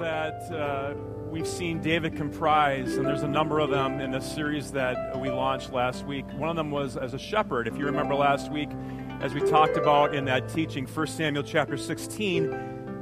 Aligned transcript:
that 0.00 0.50
uh, 0.50 0.94
we've 1.30 1.46
seen 1.46 1.78
David 1.82 2.16
comprise, 2.16 2.96
and 2.96 3.06
there's 3.06 3.22
a 3.22 3.28
number 3.28 3.58
of 3.58 3.68
them 3.68 4.00
in 4.00 4.10
the 4.10 4.20
series 4.20 4.72
that 4.72 5.20
we 5.20 5.28
launched 5.28 5.74
last 5.74 6.06
week. 6.06 6.24
One 6.38 6.48
of 6.48 6.56
them 6.56 6.70
was 6.70 6.96
as 6.96 7.12
a 7.12 7.18
shepherd. 7.18 7.68
If 7.68 7.76
you 7.76 7.84
remember 7.84 8.14
last 8.14 8.50
week, 8.50 8.70
as 9.20 9.34
we 9.34 9.42
talked 9.42 9.76
about 9.76 10.14
in 10.14 10.24
that 10.24 10.48
teaching, 10.48 10.86
1 10.86 11.06
Samuel 11.06 11.42
chapter 11.42 11.76
16, 11.76 12.50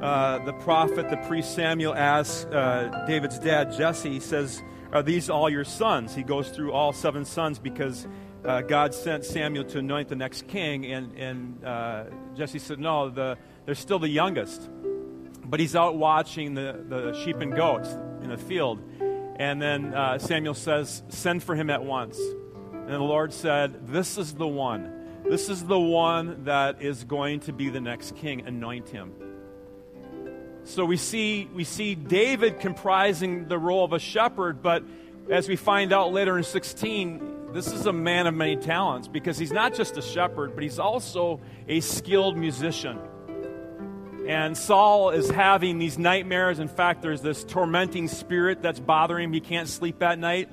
uh, 0.02 0.40
the 0.44 0.52
prophet, 0.54 1.08
the 1.08 1.18
priest 1.28 1.54
Samuel 1.54 1.94
asks 1.94 2.46
uh, 2.46 3.04
David's 3.06 3.38
dad, 3.38 3.72
Jesse, 3.72 4.18
says, 4.18 4.60
Are 4.92 5.04
these 5.04 5.30
all 5.30 5.48
your 5.48 5.64
sons? 5.64 6.16
He 6.16 6.24
goes 6.24 6.48
through 6.48 6.72
all 6.72 6.92
seven 6.92 7.24
sons 7.24 7.60
because 7.60 8.08
uh, 8.44 8.62
God 8.62 8.92
sent 8.92 9.24
Samuel 9.24 9.64
to 9.66 9.78
anoint 9.78 10.08
the 10.08 10.16
next 10.16 10.48
king, 10.48 10.84
and, 10.86 11.16
and 11.16 11.64
uh, 11.64 12.04
Jesse 12.34 12.58
said, 12.58 12.80
No, 12.80 13.08
the, 13.08 13.38
they're 13.66 13.76
still 13.76 14.00
the 14.00 14.08
youngest 14.08 14.68
but 15.48 15.60
he's 15.60 15.74
out 15.74 15.96
watching 15.96 16.54
the, 16.54 16.84
the 16.88 17.12
sheep 17.24 17.40
and 17.40 17.54
goats 17.54 17.88
in 18.22 18.28
the 18.28 18.36
field. 18.36 18.80
And 19.36 19.62
then 19.62 19.94
uh, 19.94 20.18
Samuel 20.18 20.54
says, 20.54 21.02
Send 21.08 21.42
for 21.42 21.54
him 21.54 21.70
at 21.70 21.82
once. 21.82 22.18
And 22.18 22.90
the 22.90 22.98
Lord 22.98 23.32
said, 23.32 23.88
This 23.88 24.18
is 24.18 24.34
the 24.34 24.46
one. 24.46 24.94
This 25.24 25.48
is 25.48 25.64
the 25.64 25.78
one 25.78 26.44
that 26.44 26.82
is 26.82 27.04
going 27.04 27.40
to 27.40 27.52
be 27.52 27.68
the 27.70 27.80
next 27.80 28.16
king. 28.16 28.46
Anoint 28.46 28.88
him. 28.88 29.12
So 30.64 30.84
we 30.84 30.96
see, 30.96 31.48
we 31.54 31.64
see 31.64 31.94
David 31.94 32.60
comprising 32.60 33.48
the 33.48 33.58
role 33.58 33.84
of 33.84 33.94
a 33.94 33.98
shepherd, 33.98 34.62
but 34.62 34.84
as 35.30 35.48
we 35.48 35.56
find 35.56 35.92
out 35.92 36.12
later 36.12 36.36
in 36.36 36.44
16, 36.44 37.52
this 37.52 37.72
is 37.72 37.86
a 37.86 37.92
man 37.92 38.26
of 38.26 38.34
many 38.34 38.56
talents 38.56 39.08
because 39.08 39.38
he's 39.38 39.52
not 39.52 39.72
just 39.72 39.96
a 39.96 40.02
shepherd, 40.02 40.54
but 40.54 40.62
he's 40.62 40.78
also 40.78 41.40
a 41.66 41.80
skilled 41.80 42.36
musician. 42.36 42.98
And 44.28 44.58
Saul 44.58 45.08
is 45.08 45.30
having 45.30 45.78
these 45.78 45.96
nightmares. 45.96 46.58
In 46.58 46.68
fact, 46.68 47.00
there's 47.00 47.22
this 47.22 47.44
tormenting 47.44 48.08
spirit 48.08 48.60
that's 48.60 48.78
bothering 48.78 49.24
him. 49.24 49.32
He 49.32 49.40
can't 49.40 49.66
sleep 49.66 50.02
at 50.02 50.18
night. 50.18 50.50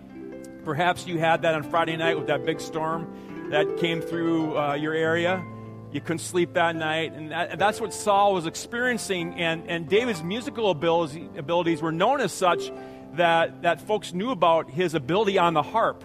Perhaps 0.63 1.05
you 1.07 1.19
had 1.19 1.41
that 1.41 1.55
on 1.55 1.63
Friday 1.63 1.97
night 1.97 2.17
with 2.17 2.27
that 2.27 2.45
big 2.45 2.61
storm 2.61 3.49
that 3.51 3.75
came 3.77 3.99
through 3.99 4.57
uh, 4.57 4.75
your 4.75 4.93
area. 4.93 5.43
You 5.91 5.99
couldn't 5.99 6.19
sleep 6.19 6.53
that 6.53 6.77
night. 6.77 7.11
And 7.15 7.31
that, 7.31 7.59
that's 7.59 7.81
what 7.81 7.93
Saul 7.93 8.33
was 8.33 8.45
experiencing. 8.45 9.33
And, 9.33 9.69
and 9.69 9.89
David's 9.89 10.23
musical 10.23 10.71
abilities, 10.71 11.27
abilities 11.37 11.81
were 11.81 11.91
known 11.91 12.21
as 12.21 12.31
such 12.31 12.71
that, 13.15 13.63
that 13.63 13.81
folks 13.81 14.13
knew 14.13 14.31
about 14.31 14.69
his 14.69 14.93
ability 14.93 15.37
on 15.37 15.53
the 15.53 15.63
harp. 15.63 16.01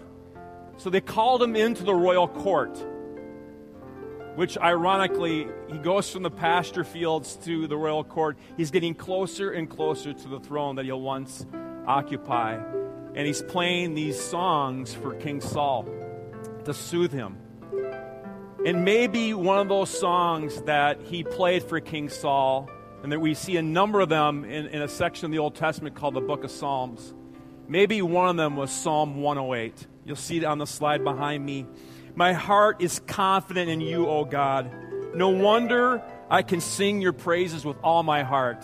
So 0.78 0.90
they 0.90 1.00
called 1.00 1.40
him 1.40 1.54
into 1.54 1.84
the 1.84 1.94
royal 1.94 2.26
court 2.26 2.84
which 4.36 4.56
ironically, 4.58 5.48
he 5.70 5.78
goes 5.78 6.10
from 6.10 6.22
the 6.22 6.30
pasture 6.30 6.84
fields 6.84 7.36
to 7.44 7.66
the 7.66 7.76
royal 7.76 8.04
court. 8.04 8.38
He's 8.56 8.70
getting 8.70 8.94
closer 8.94 9.50
and 9.50 9.68
closer 9.68 10.12
to 10.12 10.28
the 10.28 10.40
throne 10.40 10.76
that 10.76 10.84
he'll 10.84 11.00
once 11.00 11.46
occupy. 11.86 12.54
And 13.14 13.26
he's 13.26 13.42
playing 13.42 13.94
these 13.94 14.20
songs 14.20 14.94
for 14.94 15.14
King 15.14 15.40
Saul 15.40 15.88
to 16.64 16.72
soothe 16.72 17.12
him. 17.12 17.36
And 18.64 18.84
maybe 18.84 19.32
one 19.32 19.58
of 19.58 19.68
those 19.68 19.90
songs 19.90 20.60
that 20.62 21.00
he 21.02 21.24
played 21.24 21.62
for 21.62 21.80
King 21.80 22.08
Saul, 22.08 22.68
and 23.02 23.10
that 23.10 23.18
we 23.18 23.32
see 23.32 23.56
a 23.56 23.62
number 23.62 24.00
of 24.00 24.10
them 24.10 24.44
in, 24.44 24.66
in 24.66 24.82
a 24.82 24.88
section 24.88 25.24
of 25.24 25.32
the 25.32 25.38
Old 25.38 25.54
Testament 25.54 25.96
called 25.96 26.14
the 26.14 26.20
Book 26.20 26.44
of 26.44 26.50
Psalms. 26.50 27.14
Maybe 27.68 28.02
one 28.02 28.28
of 28.28 28.36
them 28.36 28.56
was 28.56 28.70
Psalm 28.70 29.22
108. 29.22 29.86
You'll 30.04 30.16
see 30.16 30.38
it 30.38 30.44
on 30.44 30.58
the 30.58 30.66
slide 30.66 31.02
behind 31.02 31.44
me. 31.44 31.66
My 32.20 32.34
heart 32.34 32.82
is 32.82 33.00
confident 33.06 33.70
in 33.70 33.80
you, 33.80 34.06
O 34.06 34.26
God. 34.26 34.70
No 35.14 35.30
wonder 35.30 36.02
I 36.28 36.42
can 36.42 36.60
sing 36.60 37.00
your 37.00 37.14
praises 37.14 37.64
with 37.64 37.78
all 37.82 38.02
my 38.02 38.24
heart. 38.24 38.62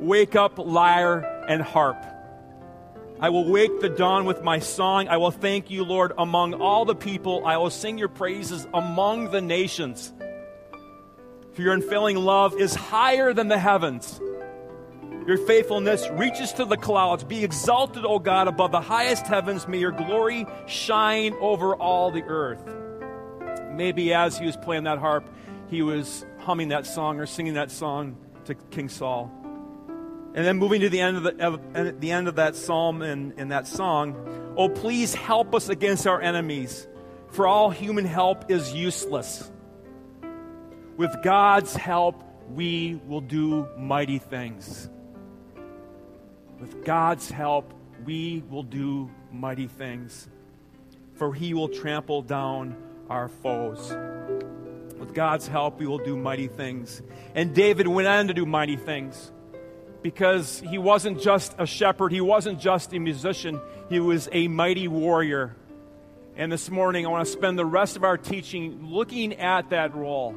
Wake 0.00 0.34
up, 0.34 0.58
lyre 0.58 1.44
and 1.48 1.62
harp. 1.62 2.04
I 3.20 3.28
will 3.28 3.48
wake 3.48 3.78
the 3.78 3.88
dawn 3.88 4.24
with 4.24 4.42
my 4.42 4.58
song. 4.58 5.06
I 5.06 5.18
will 5.18 5.30
thank 5.30 5.70
you, 5.70 5.84
Lord, 5.84 6.12
among 6.18 6.54
all 6.54 6.84
the 6.84 6.96
people. 6.96 7.46
I 7.46 7.56
will 7.58 7.70
sing 7.70 7.98
your 7.98 8.08
praises 8.08 8.66
among 8.74 9.30
the 9.30 9.40
nations. 9.40 10.12
For 11.52 11.62
your 11.62 11.72
unfailing 11.72 12.16
love 12.16 12.58
is 12.58 12.74
higher 12.74 13.32
than 13.32 13.46
the 13.46 13.60
heavens. 13.60 14.20
Your 15.26 15.38
faithfulness 15.38 16.06
reaches 16.10 16.52
to 16.54 16.66
the 16.66 16.76
clouds. 16.76 17.24
Be 17.24 17.44
exalted, 17.44 18.04
O 18.04 18.18
God, 18.18 18.46
above 18.46 18.72
the 18.72 18.80
highest 18.80 19.26
heavens. 19.26 19.66
May 19.66 19.78
your 19.78 19.90
glory 19.90 20.46
shine 20.66 21.34
over 21.40 21.74
all 21.74 22.10
the 22.10 22.22
earth. 22.22 22.62
Maybe 23.72 24.12
as 24.12 24.36
he 24.36 24.44
was 24.44 24.56
playing 24.56 24.84
that 24.84 24.98
harp, 24.98 25.28
he 25.70 25.80
was 25.80 26.26
humming 26.40 26.68
that 26.68 26.86
song 26.86 27.20
or 27.20 27.26
singing 27.26 27.54
that 27.54 27.70
song 27.70 28.18
to 28.44 28.54
King 28.54 28.90
Saul. 28.90 29.32
And 30.34 30.44
then 30.44 30.58
moving 30.58 30.82
to 30.82 30.90
the 30.90 31.00
end 31.00 31.16
of 31.16 31.22
the, 31.22 31.46
of, 31.46 32.00
the 32.00 32.10
end 32.10 32.28
of 32.28 32.36
that 32.36 32.54
psalm 32.54 33.00
and, 33.00 33.32
and 33.38 33.50
that 33.50 33.66
song, 33.66 34.54
oh, 34.58 34.68
please 34.68 35.14
help 35.14 35.54
us 35.54 35.70
against 35.70 36.06
our 36.06 36.20
enemies, 36.20 36.86
for 37.30 37.46
all 37.46 37.70
human 37.70 38.04
help 38.04 38.50
is 38.50 38.74
useless. 38.74 39.50
With 40.98 41.14
God's 41.22 41.74
help, 41.74 42.22
we 42.50 43.00
will 43.06 43.22
do 43.22 43.66
mighty 43.78 44.18
things. 44.18 44.90
With 46.64 46.82
God's 46.82 47.30
help, 47.30 47.74
we 48.06 48.42
will 48.48 48.62
do 48.62 49.10
mighty 49.30 49.66
things, 49.66 50.30
for 51.12 51.34
he 51.34 51.52
will 51.52 51.68
trample 51.68 52.22
down 52.22 52.74
our 53.10 53.28
foes. 53.28 53.94
With 54.98 55.12
God's 55.12 55.46
help, 55.46 55.78
we 55.78 55.86
will 55.86 55.98
do 55.98 56.16
mighty 56.16 56.48
things. 56.48 57.02
And 57.34 57.54
David 57.54 57.86
went 57.86 58.08
on 58.08 58.28
to 58.28 58.32
do 58.32 58.46
mighty 58.46 58.76
things 58.76 59.30
because 60.00 60.60
he 60.60 60.78
wasn't 60.78 61.20
just 61.20 61.54
a 61.58 61.66
shepherd, 61.66 62.12
he 62.12 62.22
wasn't 62.22 62.58
just 62.58 62.94
a 62.94 62.98
musician, 62.98 63.60
he 63.90 64.00
was 64.00 64.30
a 64.32 64.48
mighty 64.48 64.88
warrior. 64.88 65.54
And 66.34 66.50
this 66.50 66.70
morning, 66.70 67.04
I 67.04 67.10
want 67.10 67.26
to 67.26 67.30
spend 67.30 67.58
the 67.58 67.66
rest 67.66 67.94
of 67.96 68.04
our 68.04 68.16
teaching 68.16 68.86
looking 68.90 69.34
at 69.34 69.68
that 69.68 69.94
role, 69.94 70.34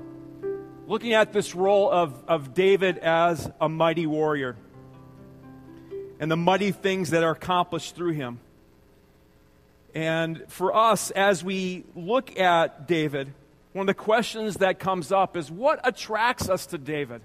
looking 0.87 1.13
at 1.13 1.31
this 1.31 1.55
role 1.55 1.89
of, 1.89 2.21
of 2.27 2.53
David 2.53 2.97
as 2.97 3.49
a 3.61 3.69
mighty 3.69 4.05
warrior 4.05 4.57
and 6.19 6.31
the 6.31 6.37
mighty 6.37 6.71
things 6.71 7.11
that 7.11 7.23
are 7.23 7.31
accomplished 7.31 7.95
through 7.95 8.13
him. 8.13 8.39
And 9.93 10.43
for 10.47 10.75
us, 10.75 11.11
as 11.11 11.43
we 11.43 11.83
look 11.95 12.39
at 12.39 12.87
David, 12.87 13.33
one 13.73 13.83
of 13.83 13.87
the 13.87 14.01
questions 14.01 14.57
that 14.57 14.79
comes 14.79 15.11
up 15.11 15.37
is 15.37 15.51
what 15.51 15.79
attracts 15.83 16.49
us 16.49 16.67
to 16.67 16.77
David? 16.77 17.21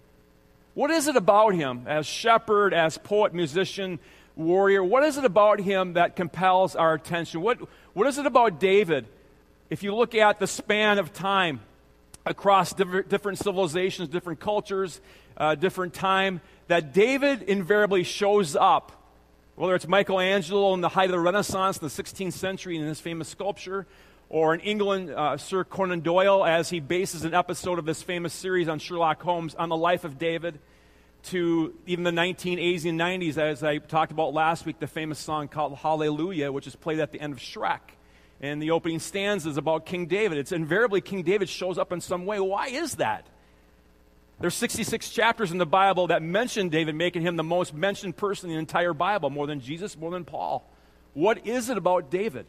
What 0.75 0.91
is 0.91 1.07
it 1.07 1.17
about 1.17 1.55
him 1.55 1.85
as 1.87 2.07
shepherd, 2.07 2.73
as 2.73 2.97
poet, 2.97 3.35
musician, 3.35 3.99
warrior? 4.37 4.83
What 4.83 5.03
is 5.05 5.19
it 5.19 5.25
about 5.25 5.61
him 5.61 5.95
that 5.95 6.17
compels 6.17 6.75
our 6.75 6.95
attention? 6.95 7.43
What, 7.43 7.59
what 7.93 8.07
is 8.07 8.19
it 8.19 8.27
about 8.27 8.59
David? 8.59 9.07
If 9.69 9.83
you 9.83 9.95
look 9.95 10.15
at 10.15 10.39
the 10.39 10.47
span 10.47 10.99
of 10.99 11.13
time 11.13 11.61
across 12.25 12.73
different, 12.73 13.39
civilizations, 13.39 14.09
different 14.09 14.41
cultures, 14.41 15.01
uh, 15.37 15.55
different 15.55 15.93
time, 15.93 16.41
that 16.73 16.95
David 16.95 17.43
invariably 17.43 18.03
shows 18.03 18.57
up, 18.57 18.93
whether 19.57 19.75
it's 19.75 19.87
Michelangelo 19.87 20.73
in 20.73 20.81
the 20.81 20.89
height 20.89 21.05
of 21.05 21.11
the 21.11 21.21
Renaissance 21.21 21.77
in 21.77 21.87
the 21.87 21.93
16th 21.93 22.33
century 22.33 22.77
in 22.77 22.83
his 22.83 22.99
famous 22.99 23.29
sculpture, 23.29 23.87
or 24.31 24.55
in 24.55 24.61
England, 24.61 25.11
uh, 25.11 25.37
Sir 25.37 25.65
Conan 25.65 26.01
Doyle, 26.01 26.47
as 26.47 26.71
he 26.71 26.81
bases 26.81 27.27
an 27.27 27.35
episode 27.35 27.79
of 27.79 27.85
this 27.85 28.03
famous 28.03 28.33
series 28.33 28.69
on 28.69 28.79
Sherlock 28.79 29.21
Holmes 29.21 29.55
on 29.55 29.69
the 29.69 29.77
life 29.77 30.05
of 30.05 30.19
David, 30.19 30.61
to 31.25 31.75
even 31.87 32.05
the 32.05 32.11
1980s 32.11 32.89
and 32.89 32.99
90s, 32.99 33.37
as 33.37 33.63
I 33.63 33.77
talked 33.77 34.11
about 34.11 34.33
last 34.33 34.65
week, 34.65 34.79
the 34.79 34.87
famous 34.87 35.19
song 35.19 35.49
called 35.49 35.77
Hallelujah, 35.77 36.51
which 36.51 36.67
is 36.67 36.75
played 36.75 37.01
at 37.01 37.13
the 37.13 37.21
end 37.21 37.35
of 37.35 37.39
Shrek. 37.39 37.81
And 38.41 38.63
the 38.63 38.71
opening 38.71 38.99
stanzas 38.99 39.59
about 39.59 39.85
King 39.85 40.07
David. 40.07 40.39
It's 40.39 40.53
invariably 40.53 41.03
King 41.03 41.23
David 41.23 41.51
shows 41.51 41.77
up 41.77 41.93
in 41.93 42.01
some 42.01 42.25
way. 42.25 42.41
Why 42.41 42.69
is 42.69 42.95
that? 42.95 43.27
There's 44.43 44.55
66 44.55 45.11
chapters 45.11 45.53
in 45.53 45.59
the 45.59 45.67
Bible 45.67 46.09
that 46.09 46.21
mention 46.21 46.69
David, 46.69 46.97
making 46.97 47.23
him 47.23 47.37
the 47.37 47.45
most 47.45 47.73
mentioned 47.73 48.17
person 48.17 48.51
in 48.51 48.57
the 48.57 48.59
entire 48.59 48.93
Bible, 48.93 49.31
more 49.31 49.47
than 49.47 49.61
Jesus, 49.61 49.97
more 49.97 50.11
than 50.11 50.25
Paul. 50.25 50.69
What 51.15 51.47
is 51.47 51.71
it 51.71 51.77
about 51.77 52.11
David? 52.11 52.47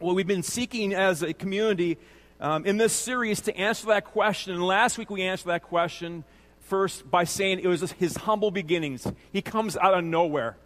Well, 0.00 0.16
we've 0.16 0.26
been 0.26 0.42
seeking 0.42 0.92
as 0.92 1.22
a 1.22 1.32
community 1.32 1.98
um, 2.40 2.66
in 2.66 2.78
this 2.78 2.92
series 2.92 3.42
to 3.42 3.56
answer 3.56 3.86
that 3.86 4.06
question. 4.06 4.54
And 4.54 4.66
last 4.66 4.98
week 4.98 5.08
we 5.08 5.22
answered 5.22 5.50
that 5.50 5.62
question 5.62 6.24
first 6.62 7.08
by 7.08 7.22
saying 7.22 7.60
it 7.60 7.68
was 7.68 7.92
his 7.92 8.16
humble 8.16 8.50
beginnings. 8.50 9.06
He 9.32 9.40
comes 9.40 9.76
out 9.76 9.96
of 9.96 10.02
nowhere. 10.02 10.56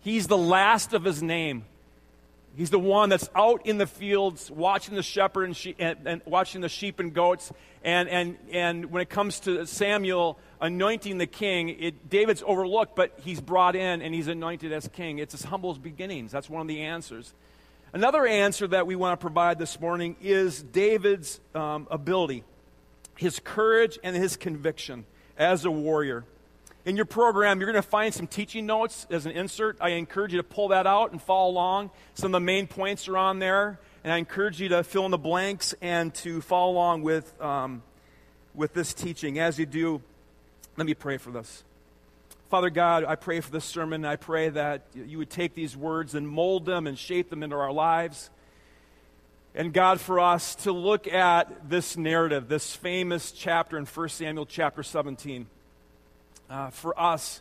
He's 0.00 0.26
the 0.26 0.38
last 0.38 0.94
of 0.94 1.04
his 1.04 1.22
name. 1.22 1.66
He's 2.56 2.70
the 2.70 2.78
one 2.78 3.08
that's 3.08 3.30
out 3.34 3.64
in 3.64 3.78
the 3.78 3.86
fields 3.86 4.50
watching 4.50 4.94
the 4.94 5.02
shepherd 5.02 5.44
and, 5.44 5.56
she, 5.56 5.76
and, 5.78 5.98
and, 6.04 6.22
watching 6.24 6.60
the 6.60 6.68
sheep 6.68 6.98
and 6.98 7.14
goats. 7.14 7.52
And, 7.84 8.08
and, 8.08 8.36
and 8.52 8.90
when 8.90 9.02
it 9.02 9.08
comes 9.08 9.40
to 9.40 9.66
Samuel 9.66 10.38
anointing 10.60 11.18
the 11.18 11.26
king, 11.26 11.68
it, 11.68 12.10
David's 12.10 12.42
overlooked, 12.44 12.96
but 12.96 13.18
he's 13.22 13.40
brought 13.40 13.76
in 13.76 14.02
and 14.02 14.14
he's 14.14 14.28
anointed 14.28 14.72
as 14.72 14.88
king. 14.88 15.18
It's 15.18 15.32
as 15.32 15.42
humble 15.42 15.70
as 15.70 15.78
beginnings. 15.78 16.32
That's 16.32 16.50
one 16.50 16.60
of 16.60 16.68
the 16.68 16.82
answers. 16.82 17.32
Another 17.92 18.26
answer 18.26 18.66
that 18.68 18.86
we 18.86 18.94
want 18.94 19.18
to 19.18 19.24
provide 19.24 19.58
this 19.58 19.80
morning 19.80 20.16
is 20.20 20.62
David's 20.62 21.40
um, 21.54 21.88
ability, 21.90 22.44
his 23.16 23.40
courage, 23.40 23.98
and 24.04 24.14
his 24.14 24.36
conviction 24.36 25.06
as 25.36 25.64
a 25.64 25.70
warrior. 25.70 26.24
In 26.86 26.96
your 26.96 27.04
program, 27.04 27.60
you're 27.60 27.70
going 27.70 27.82
to 27.82 27.88
find 27.88 28.12
some 28.12 28.26
teaching 28.26 28.64
notes 28.64 29.06
as 29.10 29.26
an 29.26 29.32
insert. 29.32 29.76
I 29.82 29.90
encourage 29.90 30.32
you 30.32 30.38
to 30.38 30.42
pull 30.42 30.68
that 30.68 30.86
out 30.86 31.12
and 31.12 31.20
follow 31.20 31.50
along. 31.50 31.90
Some 32.14 32.28
of 32.28 32.40
the 32.40 32.44
main 32.44 32.66
points 32.66 33.06
are 33.06 33.18
on 33.18 33.38
there, 33.38 33.78
and 34.02 34.10
I 34.10 34.16
encourage 34.16 34.62
you 34.62 34.70
to 34.70 34.82
fill 34.82 35.04
in 35.04 35.10
the 35.10 35.18
blanks 35.18 35.74
and 35.82 36.14
to 36.16 36.40
follow 36.40 36.72
along 36.72 37.02
with, 37.02 37.38
um, 37.40 37.82
with 38.54 38.72
this 38.72 38.94
teaching. 38.94 39.38
As 39.38 39.58
you 39.58 39.66
do, 39.66 40.00
let 40.78 40.86
me 40.86 40.94
pray 40.94 41.18
for 41.18 41.30
this. 41.30 41.64
Father 42.48 42.70
God, 42.70 43.04
I 43.04 43.14
pray 43.14 43.40
for 43.40 43.50
this 43.50 43.66
sermon. 43.66 44.06
I 44.06 44.16
pray 44.16 44.48
that 44.48 44.86
you 44.94 45.18
would 45.18 45.30
take 45.30 45.54
these 45.54 45.76
words 45.76 46.14
and 46.14 46.26
mold 46.26 46.64
them 46.64 46.86
and 46.86 46.98
shape 46.98 47.28
them 47.28 47.42
into 47.42 47.56
our 47.56 47.72
lives. 47.72 48.30
And 49.54 49.74
God, 49.74 50.00
for 50.00 50.18
us 50.18 50.54
to 50.56 50.72
look 50.72 51.06
at 51.06 51.68
this 51.68 51.98
narrative, 51.98 52.48
this 52.48 52.74
famous 52.74 53.32
chapter 53.32 53.76
in 53.76 53.84
1 53.84 54.08
Samuel 54.08 54.46
chapter 54.46 54.82
17 54.82 55.46
uh, 56.50 56.70
for 56.70 56.98
us 57.00 57.40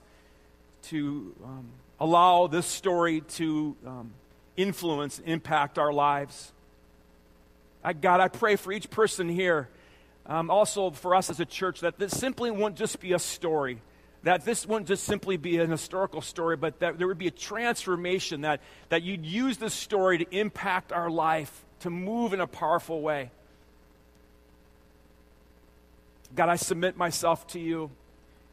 to 0.83 1.35
um, 1.43 1.67
allow 1.99 2.47
this 2.47 2.65
story 2.65 3.21
to 3.21 3.75
um, 3.85 4.11
influence, 4.55 5.19
impact 5.25 5.77
our 5.77 5.91
lives. 5.91 6.53
I, 7.83 7.93
God, 7.93 8.19
I 8.19 8.27
pray 8.27 8.55
for 8.55 8.71
each 8.71 8.89
person 8.89 9.27
here, 9.27 9.69
um, 10.25 10.49
also 10.49 10.91
for 10.91 11.15
us 11.15 11.29
as 11.29 11.39
a 11.39 11.45
church, 11.45 11.81
that 11.81 11.97
this 11.97 12.17
simply 12.17 12.51
won't 12.51 12.75
just 12.75 12.99
be 12.99 13.13
a 13.13 13.19
story. 13.19 13.81
That 14.23 14.43
this 14.43 14.65
wouldn't 14.65 14.87
just 14.87 15.05
simply 15.05 15.37
be 15.37 15.57
an 15.59 15.69
historical 15.69 16.21
story, 16.21 16.57
but 16.57 16.79
that 16.79 16.97
there 16.97 17.07
would 17.07 17.17
be 17.17 17.27
a 17.27 17.31
transformation, 17.31 18.41
that, 18.41 18.61
that 18.89 19.01
you'd 19.01 19.25
use 19.25 19.57
this 19.57 19.73
story 19.73 20.17
to 20.17 20.37
impact 20.37 20.91
our 20.91 21.09
life, 21.09 21.65
to 21.79 21.89
move 21.89 22.33
in 22.33 22.41
a 22.41 22.47
powerful 22.47 23.01
way. 23.01 23.31
God, 26.35 26.49
I 26.49 26.57
submit 26.57 26.97
myself 26.97 27.47
to 27.47 27.59
you. 27.59 27.89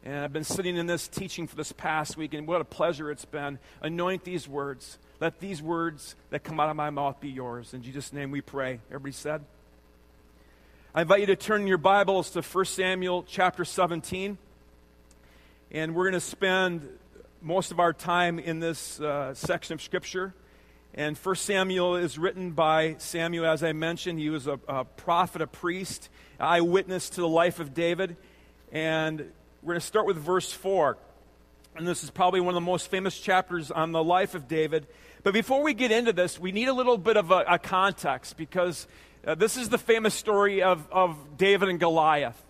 And 0.07 0.19
I've 0.19 0.31
been 0.31 0.45
sitting 0.45 0.77
in 0.77 0.87
this 0.87 1.09
teaching 1.09 1.47
for 1.47 1.57
this 1.57 1.73
past 1.73 2.15
week, 2.15 2.33
and 2.33 2.47
what 2.47 2.61
a 2.61 2.63
pleasure 2.63 3.11
it's 3.11 3.25
been. 3.25 3.59
Anoint 3.81 4.23
these 4.23 4.47
words. 4.47 4.99
Let 5.19 5.41
these 5.41 5.61
words 5.61 6.15
that 6.29 6.45
come 6.45 6.61
out 6.61 6.69
of 6.69 6.77
my 6.77 6.89
mouth 6.89 7.19
be 7.19 7.27
yours. 7.27 7.73
In 7.73 7.83
Jesus' 7.83 8.13
name 8.13 8.31
we 8.31 8.39
pray. 8.39 8.79
Everybody 8.87 9.11
said? 9.11 9.43
I 10.95 11.01
invite 11.01 11.19
you 11.19 11.25
to 11.25 11.35
turn 11.35 11.67
your 11.67 11.77
Bibles 11.77 12.29
to 12.29 12.41
1 12.41 12.63
Samuel 12.63 13.25
chapter 13.27 13.65
17. 13.65 14.37
And 15.71 15.93
we're 15.93 16.05
going 16.05 16.13
to 16.13 16.21
spend 16.21 16.87
most 17.41 17.71
of 17.73 17.81
our 17.81 17.91
time 17.91 18.39
in 18.39 18.61
this 18.61 19.01
uh, 19.01 19.33
section 19.33 19.73
of 19.73 19.81
Scripture. 19.81 20.33
And 20.93 21.17
1 21.17 21.35
Samuel 21.35 21.97
is 21.97 22.17
written 22.17 22.51
by 22.51 22.95
Samuel, 22.97 23.45
as 23.45 23.61
I 23.61 23.73
mentioned. 23.73 24.19
He 24.19 24.29
was 24.29 24.47
a, 24.47 24.57
a 24.69 24.85
prophet, 24.85 25.41
a 25.41 25.47
priest, 25.47 26.07
eyewitness 26.39 27.09
to 27.09 27.19
the 27.19 27.27
life 27.27 27.59
of 27.59 27.73
David. 27.73 28.15
And 28.71 29.33
we're 29.61 29.73
going 29.73 29.79
to 29.79 29.85
start 29.85 30.05
with 30.05 30.17
verse 30.17 30.51
4. 30.51 30.97
And 31.75 31.87
this 31.87 32.03
is 32.03 32.09
probably 32.09 32.39
one 32.39 32.49
of 32.49 32.55
the 32.55 32.61
most 32.61 32.89
famous 32.89 33.19
chapters 33.19 33.69
on 33.69 33.91
the 33.91 34.03
life 34.03 34.33
of 34.33 34.47
David. 34.47 34.87
But 35.23 35.33
before 35.33 35.61
we 35.61 35.73
get 35.73 35.91
into 35.91 36.13
this, 36.13 36.39
we 36.39 36.51
need 36.51 36.67
a 36.67 36.73
little 36.73 36.97
bit 36.97 37.17
of 37.17 37.31
a, 37.31 37.43
a 37.47 37.59
context 37.59 38.37
because 38.37 38.87
uh, 39.25 39.35
this 39.35 39.57
is 39.57 39.69
the 39.69 39.77
famous 39.77 40.13
story 40.13 40.61
of, 40.61 40.87
of 40.91 41.37
David 41.37 41.69
and 41.69 41.79
Goliath, 41.79 42.41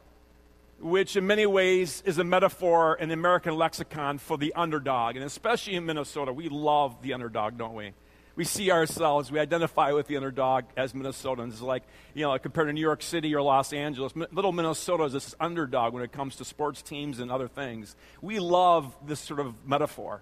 which 0.79 1.15
in 1.15 1.25
many 1.27 1.45
ways 1.45 2.03
is 2.05 2.19
a 2.19 2.23
metaphor 2.23 2.95
in 2.99 3.09
the 3.09 3.13
American 3.13 3.55
lexicon 3.55 4.17
for 4.17 4.37
the 4.37 4.53
underdog. 4.53 5.15
And 5.15 5.25
especially 5.25 5.75
in 5.75 5.85
Minnesota, 5.85 6.31
we 6.31 6.49
love 6.49 7.01
the 7.01 7.13
underdog, 7.13 7.57
don't 7.57 7.73
we? 7.73 7.93
We 8.37 8.43
see 8.43 8.71
ourselves, 8.71 9.31
we 9.31 9.39
identify 9.39 9.91
with 9.91 10.05
the 10.07 10.15
underdog 10.15 10.65
as 10.77 10.93
Minnesotans. 10.93 11.59
Like, 11.59 11.81
you 12.13 12.21
know, 12.21 12.37
compared 12.37 12.67
to 12.67 12.73
New 12.73 12.81
York 12.81 13.01
City 13.01 13.33
or 13.33 13.41
Los 13.41 13.73
Angeles, 13.73 14.13
little 14.31 14.51
Minnesota 14.51 15.05
is 15.05 15.13
this 15.13 15.35
underdog 15.39 15.93
when 15.93 16.03
it 16.03 16.11
comes 16.11 16.35
to 16.35 16.45
sports 16.45 16.83
teams 16.83 17.19
and 17.19 17.31
other 17.31 17.47
things. 17.47 17.95
We 18.21 18.39
love 18.39 18.95
this 19.05 19.19
sort 19.19 19.39
of 19.39 19.55
metaphor. 19.65 20.21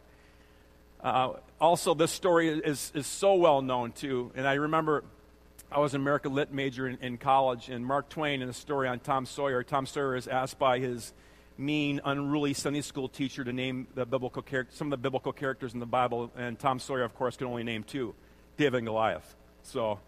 Uh, 1.04 1.34
also, 1.60 1.94
this 1.94 2.12
story 2.12 2.48
is, 2.48 2.92
is 2.96 3.06
so 3.06 3.36
well 3.36 3.62
known, 3.62 3.92
too. 3.92 4.32
And 4.34 4.48
I 4.48 4.54
remember 4.54 5.04
I 5.70 5.80
was 5.80 5.94
an 5.94 6.00
American 6.00 6.34
Lit 6.34 6.54
major 6.54 6.88
in, 6.88 6.98
in 7.02 7.18
college, 7.18 7.68
and 7.68 7.86
Mark 7.86 8.08
Twain, 8.08 8.42
in 8.42 8.48
a 8.48 8.54
story 8.54 8.88
on 8.88 9.00
Tom 9.00 9.26
Sawyer, 9.26 9.62
Tom 9.62 9.86
Sawyer 9.86 10.16
is 10.16 10.28
asked 10.30 10.58
by 10.58 10.80
his 10.80 11.12
mean, 11.58 12.02
unruly 12.04 12.54
Sunday 12.54 12.82
school 12.82 13.08
teacher 13.08 13.44
to 13.44 13.54
name 13.54 13.88
the 13.96 14.06
biblical 14.06 14.42
char- 14.42 14.68
some 14.72 14.88
of 14.88 14.92
the 14.92 14.98
biblical 14.98 15.32
characters 15.32 15.74
in 15.74 15.80
the 15.80 15.86
Bible, 15.86 16.32
and 16.36 16.60
Tom 16.60 16.80
Sawyer, 16.80 17.04
of 17.04 17.16
course, 17.16 17.38
can 17.38 17.48
only 17.48 17.64
name 17.64 17.84
two 17.84 18.14
David 18.58 18.78
and 18.80 18.88
Goliath. 18.88 19.36
So, 19.64 20.00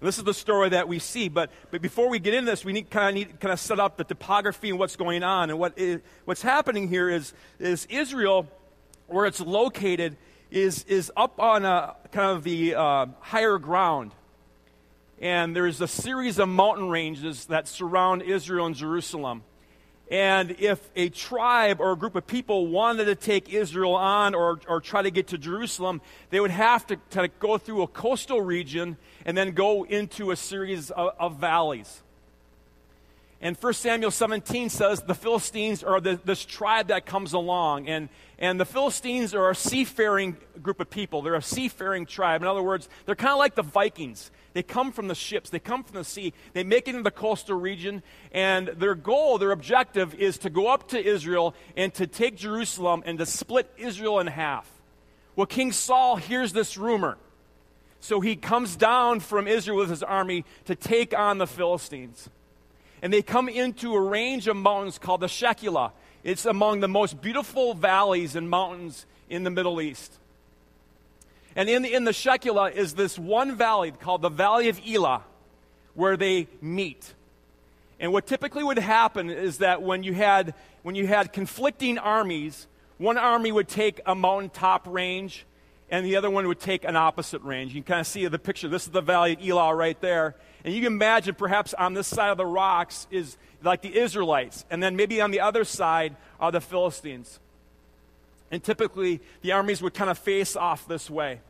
this 0.00 0.18
is 0.18 0.24
the 0.24 0.34
story 0.34 0.68
that 0.68 0.86
we 0.86 1.00
see. 1.00 1.28
But, 1.28 1.50
but 1.70 1.82
before 1.82 2.08
we 2.08 2.20
get 2.20 2.34
into 2.34 2.50
this, 2.50 2.64
we 2.64 2.72
need 2.72 2.88
kind 2.88 3.08
of 3.08 3.14
need 3.14 3.40
kind 3.40 3.52
of 3.52 3.58
set 3.58 3.80
up 3.80 3.96
the 3.96 4.04
topography 4.04 4.70
and 4.70 4.78
what's 4.78 4.96
going 4.96 5.24
on. 5.24 5.50
And 5.50 5.58
what 5.58 5.76
is, 5.76 6.00
what's 6.24 6.42
happening 6.42 6.88
here 6.88 7.08
is, 7.08 7.32
is 7.58 7.86
Israel, 7.90 8.46
where 9.08 9.26
it's 9.26 9.40
located, 9.40 10.16
is, 10.50 10.84
is 10.84 11.10
up 11.16 11.40
on 11.40 11.64
a, 11.64 11.96
kind 12.12 12.36
of 12.36 12.44
the 12.44 12.74
uh, 12.74 13.06
higher 13.20 13.58
ground. 13.58 14.12
And 15.20 15.54
there's 15.54 15.80
a 15.80 15.88
series 15.88 16.38
of 16.38 16.48
mountain 16.48 16.88
ranges 16.88 17.46
that 17.46 17.66
surround 17.66 18.22
Israel 18.22 18.66
and 18.66 18.76
Jerusalem. 18.76 19.42
And 20.10 20.56
if 20.58 20.80
a 20.96 21.10
tribe 21.10 21.80
or 21.80 21.92
a 21.92 21.96
group 21.96 22.14
of 22.16 22.26
people 22.26 22.66
wanted 22.66 23.04
to 23.06 23.14
take 23.14 23.52
Israel 23.52 23.94
on 23.94 24.34
or, 24.34 24.58
or 24.66 24.80
try 24.80 25.02
to 25.02 25.10
get 25.10 25.28
to 25.28 25.38
Jerusalem, 25.38 26.00
they 26.30 26.40
would 26.40 26.50
have 26.50 26.86
to, 26.86 26.96
to 27.10 27.28
go 27.40 27.58
through 27.58 27.82
a 27.82 27.86
coastal 27.86 28.40
region 28.40 28.96
and 29.26 29.36
then 29.36 29.52
go 29.52 29.84
into 29.84 30.30
a 30.30 30.36
series 30.36 30.90
of, 30.90 31.12
of 31.18 31.36
valleys. 31.36 32.02
And 33.40 33.56
1 33.56 33.72
Samuel 33.74 34.10
17 34.10 34.68
says 34.68 35.02
the 35.02 35.14
Philistines 35.14 35.84
are 35.84 36.00
the, 36.00 36.18
this 36.24 36.44
tribe 36.44 36.88
that 36.88 37.06
comes 37.06 37.34
along. 37.34 37.86
And, 37.86 38.08
and 38.38 38.58
the 38.58 38.64
Philistines 38.64 39.32
are 39.34 39.50
a 39.50 39.54
seafaring 39.54 40.36
group 40.60 40.80
of 40.80 40.90
people. 40.90 41.22
They're 41.22 41.34
a 41.34 41.42
seafaring 41.42 42.06
tribe. 42.06 42.42
In 42.42 42.48
other 42.48 42.62
words, 42.62 42.88
they're 43.06 43.14
kind 43.14 43.32
of 43.32 43.38
like 43.38 43.54
the 43.54 43.62
Vikings. 43.62 44.30
They 44.58 44.64
come 44.64 44.90
from 44.90 45.06
the 45.06 45.14
ships, 45.14 45.50
they 45.50 45.60
come 45.60 45.84
from 45.84 45.94
the 45.94 46.02
sea, 46.02 46.32
they 46.52 46.64
make 46.64 46.88
it 46.88 46.96
into 46.96 47.04
the 47.04 47.12
coastal 47.12 47.56
region, 47.56 48.02
and 48.32 48.66
their 48.66 48.96
goal, 48.96 49.38
their 49.38 49.52
objective 49.52 50.16
is 50.16 50.36
to 50.38 50.50
go 50.50 50.66
up 50.66 50.88
to 50.88 51.00
Israel 51.00 51.54
and 51.76 51.94
to 51.94 52.08
take 52.08 52.34
Jerusalem 52.34 53.04
and 53.06 53.18
to 53.18 53.24
split 53.24 53.72
Israel 53.76 54.18
in 54.18 54.26
half. 54.26 54.68
Well, 55.36 55.46
King 55.46 55.70
Saul 55.70 56.16
hears 56.16 56.52
this 56.52 56.76
rumor. 56.76 57.18
So 58.00 58.20
he 58.20 58.34
comes 58.34 58.74
down 58.74 59.20
from 59.20 59.46
Israel 59.46 59.78
with 59.78 59.90
his 59.90 60.02
army 60.02 60.44
to 60.64 60.74
take 60.74 61.16
on 61.16 61.38
the 61.38 61.46
Philistines. 61.46 62.28
And 63.00 63.12
they 63.12 63.22
come 63.22 63.48
into 63.48 63.94
a 63.94 64.00
range 64.00 64.48
of 64.48 64.56
mountains 64.56 64.98
called 64.98 65.20
the 65.20 65.28
Shecula. 65.28 65.92
It's 66.24 66.46
among 66.46 66.80
the 66.80 66.88
most 66.88 67.20
beautiful 67.20 67.74
valleys 67.74 68.34
and 68.34 68.50
mountains 68.50 69.06
in 69.30 69.44
the 69.44 69.50
Middle 69.50 69.80
East. 69.80 70.18
And 71.58 71.68
in 71.68 71.82
the, 71.82 71.92
in 71.92 72.04
the 72.04 72.12
Shecula 72.12 72.72
is 72.72 72.94
this 72.94 73.18
one 73.18 73.56
valley 73.56 73.90
called 73.90 74.22
the 74.22 74.28
Valley 74.28 74.68
of 74.68 74.80
Elah, 74.86 75.24
where 75.94 76.16
they 76.16 76.46
meet. 76.60 77.14
And 77.98 78.12
what 78.12 78.28
typically 78.28 78.62
would 78.62 78.78
happen 78.78 79.28
is 79.28 79.58
that 79.58 79.82
when 79.82 80.04
you 80.04 80.14
had, 80.14 80.54
when 80.84 80.94
you 80.94 81.08
had 81.08 81.32
conflicting 81.32 81.98
armies, 81.98 82.68
one 82.98 83.18
army 83.18 83.50
would 83.50 83.66
take 83.66 84.00
a 84.06 84.14
mountaintop 84.14 84.86
range, 84.86 85.46
and 85.90 86.06
the 86.06 86.14
other 86.14 86.30
one 86.30 86.46
would 86.46 86.60
take 86.60 86.84
an 86.84 86.94
opposite 86.94 87.42
range. 87.42 87.74
You 87.74 87.82
can 87.82 87.88
kind 87.88 88.00
of 88.02 88.06
see 88.06 88.24
the 88.28 88.38
picture. 88.38 88.68
This 88.68 88.84
is 88.84 88.92
the 88.92 89.00
Valley 89.00 89.32
of 89.32 89.44
Elah 89.44 89.74
right 89.74 90.00
there. 90.00 90.36
And 90.64 90.72
you 90.72 90.80
can 90.80 90.92
imagine 90.92 91.34
perhaps 91.34 91.74
on 91.74 91.92
this 91.92 92.06
side 92.06 92.30
of 92.30 92.36
the 92.36 92.46
rocks 92.46 93.08
is 93.10 93.36
like 93.64 93.82
the 93.82 93.98
Israelites, 93.98 94.64
and 94.70 94.80
then 94.80 94.94
maybe 94.94 95.20
on 95.20 95.32
the 95.32 95.40
other 95.40 95.64
side 95.64 96.14
are 96.38 96.52
the 96.52 96.60
Philistines. 96.60 97.40
And 98.50 98.62
typically, 98.62 99.20
the 99.42 99.52
armies 99.52 99.82
would 99.82 99.94
kind 99.94 100.10
of 100.10 100.18
face 100.18 100.56
off 100.56 100.88
this 100.88 101.10
way. 101.10 101.40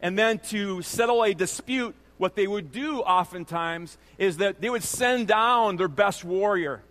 And 0.00 0.18
then 0.18 0.38
to 0.50 0.82
settle 0.82 1.24
a 1.24 1.34
dispute, 1.34 1.94
what 2.18 2.34
they 2.34 2.46
would 2.46 2.72
do 2.72 3.00
oftentimes 3.00 3.96
is 4.16 4.38
that 4.38 4.60
they 4.60 4.70
would 4.70 4.82
send 4.82 5.28
down 5.28 5.76
their 5.76 5.88
best 5.88 6.24
warrior 6.24 6.82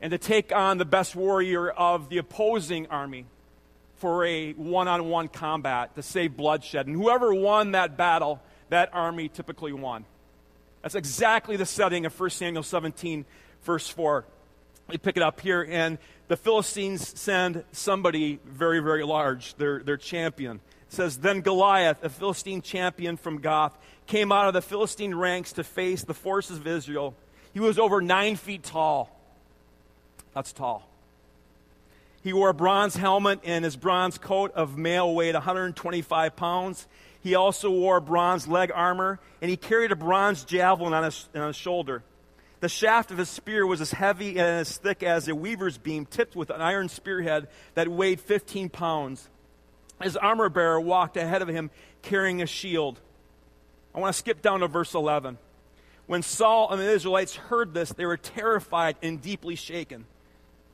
and 0.00 0.10
to 0.10 0.18
take 0.18 0.54
on 0.54 0.78
the 0.78 0.84
best 0.84 1.16
warrior 1.16 1.70
of 1.70 2.08
the 2.10 2.18
opposing 2.18 2.86
army 2.88 3.26
for 3.96 4.24
a 4.24 4.52
one 4.52 4.88
on 4.88 5.08
one 5.08 5.28
combat 5.28 5.94
to 5.94 6.02
save 6.02 6.36
bloodshed. 6.36 6.86
And 6.86 6.94
whoever 6.96 7.32
won 7.32 7.72
that 7.72 7.96
battle, 7.96 8.42
that 8.68 8.90
army 8.92 9.28
typically 9.28 9.72
won. 9.72 10.04
That's 10.82 10.94
exactly 10.94 11.56
the 11.56 11.64
setting 11.64 12.04
of 12.04 12.18
1 12.18 12.30
Samuel 12.30 12.62
17, 12.62 13.24
verse 13.62 13.88
4. 13.88 14.24
We 14.88 14.98
pick 14.98 15.16
it 15.16 15.22
up 15.22 15.40
here, 15.40 15.66
and 15.68 15.98
the 16.28 16.36
Philistines 16.36 17.18
send 17.18 17.64
somebody 17.72 18.38
very, 18.44 18.80
very 18.80 19.04
large, 19.04 19.54
their, 19.54 19.82
their 19.82 19.96
champion 19.96 20.60
says, 20.94 21.18
Then 21.18 21.40
Goliath, 21.40 22.02
a 22.02 22.08
Philistine 22.08 22.62
champion 22.62 23.16
from 23.16 23.40
Gath, 23.40 23.76
came 24.06 24.32
out 24.32 24.48
of 24.48 24.54
the 24.54 24.62
Philistine 24.62 25.14
ranks 25.14 25.52
to 25.54 25.64
face 25.64 26.04
the 26.04 26.14
forces 26.14 26.58
of 26.58 26.66
Israel. 26.66 27.14
He 27.52 27.60
was 27.60 27.78
over 27.78 28.00
nine 28.00 28.36
feet 28.36 28.62
tall. 28.62 29.10
That's 30.34 30.52
tall. 30.52 30.88
He 32.22 32.32
wore 32.32 32.48
a 32.48 32.54
bronze 32.54 32.96
helmet, 32.96 33.40
and 33.44 33.64
his 33.64 33.76
bronze 33.76 34.16
coat 34.16 34.52
of 34.54 34.78
mail 34.78 35.14
weighed 35.14 35.34
125 35.34 36.36
pounds. 36.36 36.88
He 37.20 37.34
also 37.34 37.70
wore 37.70 38.00
bronze 38.00 38.48
leg 38.48 38.72
armor, 38.74 39.20
and 39.42 39.50
he 39.50 39.56
carried 39.56 39.92
a 39.92 39.96
bronze 39.96 40.44
javelin 40.44 40.94
on 40.94 41.04
his, 41.04 41.28
on 41.34 41.48
his 41.48 41.56
shoulder. 41.56 42.02
The 42.64 42.70
shaft 42.70 43.10
of 43.10 43.18
his 43.18 43.28
spear 43.28 43.66
was 43.66 43.82
as 43.82 43.90
heavy 43.90 44.38
and 44.38 44.40
as 44.40 44.78
thick 44.78 45.02
as 45.02 45.28
a 45.28 45.34
weaver's 45.34 45.76
beam, 45.76 46.06
tipped 46.06 46.34
with 46.34 46.48
an 46.48 46.62
iron 46.62 46.88
spearhead 46.88 47.48
that 47.74 47.88
weighed 47.88 48.22
15 48.22 48.70
pounds. 48.70 49.28
His 50.00 50.16
armor 50.16 50.48
bearer 50.48 50.80
walked 50.80 51.18
ahead 51.18 51.42
of 51.42 51.48
him 51.48 51.70
carrying 52.00 52.40
a 52.40 52.46
shield. 52.46 53.02
I 53.94 54.00
want 54.00 54.14
to 54.14 54.18
skip 54.18 54.40
down 54.40 54.60
to 54.60 54.68
verse 54.68 54.94
11. 54.94 55.36
When 56.06 56.22
Saul 56.22 56.70
and 56.70 56.80
the 56.80 56.90
Israelites 56.90 57.36
heard 57.36 57.74
this, 57.74 57.90
they 57.90 58.06
were 58.06 58.16
terrified 58.16 58.96
and 59.02 59.20
deeply 59.20 59.56
shaken. 59.56 60.06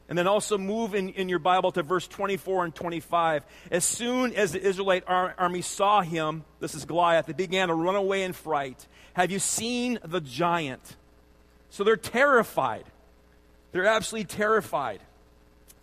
And 0.08 0.16
then 0.16 0.28
also 0.28 0.58
move 0.58 0.94
in, 0.94 1.08
in 1.08 1.28
your 1.28 1.40
Bible 1.40 1.72
to 1.72 1.82
verse 1.82 2.06
24 2.06 2.66
and 2.66 2.72
25. 2.72 3.44
As 3.72 3.84
soon 3.84 4.32
as 4.34 4.52
the 4.52 4.62
Israelite 4.62 5.02
ar- 5.08 5.34
army 5.36 5.62
saw 5.62 6.02
him, 6.02 6.44
this 6.60 6.76
is 6.76 6.84
Goliath, 6.84 7.26
they 7.26 7.32
began 7.32 7.66
to 7.66 7.74
run 7.74 7.96
away 7.96 8.22
in 8.22 8.32
fright. 8.32 8.86
Have 9.14 9.32
you 9.32 9.40
seen 9.40 9.98
the 10.04 10.20
giant? 10.20 10.96
So 11.70 11.84
they're 11.84 11.96
terrified. 11.96 12.84
They're 13.72 13.86
absolutely 13.86 14.26
terrified. 14.26 15.00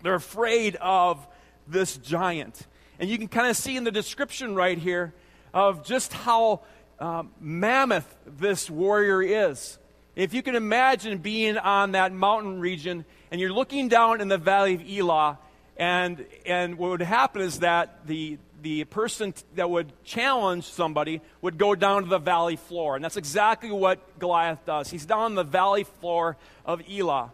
They're 0.04 0.16
afraid 0.16 0.76
of 0.76 1.26
this 1.68 1.98
giant. 1.98 2.68
And 3.00 3.10
you 3.10 3.18
can 3.18 3.28
kind 3.28 3.50
of 3.50 3.58
see 3.58 3.78
in 3.78 3.84
the 3.84 3.92
description 3.92 4.56
right 4.56 4.78
here 4.78 5.14
of 5.54 5.86
just 5.86 6.14
how 6.14 6.62
um, 7.00 7.32
mammoth 7.40 8.16
this 8.26 8.70
warrior 8.70 9.22
is. 9.22 9.78
If 10.16 10.34
you 10.34 10.42
can 10.42 10.56
imagine 10.56 11.20
being 11.20 11.58
on 11.58 11.92
that 11.92 12.12
mountain 12.12 12.60
region 12.60 13.06
and 13.32 13.40
you're 13.40 13.54
looking 13.54 13.88
down 13.88 14.20
in 14.20 14.28
the 14.28 14.38
valley 14.38 14.74
of 14.74 14.82
Elah, 14.82 15.38
and, 15.78 16.26
and 16.46 16.78
what 16.78 16.90
would 16.90 17.02
happen 17.02 17.42
is 17.42 17.60
that 17.60 18.08
the, 18.08 18.40
the 18.62 18.84
person 18.86 19.34
that 19.56 19.70
would 19.70 19.92
challenge 20.04 20.66
somebody 20.66 21.22
would 21.42 21.58
go 21.58 21.76
down 21.76 22.04
to 22.04 22.10
the 22.10 22.20
valley 22.20 22.56
floor. 22.56 22.96
And 22.96 23.04
that's 23.04 23.18
exactly 23.18 23.72
what 23.72 24.20
Goliath 24.20 24.66
does. 24.66 24.90
He's 24.90 25.06
down 25.06 25.20
on 25.20 25.36
the 25.36 25.44
valley 25.44 25.84
floor 25.84 26.38
of 26.66 26.82
Elah, 26.90 27.32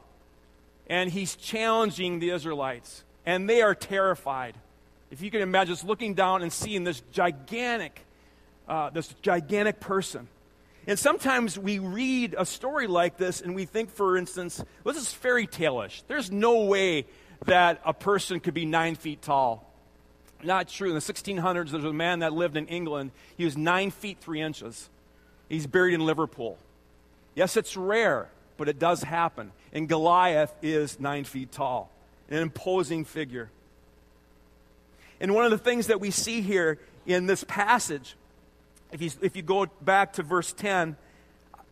and 0.87 1.09
he's 1.09 1.35
challenging 1.35 2.19
the 2.19 2.31
Israelites, 2.31 3.03
and 3.25 3.49
they 3.49 3.61
are 3.61 3.75
terrified. 3.75 4.55
If 5.11 5.21
you 5.21 5.31
can 5.31 5.41
imagine 5.41 5.73
just 5.73 5.85
looking 5.85 6.13
down 6.13 6.41
and 6.41 6.51
seeing 6.51 6.83
this 6.83 7.01
gigantic, 7.11 8.05
uh, 8.67 8.89
this 8.89 9.07
gigantic 9.21 9.79
person. 9.79 10.27
And 10.85 10.99
sometimes 10.99 11.57
we 11.57 11.79
read 11.79 12.35
a 12.37 12.45
story 12.45 12.87
like 12.87 13.17
this 13.17 13.39
and 13.39 13.55
we 13.55 13.65
think, 13.65 13.89
for 13.89 14.17
instance, 14.17 14.61
well, 14.83 14.93
this 14.93 15.03
is 15.03 15.13
fairy 15.13 15.47
tale-ish. 15.47 16.03
There's 16.07 16.29
no 16.29 16.65
way 16.65 17.05
that 17.45 17.81
a 17.85 17.93
person 17.93 18.39
could 18.39 18.53
be 18.53 18.65
nine 18.65 18.95
feet 18.95 19.21
tall. 19.21 19.72
Not 20.43 20.67
true. 20.67 20.89
In 20.89 20.95
the 20.95 21.01
1600s, 21.01 21.71
there 21.71 21.79
was 21.79 21.85
a 21.85 21.93
man 21.93 22.19
that 22.19 22.33
lived 22.33 22.57
in 22.57 22.67
England. 22.67 23.11
He 23.37 23.45
was 23.45 23.57
nine 23.57 23.91
feet 23.91 24.19
three 24.19 24.41
inches. 24.41 24.89
He's 25.49 25.67
buried 25.67 25.93
in 25.93 26.05
Liverpool. 26.05 26.57
Yes, 27.35 27.57
it's 27.57 27.75
rare, 27.75 28.29
but 28.57 28.69
it 28.69 28.79
does 28.79 29.03
happen. 29.03 29.51
And 29.71 29.87
Goliath 29.87 30.53
is 30.61 30.99
nine 30.99 31.23
feet 31.23 31.51
tall, 31.51 31.91
an 32.29 32.39
imposing 32.39 33.05
figure. 33.05 33.49
And 35.19 35.33
one 35.33 35.45
of 35.45 35.51
the 35.51 35.57
things 35.57 35.87
that 35.87 35.99
we 35.99 36.11
see 36.11 36.41
here 36.41 36.79
in 37.05 37.25
this 37.25 37.43
passage 37.43 38.15
if 38.93 39.01
you, 39.01 39.09
if 39.21 39.35
you 39.35 39.41
go 39.41 39.65
back 39.81 40.13
to 40.13 40.23
verse 40.23 40.53
10, 40.53 40.95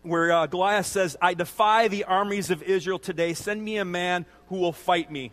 where 0.02 0.32
uh, 0.32 0.48
Goliath 0.48 0.88
says, 0.88 1.16
I 1.22 1.36
defy 1.36 1.88
the 1.88 2.06
armies 2.06 2.50
of 2.50 2.64
Israel 2.64 2.98
today. 2.98 3.36
Send 3.36 3.64
me 3.64 3.78
a 3.78 3.86
man 3.86 4.26
who 4.48 4.56
will 4.56 4.74
fight 4.74 5.12
me. 5.12 5.32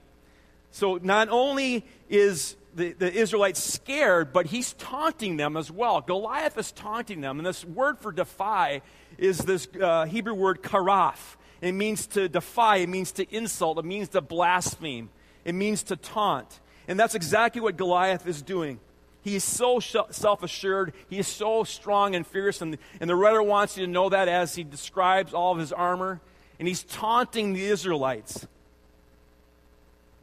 So 0.71 0.99
not 1.03 1.29
only 1.29 1.85
is 2.09 2.57
the, 2.75 2.93
the 2.93 3.13
Israelites 3.13 3.63
scared, 3.63 4.33
but 4.33 4.47
he's 4.47 4.73
taunting 4.75 5.37
them 5.37 5.57
as 5.57 5.71
well. 5.71 6.01
Goliath 6.01 6.57
is 6.57 6.73
taunting 6.73 7.21
them. 7.21 7.39
And 7.39 7.47
this 7.47 7.65
word 7.65 7.99
for 7.99 8.13
defy 8.13 8.83
is 9.19 9.39
this 9.39 9.69
uh, 9.81 10.05
Hebrew 10.05 10.35
word 10.35 10.63
karaf. 10.63 11.37
It 11.61 11.73
means 11.73 12.07
to 12.09 12.29
defy, 12.29 12.77
it 12.77 12.89
means 12.89 13.13
to 13.13 13.35
insult, 13.35 13.79
it 13.79 13.85
means 13.85 14.09
to 14.11 14.21
blaspheme, 14.21 15.11
it 15.45 15.55
means 15.55 15.83
to 15.85 15.97
taunt. 15.97 16.61
And 16.87 16.99
that's 16.99 17.15
exactly 17.15 17.61
what 17.61 17.77
Goliath 17.77 18.27
is 18.27 18.41
doing. 18.41 18.81
He 19.23 19.35
is 19.35 19.45
so 19.45 19.81
self 19.81 20.43
assured. 20.43 20.95
He 21.11 21.19
is 21.19 21.27
so 21.27 21.65
strong 21.65 22.15
and 22.15 22.27
fierce. 22.27 22.63
And, 22.63 22.79
and 23.01 23.11
the 23.11 23.17
writer 23.17 23.43
wants 23.43 23.77
you 23.77 23.85
to 23.85 23.93
know 23.93 24.09
that 24.09 24.29
as 24.29 24.55
he 24.55 24.65
describes 24.65 25.35
all 25.35 25.53
of 25.53 25.59
his 25.59 25.73
armor. 25.73 26.21
And 26.59 26.67
he's 26.67 26.83
taunting 26.83 27.53
the 27.53 27.67
Israelites. 27.67 28.47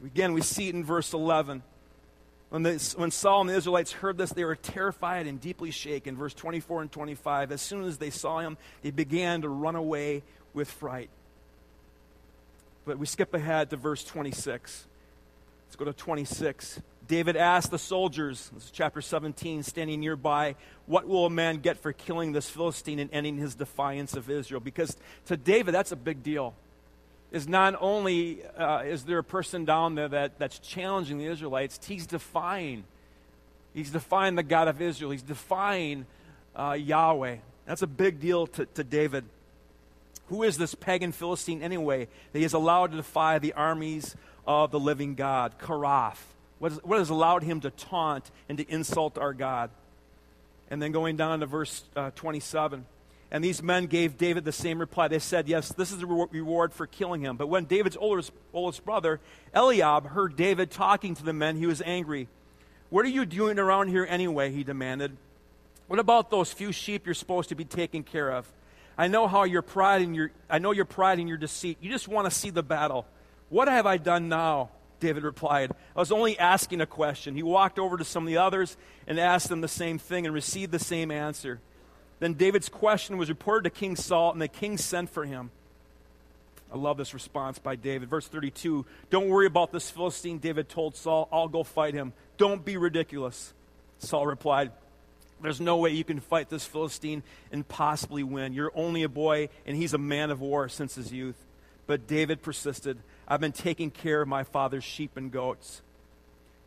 Again, 0.06 0.32
we 0.32 0.40
see 0.40 0.68
it 0.68 0.74
in 0.74 0.84
verse 0.84 1.12
11. 1.12 1.62
When, 2.50 2.62
when 2.64 3.10
Saul 3.10 3.40
and 3.40 3.50
the 3.50 3.56
Israelites 3.56 3.90
heard 3.90 4.16
this, 4.16 4.30
they 4.30 4.44
were 4.44 4.54
terrified 4.54 5.26
and 5.26 5.40
deeply 5.40 5.72
shaken. 5.72 6.16
Verse 6.16 6.32
24 6.32 6.82
and 6.82 6.92
25. 6.92 7.50
As 7.50 7.60
soon 7.60 7.84
as 7.84 7.98
they 7.98 8.10
saw 8.10 8.38
him, 8.38 8.56
they 8.82 8.92
began 8.92 9.42
to 9.42 9.48
run 9.48 9.74
away 9.74 10.22
with 10.54 10.70
fright. 10.70 11.10
But 12.84 12.98
we 12.98 13.06
skip 13.06 13.34
ahead 13.34 13.70
to 13.70 13.76
verse 13.76 14.04
26. 14.04 14.86
Let's 15.66 15.76
go 15.76 15.84
to 15.84 15.92
26. 15.92 16.80
David 17.08 17.36
asked 17.36 17.72
the 17.72 17.78
soldiers, 17.78 18.50
this 18.54 18.66
is 18.66 18.70
chapter 18.70 19.00
17, 19.00 19.64
standing 19.64 19.98
nearby, 19.98 20.54
What 20.86 21.08
will 21.08 21.26
a 21.26 21.30
man 21.30 21.58
get 21.58 21.78
for 21.78 21.92
killing 21.92 22.30
this 22.30 22.48
Philistine 22.48 23.00
and 23.00 23.10
ending 23.12 23.38
his 23.38 23.56
defiance 23.56 24.14
of 24.14 24.30
Israel? 24.30 24.60
Because 24.60 24.96
to 25.26 25.36
David, 25.36 25.74
that's 25.74 25.90
a 25.90 25.96
big 25.96 26.22
deal. 26.22 26.54
Is 27.32 27.48
not 27.48 27.76
only 27.80 28.44
uh, 28.56 28.82
is 28.82 29.04
there 29.04 29.18
a 29.18 29.24
person 29.24 29.64
down 29.64 29.94
there 29.94 30.08
that, 30.08 30.38
that's 30.38 30.58
challenging 30.58 31.18
the 31.18 31.26
Israelites, 31.26 31.84
he's 31.86 32.06
defying. 32.06 32.84
He's 33.74 33.90
defying 33.90 34.36
the 34.36 34.42
God 34.42 34.68
of 34.68 34.80
Israel. 34.80 35.10
He's 35.10 35.22
defying 35.22 36.06
uh, 36.54 36.72
Yahweh. 36.72 37.36
That's 37.66 37.82
a 37.82 37.86
big 37.86 38.20
deal 38.20 38.46
to, 38.48 38.66
to 38.66 38.84
David. 38.84 39.24
Who 40.28 40.42
is 40.42 40.56
this 40.56 40.74
pagan 40.74 41.12
Philistine 41.12 41.62
anyway 41.62 42.08
that 42.32 42.38
he 42.38 42.44
is 42.44 42.54
allowed 42.54 42.92
to 42.92 42.96
defy 42.96 43.38
the 43.38 43.52
armies 43.52 44.16
of 44.46 44.70
the 44.70 44.80
living 44.80 45.14
God? 45.14 45.58
karaf. 45.58 46.16
What, 46.58 46.72
is, 46.72 46.78
what 46.84 46.98
has 46.98 47.10
allowed 47.10 47.42
him 47.42 47.60
to 47.60 47.70
taunt 47.70 48.30
and 48.48 48.58
to 48.58 48.64
insult 48.72 49.18
our 49.18 49.34
God? 49.34 49.70
And 50.70 50.80
then 50.80 50.90
going 50.90 51.16
down 51.16 51.40
to 51.40 51.46
verse 51.46 51.84
uh, 51.94 52.10
27. 52.16 52.86
And 53.30 53.42
these 53.42 53.62
men 53.62 53.86
gave 53.86 54.16
David 54.16 54.44
the 54.44 54.52
same 54.52 54.78
reply. 54.78 55.08
They 55.08 55.18
said, 55.18 55.48
Yes, 55.48 55.70
this 55.70 55.90
is 55.90 55.98
the 55.98 56.06
reward 56.06 56.72
for 56.72 56.86
killing 56.86 57.20
him. 57.20 57.36
But 57.36 57.48
when 57.48 57.64
David's 57.64 57.96
oldest, 57.96 58.32
oldest 58.52 58.84
brother, 58.84 59.20
Eliab, 59.52 60.08
heard 60.08 60.36
David 60.36 60.70
talking 60.70 61.14
to 61.14 61.24
the 61.24 61.32
men, 61.32 61.56
he 61.56 61.66
was 61.66 61.82
angry. 61.84 62.28
What 62.88 63.04
are 63.04 63.08
you 63.10 63.26
doing 63.26 63.58
around 63.58 63.88
here 63.88 64.06
anyway? 64.08 64.52
He 64.52 64.62
demanded. 64.62 65.16
What 65.88 65.98
about 65.98 66.30
those 66.30 66.52
few 66.52 66.70
sheep 66.72 67.04
you're 67.04 67.14
supposed 67.14 67.48
to 67.48 67.54
be 67.54 67.64
taking 67.64 68.04
care 68.04 68.30
of? 68.30 68.50
I 68.98 69.08
know 69.08 69.26
how 69.28 69.44
your 69.44 69.62
pride 69.62 70.02
and 70.02 70.14
your 70.14 70.30
I 70.48 70.58
know 70.58 70.72
your 70.72 70.84
pride 70.84 71.18
and 71.18 71.28
your 71.28 71.38
deceit. 71.38 71.78
You 71.80 71.90
just 71.90 72.08
want 72.08 72.30
to 72.30 72.30
see 72.30 72.50
the 72.50 72.62
battle. 72.62 73.06
What 73.48 73.68
have 73.68 73.86
I 73.86 73.96
done 73.96 74.28
now? 74.28 74.70
David 74.98 75.24
replied, 75.24 75.72
I 75.94 76.00
was 76.00 76.10
only 76.10 76.38
asking 76.38 76.80
a 76.80 76.86
question. 76.86 77.34
He 77.34 77.42
walked 77.42 77.78
over 77.78 77.98
to 77.98 78.04
some 78.04 78.22
of 78.22 78.28
the 78.28 78.38
others 78.38 78.76
and 79.06 79.20
asked 79.20 79.48
them 79.48 79.60
the 79.60 79.68
same 79.68 79.98
thing 79.98 80.24
and 80.24 80.34
received 80.34 80.72
the 80.72 80.78
same 80.78 81.10
answer. 81.10 81.60
Then 82.18 82.34
David's 82.34 82.68
question 82.68 83.18
was 83.18 83.28
reported 83.28 83.64
to 83.64 83.70
King 83.70 83.96
Saul, 83.96 84.32
and 84.32 84.40
the 84.40 84.48
king 84.48 84.78
sent 84.78 85.10
for 85.10 85.24
him. 85.24 85.50
I 86.72 86.76
love 86.76 86.96
this 86.96 87.14
response 87.14 87.58
by 87.58 87.76
David. 87.76 88.08
Verse 88.08 88.26
32 88.26 88.84
Don't 89.10 89.28
worry 89.28 89.46
about 89.46 89.72
this 89.72 89.90
Philistine, 89.90 90.38
David 90.38 90.68
told 90.68 90.96
Saul. 90.96 91.28
I'll 91.30 91.48
go 91.48 91.62
fight 91.62 91.94
him. 91.94 92.12
Don't 92.38 92.64
be 92.64 92.76
ridiculous. 92.76 93.52
Saul 93.98 94.26
replied, 94.26 94.72
There's 95.40 95.60
no 95.60 95.76
way 95.76 95.90
you 95.90 96.04
can 96.04 96.20
fight 96.20 96.48
this 96.48 96.64
Philistine 96.64 97.22
and 97.52 97.66
possibly 97.66 98.22
win. 98.22 98.52
You're 98.52 98.72
only 98.74 99.02
a 99.02 99.08
boy, 99.08 99.48
and 99.66 99.76
he's 99.76 99.94
a 99.94 99.98
man 99.98 100.30
of 100.30 100.40
war 100.40 100.68
since 100.68 100.94
his 100.94 101.12
youth. 101.12 101.36
But 101.86 102.06
David 102.06 102.42
persisted. 102.42 102.98
I've 103.28 103.40
been 103.40 103.52
taking 103.52 103.90
care 103.90 104.22
of 104.22 104.28
my 104.28 104.42
father's 104.42 104.84
sheep 104.84 105.16
and 105.16 105.30
goats. 105.30 105.82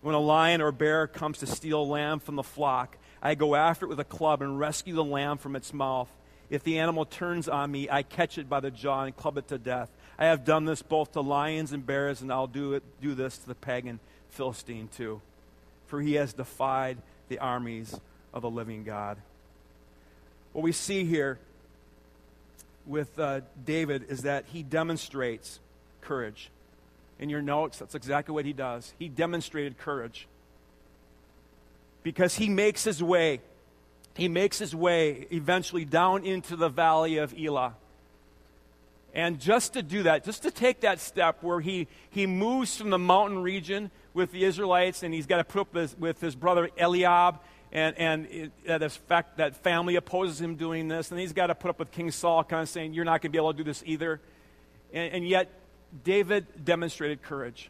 When 0.01 0.15
a 0.15 0.19
lion 0.19 0.61
or 0.61 0.71
bear 0.71 1.07
comes 1.07 1.39
to 1.39 1.47
steal 1.47 1.81
a 1.81 1.83
lamb 1.83 2.19
from 2.19 2.35
the 2.35 2.43
flock, 2.43 2.97
I 3.21 3.35
go 3.35 3.55
after 3.55 3.85
it 3.85 3.89
with 3.89 3.99
a 3.99 4.05
club 4.05 4.41
and 4.41 4.59
rescue 4.59 4.95
the 4.95 5.03
lamb 5.03 5.37
from 5.37 5.55
its 5.55 5.73
mouth. 5.73 6.09
If 6.49 6.63
the 6.63 6.79
animal 6.79 7.05
turns 7.05 7.47
on 7.47 7.71
me, 7.71 7.89
I 7.89 8.03
catch 8.03 8.37
it 8.37 8.49
by 8.49 8.59
the 8.59 8.71
jaw 8.71 9.03
and 9.03 9.15
club 9.15 9.37
it 9.37 9.47
to 9.49 9.57
death. 9.57 9.89
I 10.17 10.25
have 10.25 10.45
done 10.45 10.65
this 10.65 10.81
both 10.81 11.11
to 11.13 11.21
lions 11.21 11.71
and 11.71 11.85
bears, 11.85 12.21
and 12.21 12.31
I'll 12.31 12.47
do, 12.47 12.73
it, 12.73 12.83
do 13.01 13.13
this 13.13 13.37
to 13.37 13.47
the 13.47 13.55
pagan 13.55 13.99
Philistine 14.29 14.89
too. 14.95 15.21
For 15.87 16.01
he 16.01 16.15
has 16.15 16.33
defied 16.33 16.97
the 17.27 17.39
armies 17.39 17.99
of 18.33 18.41
the 18.41 18.49
living 18.49 18.83
God. 18.83 19.17
What 20.53 20.63
we 20.63 20.71
see 20.71 21.05
here 21.05 21.39
with 22.85 23.19
uh, 23.19 23.41
David 23.63 24.05
is 24.09 24.23
that 24.23 24.45
he 24.51 24.63
demonstrates 24.63 25.59
courage. 26.01 26.49
In 27.19 27.29
your 27.29 27.41
notes, 27.41 27.77
that's 27.77 27.95
exactly 27.95 28.33
what 28.33 28.45
he 28.45 28.53
does. 28.53 28.93
He 28.97 29.09
demonstrated 29.09 29.77
courage 29.77 30.27
because 32.03 32.35
he 32.35 32.49
makes 32.49 32.83
his 32.83 33.01
way. 33.01 33.41
He 34.15 34.27
makes 34.27 34.59
his 34.59 34.75
way 34.75 35.27
eventually 35.31 35.85
down 35.85 36.25
into 36.25 36.55
the 36.55 36.69
valley 36.69 37.17
of 37.17 37.33
Elah. 37.37 37.75
And 39.13 39.39
just 39.39 39.73
to 39.73 39.81
do 39.81 40.03
that, 40.03 40.23
just 40.23 40.43
to 40.43 40.51
take 40.51 40.81
that 40.81 40.99
step 40.99 41.41
where 41.41 41.59
he, 41.59 41.87
he 42.09 42.27
moves 42.27 42.77
from 42.77 42.89
the 42.89 42.99
mountain 42.99 43.41
region 43.41 43.89
with 44.13 44.31
the 44.31 44.43
Israelites 44.43 45.03
and 45.03 45.13
he's 45.13 45.25
got 45.25 45.37
to 45.37 45.43
put 45.43 45.61
up 45.61 45.73
with, 45.73 45.97
with 45.99 46.21
his 46.21 46.35
brother 46.35 46.69
Eliab, 46.77 47.39
and, 47.71 47.97
and 47.97 48.51
uh, 48.67 48.89
fact 48.89 49.37
that 49.37 49.55
family 49.55 49.95
opposes 49.95 50.41
him 50.41 50.55
doing 50.55 50.87
this, 50.87 51.11
and 51.11 51.19
he's 51.19 51.33
got 51.33 51.47
to 51.47 51.55
put 51.55 51.69
up 51.69 51.79
with 51.79 51.91
King 51.91 52.11
Saul 52.11 52.43
kind 52.43 52.63
of 52.63 52.69
saying, 52.69 52.93
You're 52.93 53.05
not 53.05 53.21
going 53.21 53.29
to 53.29 53.29
be 53.29 53.37
able 53.37 53.53
to 53.53 53.57
do 53.57 53.63
this 53.63 53.83
either. 53.85 54.19
And, 54.91 55.13
and 55.13 55.27
yet, 55.27 55.51
David 56.03 56.65
demonstrated 56.65 57.21
courage. 57.21 57.69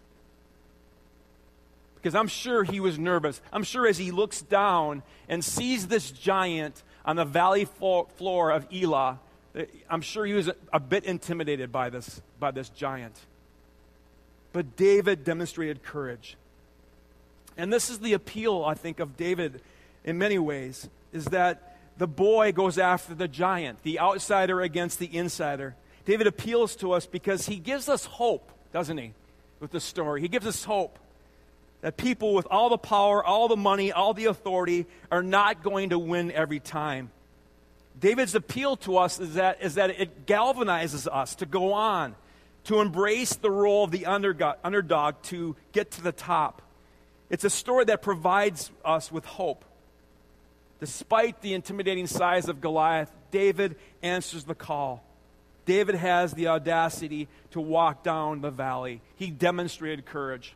Because 2.01 2.15
I'm 2.15 2.27
sure 2.27 2.63
he 2.63 2.79
was 2.79 2.98
nervous. 2.98 3.41
I'm 3.51 3.63
sure 3.63 3.86
as 3.88 3.98
he 3.98 4.12
looks 4.12 4.41
down 4.41 5.03
and 5.27 5.44
sees 5.44 5.88
this 5.88 6.12
giant 6.12 6.82
on 7.06 7.15
the 7.15 7.25
valley 7.25 7.65
floor 7.65 8.51
of 8.51 8.68
Elah, 8.74 9.20
eh, 9.56 9.65
I'm 9.89 10.01
sure 10.01 10.25
he 10.25 10.34
was 10.34 10.48
a, 10.48 10.56
a 10.72 10.79
bit 10.79 11.03
intimidated 11.03 11.72
by 11.72 11.89
this, 11.89 12.22
by 12.39 12.51
this 12.51 12.70
giant. 12.70 13.15
But 14.53 14.75
David 14.75 15.24
demonstrated 15.24 15.84
courage. 15.84 16.38
And 17.58 17.74
this 17.74 17.89
is 17.89 18.00
the 18.00 18.13
appeal, 18.13 18.63
I 18.65 18.74
think, 18.74 19.00
of 19.00 19.18
David 19.18 19.62
in 20.06 20.18
many 20.18 20.39
ways, 20.39 20.88
is 21.12 21.25
that 21.25 21.77
the 21.98 22.08
boy 22.08 22.53
goes 22.53 22.77
after 22.77 23.13
the 23.13 23.27
giant, 23.27 23.84
the 23.84 24.00
outsider 24.00 24.62
against 24.62 25.00
the 25.00 25.13
insider. 25.13 25.75
David 26.06 26.27
appeals 26.27 26.77
to 26.77 26.94
us 26.94 27.06
because 27.06 27.48
he 27.48 27.58
gives 27.58 27.89
us 27.89 28.06
hope, 28.06 28.50
doesn't 28.72 28.98
he, 28.98 29.13
with 29.60 29.72
the 29.72 29.82
story? 29.82 30.22
He 30.22 30.29
gives 30.29 30.48
us 30.48 30.63
hope 30.63 30.98
that 31.81 31.98
people 31.98 32.33
with 32.33 32.48
all 32.50 32.69
the 32.69 32.77
power, 32.77 33.24
all 33.24 33.48
the 33.48 33.55
money, 33.55 33.91
all 33.91 34.13
the 34.13 34.25
authority 34.25 34.86
are 35.12 35.24
not 35.24 35.63
going 35.63 35.91
to 35.91 36.00
win 36.00 36.31
every 36.31 36.59
time. 36.59 37.12
David's 38.00 38.36
appeal 38.36 38.77
to 38.77 38.98
us 38.98 39.19
is 39.19 39.36
that, 39.36 39.62
is 39.62 39.75
that 39.75 39.89
it 39.89 40.25
galvanizes 40.25 41.07
us 41.07 41.36
to 41.36 41.45
go 41.45 41.74
on, 41.74 42.15
to 42.65 42.79
embrace 42.79 43.36
the 43.36 43.51
role 43.51 43.83
of 43.83 43.91
the 43.91 44.05
underdog, 44.05 45.15
to 45.24 45.55
get 45.71 45.91
to 45.91 46.01
the 46.01 46.12
top. 46.12 46.62
It's 47.29 47.43
a 47.43 47.50
story 47.50 47.86
that 47.86 48.01
provides 48.01 48.71
us 48.83 49.12
with 49.12 49.25
hope. 49.25 49.65
Despite 50.79 51.41
the 51.41 51.53
intimidating 51.53 52.07
size 52.07 52.48
of 52.48 52.62
Goliath, 52.62 53.12
David 53.31 53.75
answers 54.01 54.45
the 54.45 54.55
call. 54.55 55.03
David 55.65 55.95
has 55.95 56.33
the 56.33 56.48
audacity 56.48 57.27
to 57.51 57.62
walk 57.62 58.01
down 58.01 58.41
the 58.41 58.50
valley. 58.50 59.01
He 59.17 59.29
demonstrated 59.29 60.05
courage. 60.05 60.55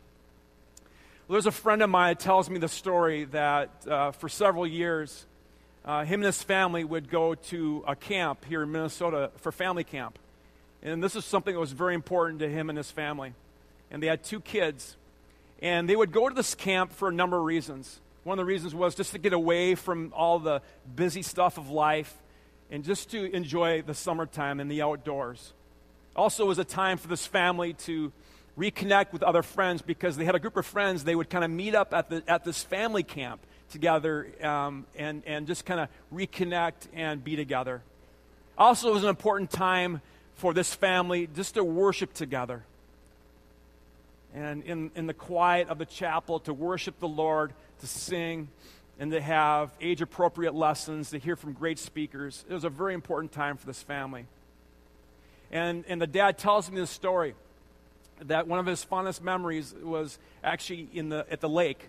Well, 1.26 1.36
there's 1.36 1.46
a 1.46 1.52
friend 1.52 1.80
of 1.80 1.88
mine 1.88 2.10
that 2.10 2.20
tells 2.20 2.50
me 2.50 2.58
the 2.58 2.68
story 2.68 3.24
that 3.24 3.70
uh, 3.88 4.10
for 4.10 4.28
several 4.28 4.66
years, 4.66 5.24
uh, 5.82 6.04
him 6.04 6.20
and 6.20 6.26
his 6.26 6.42
family 6.42 6.84
would 6.84 7.08
go 7.08 7.34
to 7.34 7.82
a 7.88 7.96
camp 7.96 8.44
here 8.44 8.62
in 8.62 8.70
Minnesota 8.70 9.30
for 9.36 9.50
family 9.50 9.84
camp. 9.84 10.18
And 10.82 11.02
this 11.02 11.16
is 11.16 11.24
something 11.24 11.54
that 11.54 11.60
was 11.60 11.72
very 11.72 11.94
important 11.94 12.40
to 12.40 12.48
him 12.50 12.68
and 12.68 12.76
his 12.76 12.90
family. 12.90 13.32
And 13.90 14.02
they 14.02 14.06
had 14.06 14.22
two 14.22 14.38
kids. 14.38 14.98
And 15.62 15.88
they 15.88 15.96
would 15.96 16.12
go 16.12 16.28
to 16.28 16.34
this 16.34 16.54
camp 16.54 16.92
for 16.92 17.08
a 17.08 17.12
number 17.12 17.38
of 17.38 17.44
reasons. 17.44 18.00
One 18.24 18.38
of 18.38 18.44
the 18.44 18.46
reasons 18.46 18.74
was 18.74 18.94
just 18.94 19.12
to 19.12 19.18
get 19.18 19.32
away 19.32 19.76
from 19.76 20.12
all 20.14 20.38
the 20.38 20.60
busy 20.94 21.22
stuff 21.22 21.56
of 21.56 21.70
life 21.70 22.14
and 22.70 22.84
just 22.84 23.10
to 23.12 23.34
enjoy 23.34 23.80
the 23.80 23.94
summertime 23.94 24.60
and 24.60 24.70
the 24.70 24.82
outdoors. 24.82 25.54
Also, 26.16 26.44
was 26.44 26.58
a 26.58 26.64
time 26.64 26.98
for 26.98 27.08
this 27.08 27.26
family 27.26 27.72
to 27.72 28.12
reconnect 28.58 29.12
with 29.12 29.22
other 29.22 29.42
friends 29.42 29.82
because 29.82 30.16
they 30.16 30.24
had 30.24 30.34
a 30.34 30.38
group 30.38 30.56
of 30.56 30.66
friends. 30.66 31.04
They 31.04 31.14
would 31.14 31.30
kind 31.30 31.44
of 31.44 31.50
meet 31.50 31.74
up 31.74 31.92
at, 31.92 32.08
the, 32.08 32.22
at 32.28 32.44
this 32.44 32.62
family 32.62 33.02
camp 33.02 33.40
together 33.70 34.28
um, 34.42 34.86
and, 34.96 35.22
and 35.26 35.46
just 35.46 35.64
kind 35.64 35.80
of 35.80 35.88
reconnect 36.12 36.88
and 36.92 37.22
be 37.22 37.36
together. 37.36 37.82
Also, 38.56 38.88
it 38.90 38.94
was 38.94 39.02
an 39.02 39.08
important 39.08 39.50
time 39.50 40.00
for 40.36 40.54
this 40.54 40.72
family 40.74 41.28
just 41.34 41.54
to 41.54 41.64
worship 41.64 42.14
together. 42.14 42.64
And 44.34 44.64
in, 44.64 44.90
in 44.94 45.06
the 45.06 45.14
quiet 45.14 45.68
of 45.68 45.78
the 45.78 45.86
chapel, 45.86 46.40
to 46.40 46.52
worship 46.52 46.98
the 46.98 47.08
Lord, 47.08 47.52
to 47.80 47.86
sing, 47.86 48.48
and 48.98 49.10
to 49.10 49.20
have 49.20 49.70
age 49.80 50.00
appropriate 50.00 50.54
lessons, 50.54 51.10
to 51.10 51.18
hear 51.18 51.36
from 51.36 51.52
great 51.52 51.78
speakers. 51.78 52.44
It 52.48 52.54
was 52.54 52.64
a 52.64 52.70
very 52.70 52.94
important 52.94 53.32
time 53.32 53.56
for 53.56 53.66
this 53.66 53.82
family. 53.82 54.26
And, 55.50 55.84
and 55.88 56.00
the 56.00 56.06
dad 56.06 56.38
tells 56.38 56.70
me 56.70 56.80
this 56.80 56.90
story 56.90 57.34
that 58.26 58.46
one 58.46 58.58
of 58.58 58.66
his 58.66 58.82
fondest 58.82 59.22
memories 59.22 59.74
was 59.82 60.18
actually 60.42 60.88
in 60.92 61.08
the, 61.08 61.26
at 61.30 61.40
the 61.40 61.48
lake 61.48 61.88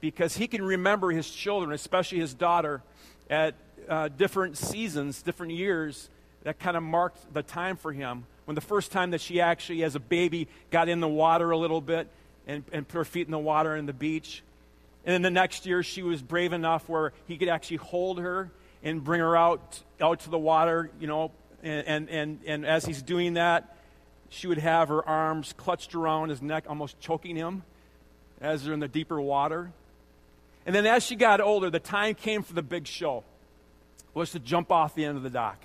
because 0.00 0.36
he 0.36 0.46
can 0.46 0.62
remember 0.62 1.10
his 1.10 1.28
children, 1.30 1.72
especially 1.72 2.18
his 2.18 2.34
daughter, 2.34 2.82
at 3.28 3.54
uh, 3.88 4.08
different 4.08 4.56
seasons, 4.56 5.22
different 5.22 5.52
years 5.52 6.08
that 6.44 6.58
kind 6.58 6.76
of 6.76 6.82
marked 6.82 7.32
the 7.34 7.42
time 7.42 7.76
for 7.76 7.92
him. 7.92 8.24
When 8.44 8.54
the 8.54 8.60
first 8.60 8.92
time 8.92 9.10
that 9.10 9.20
she 9.20 9.40
actually, 9.40 9.82
as 9.84 9.94
a 9.94 10.00
baby, 10.00 10.48
got 10.70 10.88
in 10.88 11.00
the 11.00 11.08
water 11.08 11.50
a 11.50 11.58
little 11.58 11.80
bit 11.80 12.08
and, 12.46 12.64
and 12.72 12.86
put 12.86 12.98
her 12.98 13.04
feet 13.04 13.26
in 13.26 13.30
the 13.32 13.38
water 13.38 13.76
in 13.76 13.86
the 13.86 13.92
beach. 13.92 14.42
And 15.04 15.12
then 15.12 15.22
the 15.22 15.30
next 15.30 15.66
year, 15.66 15.82
she 15.82 16.02
was 16.02 16.22
brave 16.22 16.52
enough 16.52 16.88
where 16.88 17.12
he 17.26 17.36
could 17.36 17.48
actually 17.48 17.78
hold 17.78 18.18
her 18.20 18.50
and 18.82 19.02
bring 19.02 19.20
her 19.20 19.36
out, 19.36 19.82
out 20.00 20.20
to 20.20 20.30
the 20.30 20.38
water, 20.38 20.90
you 21.00 21.06
know. 21.06 21.30
And, 21.62 21.86
and, 21.86 22.08
and, 22.08 22.40
and 22.46 22.66
as 22.66 22.84
he's 22.84 23.02
doing 23.02 23.34
that, 23.34 23.76
she 24.28 24.46
would 24.46 24.58
have 24.58 24.88
her 24.88 25.06
arms 25.06 25.54
clutched 25.56 25.94
around 25.94 26.28
his 26.28 26.42
neck, 26.42 26.64
almost 26.68 27.00
choking 27.00 27.36
him 27.36 27.62
as 28.40 28.64
they're 28.64 28.74
in 28.74 28.80
the 28.80 28.88
deeper 28.88 29.20
water. 29.20 29.72
And 30.66 30.74
then 30.74 30.86
as 30.86 31.02
she 31.02 31.16
got 31.16 31.40
older, 31.40 31.70
the 31.70 31.80
time 31.80 32.14
came 32.14 32.42
for 32.42 32.52
the 32.52 32.62
big 32.62 32.86
show 32.86 33.24
was 34.14 34.32
to 34.32 34.38
jump 34.38 34.70
off 34.70 34.94
the 34.94 35.04
end 35.04 35.16
of 35.16 35.22
the 35.22 35.30
dock. 35.30 35.58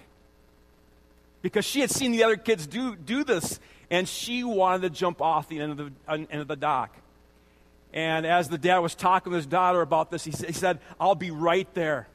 Because 1.42 1.66
she 1.66 1.82
had 1.82 1.92
seen 1.92 2.12
the 2.12 2.24
other 2.24 2.38
kids 2.38 2.68
do, 2.68 2.96
do 2.96 3.24
this, 3.24 3.60
and 3.90 4.08
she 4.08 4.44
wanted 4.44 4.84
to 4.84 4.90
jump 4.90 5.22
off 5.22 5.50
the 5.50 5.60
end 5.60 5.72
of 5.72 5.78
the, 5.78 5.92
uh, 6.08 6.14
end 6.14 6.42
of 6.42 6.48
the 6.48 6.56
dock. 6.56 6.96
And 7.94 8.26
as 8.26 8.50
the 8.50 8.58
dad 8.58 8.80
was 8.80 8.96
talking 8.96 9.32
to 9.32 9.36
his 9.36 9.46
daughter 9.46 9.82
about 9.82 10.10
this, 10.10 10.24
he, 10.24 10.32
he 10.32 10.54
said, 10.54 10.80
I'll 11.00 11.16
be 11.16 11.32
right 11.32 11.72
there. 11.74 12.08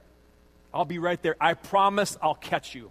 I'll 0.73 0.85
be 0.85 0.99
right 0.99 1.21
there. 1.23 1.37
I 1.41 1.55
promise 1.55 2.17
I'll 2.23 2.35
catch 2.35 2.75
you. 2.75 2.91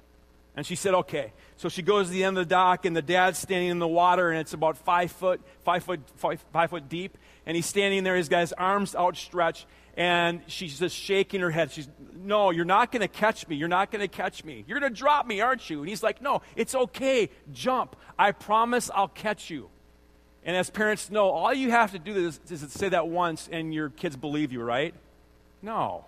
And 0.58 0.66
she 0.66 0.76
said, 0.76 0.96
okay. 0.96 1.34
So 1.56 1.70
she 1.70 1.84
goes 1.84 2.08
to 2.08 2.12
the 2.12 2.24
end 2.24 2.36
of 2.40 2.48
the 2.48 2.50
dock, 2.50 2.86
and 2.86 2.96
the 2.96 3.02
dad's 3.04 3.38
standing 3.38 3.70
in 3.70 3.78
the 3.78 3.88
water, 3.88 4.32
and 4.32 4.40
it's 4.40 4.54
about 4.54 4.76
five 4.76 5.12
foot, 5.12 5.40
five 5.64 5.84
foot, 5.84 6.02
five, 6.16 6.44
five 6.52 6.72
foot 6.72 6.90
deep. 6.90 7.16
And 7.46 7.56
he's 7.56 7.68
standing 7.68 8.04
there, 8.04 8.16
he's 8.16 8.28
got 8.28 8.40
his 8.40 8.54
arms 8.54 8.96
outstretched, 8.96 9.68
and 9.96 10.42
she's 10.48 10.80
just 10.80 10.96
shaking 10.96 11.42
her 11.42 11.52
head. 11.52 11.72
She's, 11.72 11.88
no, 12.16 12.50
you're 12.50 12.66
not 12.66 12.92
going 12.92 13.04
to 13.04 13.08
catch 13.08 13.48
me. 13.48 13.56
You're 13.56 13.68
not 13.68 13.92
going 13.92 14.02
to 14.02 14.08
catch 14.08 14.44
me. 14.44 14.66
You're 14.68 14.80
going 14.80 14.92
to 14.92 14.98
drop 14.98 15.28
me, 15.28 15.42
aren't 15.42 15.70
you? 15.70 15.80
And 15.82 15.88
he's 15.88 16.02
like, 16.02 16.24
no, 16.24 16.42
it's 16.56 16.74
okay. 16.74 17.30
Jump. 17.54 17.96
I 18.18 18.32
promise 18.32 18.90
I'll 18.94 19.08
catch 19.08 19.52
you. 19.52 19.70
And 20.44 20.58
as 20.58 20.72
parents 20.72 21.12
know, 21.12 21.30
all 21.30 21.54
you 21.54 21.70
have 21.70 21.92
to 21.92 22.00
do 22.00 22.16
is, 22.16 22.40
is 22.50 22.66
say 22.72 22.90
that 22.90 23.08
once, 23.08 23.48
and 23.52 23.72
your 23.72 23.90
kids 23.90 24.16
believe 24.16 24.52
you, 24.52 24.64
right? 24.64 24.96
No. 25.62 26.06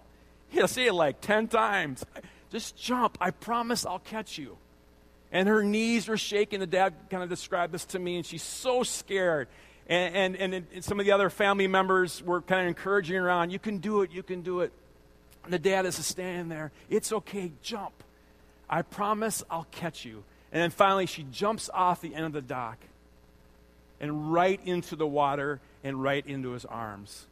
You 0.51 0.67
say 0.67 0.87
it 0.87 0.93
like 0.93 1.21
10 1.21 1.49
times. 1.49 2.03
Just 2.51 2.75
jump. 2.75 3.17
I 3.21 3.31
promise 3.31 3.85
I'll 3.85 3.99
catch 3.99 4.37
you. 4.37 4.57
And 5.31 5.47
her 5.47 5.63
knees 5.63 6.07
were 6.07 6.17
shaking. 6.17 6.59
The 6.59 6.67
dad 6.67 6.93
kind 7.09 7.21
of 7.21 7.29
described 7.29 7.73
this 7.73 7.85
to 7.85 7.99
me, 7.99 8.17
and 8.17 8.25
she's 8.25 8.43
so 8.43 8.83
scared. 8.83 9.47
And, 9.87 10.35
and, 10.35 10.53
and, 10.53 10.83
some 10.83 10.99
of 10.99 11.05
the 11.05 11.11
other 11.11 11.29
family 11.29 11.67
members 11.67 12.21
were 12.21 12.41
kind 12.41 12.61
of 12.61 12.67
encouraging 12.67 13.15
her 13.15 13.29
on, 13.29 13.49
You 13.49 13.57
can 13.57 13.79
do 13.79 14.01
it, 14.01 14.11
you 14.11 14.21
can 14.21 14.41
do 14.41 14.61
it. 14.61 14.71
And 15.43 15.53
the 15.53 15.59
dad 15.59 15.85
is 15.85 15.95
standing 16.05 16.47
there. 16.47 16.71
It's 16.89 17.11
okay, 17.11 17.51
jump. 17.63 17.93
I 18.69 18.83
promise 18.83 19.43
I'll 19.49 19.67
catch 19.71 20.05
you. 20.05 20.23
And 20.51 20.61
then 20.61 20.69
finally, 20.69 21.07
she 21.07 21.23
jumps 21.23 21.69
off 21.73 22.01
the 22.01 22.13
end 22.13 22.25
of 22.25 22.33
the 22.33 22.41
dock 22.41 22.77
and 23.99 24.31
right 24.31 24.59
into 24.63 24.95
the 24.95 25.07
water 25.07 25.59
and 25.83 26.01
right 26.01 26.25
into 26.25 26.51
his 26.51 26.65
arms. 26.65 27.25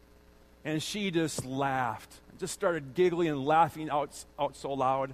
And 0.66 0.82
she 0.82 1.12
just 1.12 1.46
laughed 1.46 2.20
just 2.40 2.54
started 2.54 2.94
giggling 2.94 3.30
and 3.30 3.46
laughing 3.46 3.90
out, 3.90 4.26
out 4.40 4.56
so 4.56 4.74
loud. 4.74 5.14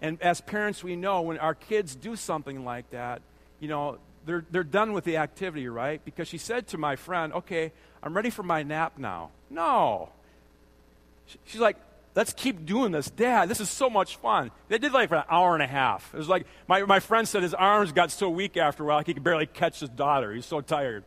And 0.00 0.20
as 0.20 0.40
parents, 0.40 0.82
we 0.82 0.96
know 0.96 1.22
when 1.22 1.38
our 1.38 1.54
kids 1.54 1.94
do 1.94 2.16
something 2.16 2.64
like 2.64 2.90
that, 2.90 3.22
you 3.60 3.68
know, 3.68 3.98
they're, 4.26 4.44
they're 4.50 4.64
done 4.64 4.92
with 4.92 5.04
the 5.04 5.16
activity, 5.16 5.68
right? 5.68 6.04
Because 6.04 6.28
she 6.28 6.38
said 6.38 6.66
to 6.68 6.78
my 6.78 6.96
friend, 6.96 7.32
okay, 7.32 7.72
I'm 8.02 8.14
ready 8.14 8.30
for 8.30 8.42
my 8.42 8.62
nap 8.62 8.98
now. 8.98 9.30
No. 9.50 10.10
She's 11.44 11.60
like, 11.60 11.76
let's 12.14 12.32
keep 12.32 12.66
doing 12.66 12.92
this. 12.92 13.10
Dad, 13.10 13.48
this 13.48 13.60
is 13.60 13.70
so 13.70 13.88
much 13.88 14.16
fun. 14.16 14.50
They 14.68 14.78
did 14.78 14.92
like 14.92 15.08
for 15.08 15.16
an 15.16 15.24
hour 15.30 15.54
and 15.54 15.62
a 15.62 15.66
half. 15.66 16.12
It 16.12 16.18
was 16.18 16.28
like, 16.28 16.46
my, 16.68 16.82
my 16.82 17.00
friend 17.00 17.26
said 17.26 17.42
his 17.42 17.54
arms 17.54 17.92
got 17.92 18.10
so 18.10 18.28
weak 18.28 18.56
after 18.56 18.82
a 18.82 18.86
while, 18.86 18.96
like 18.98 19.06
he 19.06 19.14
could 19.14 19.24
barely 19.24 19.46
catch 19.46 19.80
his 19.80 19.88
daughter. 19.88 20.32
He's 20.32 20.46
so 20.46 20.60
tired. 20.60 21.04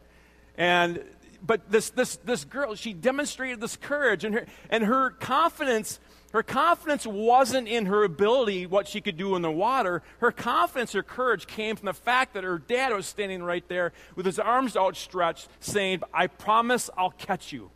And 0.58 1.04
but 1.45 1.69
this, 1.69 1.89
this, 1.91 2.17
this 2.17 2.43
girl, 2.45 2.75
she 2.75 2.93
demonstrated 2.93 3.62
this 3.62 3.75
courage 3.75 4.23
and 4.23 4.36
her, 4.36 4.45
and 4.69 4.84
her 4.84 5.12
confidence. 5.12 5.99
Her 6.34 6.43
confidence 6.43 7.05
wasn't 7.05 7.67
in 7.67 7.86
her 7.86 8.03
ability, 8.03 8.65
what 8.65 8.88
she 8.88 8.99
could 8.99 9.15
do 9.15 9.36
in 9.36 9.41
the 9.41 9.51
water. 9.51 10.01
Her 10.19 10.31
confidence, 10.31 10.91
her 10.93 11.03
courage 11.03 11.47
came 11.47 11.75
from 11.75 11.86
the 11.86 11.93
fact 11.93 12.34
that 12.34 12.43
her 12.43 12.58
dad 12.58 12.91
was 12.93 13.05
standing 13.05 13.43
right 13.43 13.65
there 13.69 13.93
with 14.15 14.25
his 14.25 14.39
arms 14.39 14.75
outstretched, 14.75 15.47
saying, 15.60 16.01
I 16.13 16.27
promise 16.27 16.89
I'll 16.97 17.12
catch 17.12 17.53
you. 17.53 17.69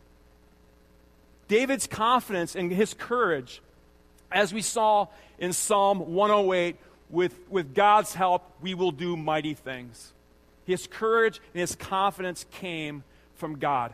David's 1.48 1.86
confidence 1.86 2.54
and 2.54 2.70
his 2.70 2.92
courage, 2.92 3.62
as 4.30 4.52
we 4.52 4.62
saw 4.62 5.06
in 5.38 5.52
Psalm 5.52 6.14
108, 6.14 6.76
with, 7.08 7.34
with 7.48 7.74
God's 7.74 8.14
help, 8.14 8.44
we 8.60 8.74
will 8.74 8.92
do 8.92 9.16
mighty 9.16 9.54
things. 9.54 10.12
His 10.64 10.86
courage 10.86 11.40
and 11.54 11.60
his 11.60 11.74
confidence 11.74 12.44
came 12.52 13.02
from 13.40 13.58
God. 13.58 13.92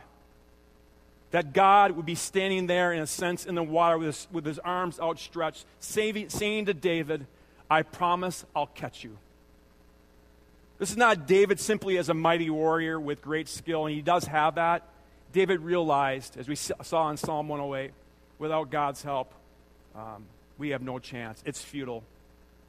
That 1.31 1.53
God 1.53 1.91
would 1.91 2.05
be 2.05 2.15
standing 2.15 2.67
there, 2.67 2.93
in 2.93 3.01
a 3.01 3.07
sense, 3.07 3.45
in 3.45 3.55
the 3.55 3.63
water 3.63 3.97
with 3.97 4.07
his, 4.07 4.27
with 4.31 4.45
his 4.45 4.59
arms 4.59 4.99
outstretched, 4.99 5.65
saving, 5.79 6.29
saying 6.29 6.65
to 6.65 6.73
David, 6.73 7.25
I 7.69 7.81
promise 7.81 8.45
I'll 8.55 8.67
catch 8.67 9.03
you. 9.03 9.17
This 10.77 10.91
is 10.91 10.97
not 10.97 11.27
David 11.27 11.59
simply 11.59 11.97
as 11.97 12.07
a 12.09 12.13
mighty 12.13 12.49
warrior 12.49 12.99
with 12.99 13.21
great 13.21 13.49
skill, 13.49 13.87
and 13.87 13.95
he 13.95 14.01
does 14.01 14.25
have 14.25 14.55
that. 14.55 14.83
David 15.33 15.61
realized, 15.61 16.37
as 16.37 16.47
we 16.47 16.55
saw 16.55 17.09
in 17.09 17.17
Psalm 17.17 17.47
108, 17.49 17.91
without 18.39 18.69
God's 18.69 19.01
help, 19.01 19.33
um, 19.95 20.25
we 20.57 20.69
have 20.69 20.81
no 20.81 20.99
chance. 20.99 21.41
It's 21.45 21.61
futile. 21.61 22.03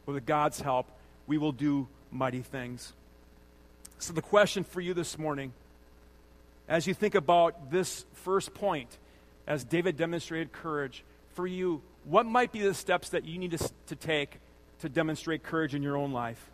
With 0.07 0.25
God's 0.25 0.61
help, 0.61 0.91
we 1.27 1.39
will 1.39 1.53
do 1.53 1.87
mighty 2.11 2.41
things. 2.41 2.93
So, 3.99 4.13
the 4.13 4.23
question 4.23 4.65
for 4.65 4.81
you 4.81 4.95
this 4.95 5.19
morning, 5.19 5.53
as 6.69 6.87
you 6.87 6.95
think 6.95 7.15
about 7.15 7.71
this 7.71 8.05
first 8.13 8.55
point, 8.55 8.99
as 9.47 9.65
David 9.65 9.97
demonstrated 9.97 10.53
courage, 10.53 11.03
for 11.35 11.47
you, 11.47 11.83
what 12.05 12.27
might 12.27 12.53
be 12.53 12.61
the 12.61 12.75
steps 12.75 13.11
that 13.11 13.25
you 13.25 13.39
need 13.39 13.53
to, 13.53 13.71
to 13.87 13.97
take 13.97 14.39
to 14.81 14.89
demonstrate 14.89 15.43
courage 15.43 15.75
in 15.75 15.83
your 15.83 15.97
own 15.97 16.13
life? 16.13 16.51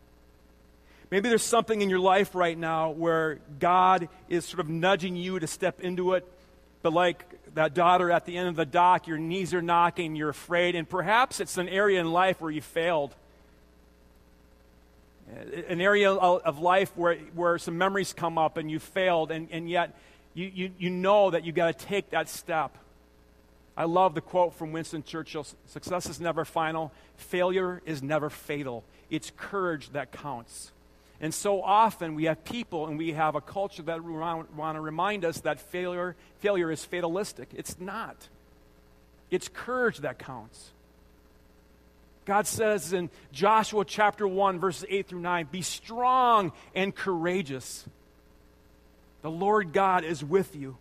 Maybe 1.10 1.28
there's 1.28 1.42
something 1.42 1.80
in 1.80 1.90
your 1.90 2.00
life 2.00 2.34
right 2.34 2.56
now 2.56 2.90
where 2.90 3.40
God 3.58 4.08
is 4.28 4.44
sort 4.44 4.60
of 4.60 4.68
nudging 4.68 5.16
you 5.16 5.38
to 5.38 5.46
step 5.46 5.80
into 5.80 6.14
it, 6.14 6.26
but 6.82 6.92
like 6.92 7.24
that 7.54 7.74
daughter 7.74 8.10
at 8.10 8.24
the 8.24 8.36
end 8.36 8.48
of 8.48 8.56
the 8.56 8.64
dock, 8.64 9.06
your 9.06 9.18
knees 9.18 9.54
are 9.54 9.62
knocking, 9.62 10.16
you're 10.16 10.30
afraid, 10.30 10.74
and 10.74 10.88
perhaps 10.88 11.40
it's 11.40 11.58
an 11.58 11.68
area 11.68 12.00
in 12.00 12.12
life 12.12 12.40
where 12.40 12.50
you 12.50 12.60
failed. 12.60 13.14
An 15.68 15.80
area 15.80 16.12
of 16.12 16.58
life 16.58 16.92
where, 16.96 17.16
where 17.34 17.58
some 17.58 17.78
memories 17.78 18.12
come 18.12 18.38
up 18.38 18.56
and 18.56 18.70
you 18.70 18.78
failed, 18.78 19.30
and, 19.30 19.48
and 19.50 19.68
yet 19.68 19.96
you, 20.34 20.50
you, 20.52 20.70
you 20.78 20.90
know 20.90 21.30
that 21.30 21.44
you've 21.44 21.54
got 21.54 21.78
to 21.78 21.86
take 21.86 22.10
that 22.10 22.28
step. 22.28 22.76
I 23.76 23.84
love 23.84 24.14
the 24.14 24.20
quote 24.20 24.54
from 24.54 24.72
Winston 24.72 25.02
Churchill 25.02 25.46
Success 25.66 26.08
is 26.08 26.20
never 26.20 26.44
final, 26.44 26.92
failure 27.16 27.82
is 27.84 28.02
never 28.02 28.30
fatal. 28.30 28.84
It's 29.10 29.32
courage 29.36 29.90
that 29.90 30.12
counts. 30.12 30.72
And 31.20 31.32
so 31.32 31.62
often 31.62 32.14
we 32.14 32.24
have 32.24 32.44
people 32.44 32.86
and 32.86 32.98
we 32.98 33.12
have 33.12 33.34
a 33.34 33.40
culture 33.40 33.82
that 33.82 34.02
want 34.02 34.76
to 34.76 34.80
remind 34.80 35.24
us 35.24 35.40
that 35.40 35.60
failure, 35.60 36.16
failure 36.40 36.70
is 36.70 36.84
fatalistic. 36.84 37.48
It's 37.54 37.78
not. 37.80 38.28
It's 39.30 39.48
courage 39.48 39.98
that 39.98 40.18
counts. 40.18 40.70
God 42.24 42.46
says 42.46 42.92
in 42.92 43.10
Joshua 43.32 43.84
chapter 43.84 44.26
1, 44.26 44.58
verses 44.58 44.86
8 44.88 45.08
through 45.08 45.20
9, 45.20 45.48
Be 45.50 45.62
strong 45.62 46.52
and 46.74 46.94
courageous. 46.94 47.84
The 49.22 49.30
Lord 49.30 49.72
God 49.72 50.04
is 50.04 50.24
with 50.24 50.56
you. 50.56 50.76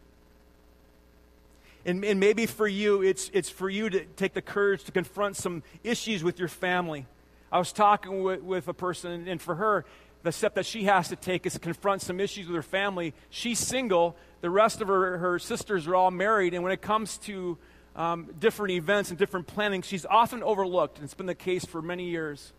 And, 1.86 2.04
and 2.06 2.20
maybe 2.20 2.46
for 2.46 2.68
you, 2.68 3.02
it's, 3.02 3.30
it's 3.34 3.50
for 3.50 3.70
you 3.70 3.90
to 3.90 4.06
take 4.06 4.34
the 4.34 4.42
courage 4.42 4.86
to 4.86 4.92
confront 4.92 5.36
some 5.36 5.64
issues 5.84 6.24
with 6.24 6.40
your 6.40 6.48
family. 6.48 7.06
I 7.52 7.60
was 7.60 7.74
talking 7.74 8.24
with, 8.24 8.42
with 8.42 8.68
a 8.70 8.74
person, 8.74 9.28
and 9.28 9.42
for 9.42 9.56
her, 9.56 9.86
the 10.24 10.32
step 10.32 10.56
that 10.56 10.66
she 10.66 10.86
has 10.86 11.10
to 11.10 11.18
take 11.18 11.46
is 11.46 11.54
to 11.54 11.60
confront 11.60 12.02
some 12.02 12.22
issues 12.22 12.48
with 12.48 12.56
her 12.56 12.64
family. 12.64 13.14
She's 13.30 13.60
single, 13.60 14.16
the 14.40 14.50
rest 14.50 14.82
of 14.82 14.88
her, 14.88 15.18
her 15.18 15.40
sisters 15.40 15.86
are 15.88 15.96
all 15.96 16.12
married, 16.12 16.54
and 16.54 16.64
when 16.64 16.72
it 16.72 16.82
comes 16.82 17.18
to 17.20 17.58
um, 17.96 18.30
different 18.40 18.72
events 18.72 19.10
and 19.10 19.20
different 19.20 19.48
planning, 19.48 19.82
she's 19.82 20.06
often 20.06 20.44
overlooked, 20.44 20.98
and 20.98 21.06
it's 21.06 21.14
been 21.14 21.26
the 21.26 21.36
case 21.36 21.66
for 21.66 21.82
many 21.82 22.10
years. 22.10 22.54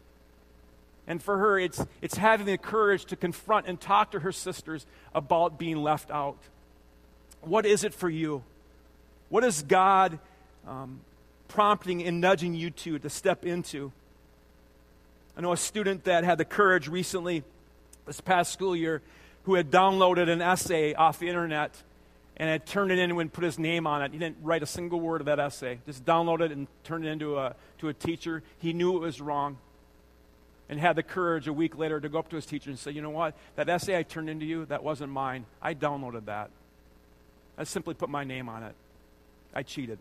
And 1.06 1.22
for 1.22 1.38
her, 1.38 1.58
it's, 1.58 1.84
it's 2.00 2.16
having 2.16 2.46
the 2.46 2.56
courage 2.56 3.04
to 3.06 3.16
confront 3.16 3.66
and 3.66 3.80
talk 3.80 4.12
to 4.12 4.20
her 4.20 4.32
sisters 4.32 4.86
about 5.14 5.58
being 5.58 5.76
left 5.76 6.10
out. 6.10 6.38
What 7.42 7.66
is 7.66 7.84
it 7.84 7.92
for 7.92 8.08
you? 8.08 8.42
What 9.28 9.44
is 9.44 9.62
God 9.62 10.18
um, 10.66 11.00
prompting 11.48 12.02
and 12.02 12.20
nudging 12.20 12.54
you 12.54 12.70
to 12.70 12.98
to 12.98 13.10
step 13.10 13.44
into? 13.44 13.92
I 15.36 15.40
know 15.40 15.52
a 15.52 15.56
student 15.56 16.04
that 16.04 16.24
had 16.24 16.38
the 16.38 16.44
courage 16.44 16.88
recently, 16.88 17.42
this 18.06 18.20
past 18.20 18.52
school 18.52 18.74
year, 18.74 19.02
who 19.42 19.54
had 19.54 19.70
downloaded 19.70 20.30
an 20.30 20.40
essay 20.40 20.94
off 20.94 21.18
the 21.18 21.28
internet 21.28 21.74
and 22.36 22.50
had 22.50 22.66
turned 22.66 22.90
it 22.90 22.98
in 22.98 23.10
and 23.18 23.32
put 23.32 23.44
his 23.44 23.58
name 23.58 23.86
on 23.86 24.02
it. 24.02 24.12
He 24.12 24.18
didn't 24.18 24.38
write 24.42 24.62
a 24.62 24.66
single 24.66 25.00
word 25.00 25.20
of 25.20 25.26
that 25.26 25.38
essay. 25.38 25.78
Just 25.86 26.04
downloaded 26.04 26.46
it 26.46 26.52
and 26.52 26.66
turned 26.82 27.04
it 27.04 27.08
into 27.08 27.38
a, 27.38 27.54
to 27.78 27.88
a 27.88 27.94
teacher. 27.94 28.42
He 28.58 28.72
knew 28.72 28.96
it 28.96 29.00
was 29.00 29.20
wrong 29.20 29.58
and 30.68 30.80
had 30.80 30.96
the 30.96 31.02
courage 31.02 31.46
a 31.46 31.52
week 31.52 31.76
later 31.76 32.00
to 32.00 32.08
go 32.08 32.18
up 32.18 32.28
to 32.30 32.36
his 32.36 32.46
teacher 32.46 32.70
and 32.70 32.78
say, 32.78 32.90
you 32.90 33.02
know 33.02 33.10
what, 33.10 33.36
that 33.56 33.68
essay 33.68 33.96
I 33.96 34.02
turned 34.02 34.30
into 34.30 34.46
you, 34.46 34.64
that 34.66 34.82
wasn't 34.82 35.12
mine. 35.12 35.46
I 35.62 35.74
downloaded 35.74 36.24
that. 36.26 36.50
I 37.56 37.64
simply 37.64 37.94
put 37.94 38.08
my 38.08 38.24
name 38.24 38.48
on 38.48 38.62
it. 38.62 38.74
I 39.54 39.62
cheated. 39.62 39.98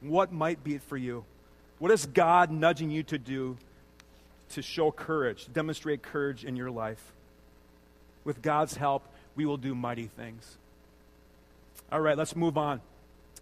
What 0.00 0.32
might 0.32 0.62
be 0.62 0.76
it 0.76 0.82
for 0.82 0.96
you? 0.96 1.24
What 1.78 1.90
is 1.90 2.06
God 2.06 2.50
nudging 2.50 2.90
you 2.90 3.02
to 3.04 3.18
do 3.18 3.58
to 4.50 4.62
show 4.62 4.90
courage, 4.90 5.48
demonstrate 5.52 6.02
courage 6.02 6.44
in 6.44 6.56
your 6.56 6.70
life? 6.70 7.12
With 8.24 8.40
God's 8.40 8.76
help, 8.76 9.06
we 9.36 9.46
will 9.46 9.58
do 9.58 9.74
mighty 9.74 10.06
things. 10.06 10.56
All 11.92 12.00
right, 12.00 12.16
let's 12.16 12.34
move 12.34 12.58
on. 12.58 12.80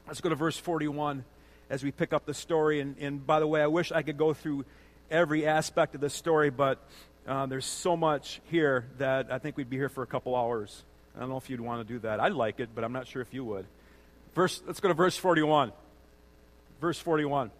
Let's 0.07 0.20
go 0.20 0.28
to 0.28 0.35
verse 0.35 0.59
41 0.59 1.24
as 1.70 1.83
we 1.83 1.90
pick 1.90 2.12
up 2.12 2.26
the 2.26 2.35
story. 2.35 2.80
And, 2.80 2.96
and 2.98 3.26
by 3.26 3.40
the 3.40 3.46
way, 3.46 3.62
I 3.62 3.68
wish 3.68 3.90
I 3.90 4.02
could 4.02 4.18
go 4.18 4.35
through 4.35 4.66
every 5.11 5.46
aspect 5.46 5.94
of 5.94 6.00
the 6.00 6.11
story, 6.11 6.50
but 6.50 6.78
uh, 7.26 7.46
there's 7.46 7.64
so 7.64 7.96
much 7.96 8.40
here 8.50 8.87
that 8.98 9.33
I 9.33 9.38
think 9.38 9.57
we'd 9.57 9.70
be 9.70 9.76
here 9.76 9.88
for 9.88 10.02
a 10.02 10.07
couple 10.07 10.37
hours. 10.37 10.83
I 11.16 11.20
don't 11.20 11.30
know 11.30 11.37
if 11.37 11.48
you'd 11.48 11.61
want 11.61 11.87
to 11.87 11.90
do 11.94 12.00
that. 12.00 12.20
I'd 12.20 12.33
like 12.33 12.61
it, 12.61 12.70
but 12.74 12.85
I'm 12.85 12.92
not 12.92 13.07
sure 13.07 13.22
if 13.22 13.33
you 13.33 13.44
would. 13.44 13.64
Verse, 14.35 14.61
let's 14.66 14.80
go 14.80 14.88
to 14.88 14.94
verse 14.94 15.16
41. 15.16 15.72
Verse 16.80 16.98
41. 16.98 17.50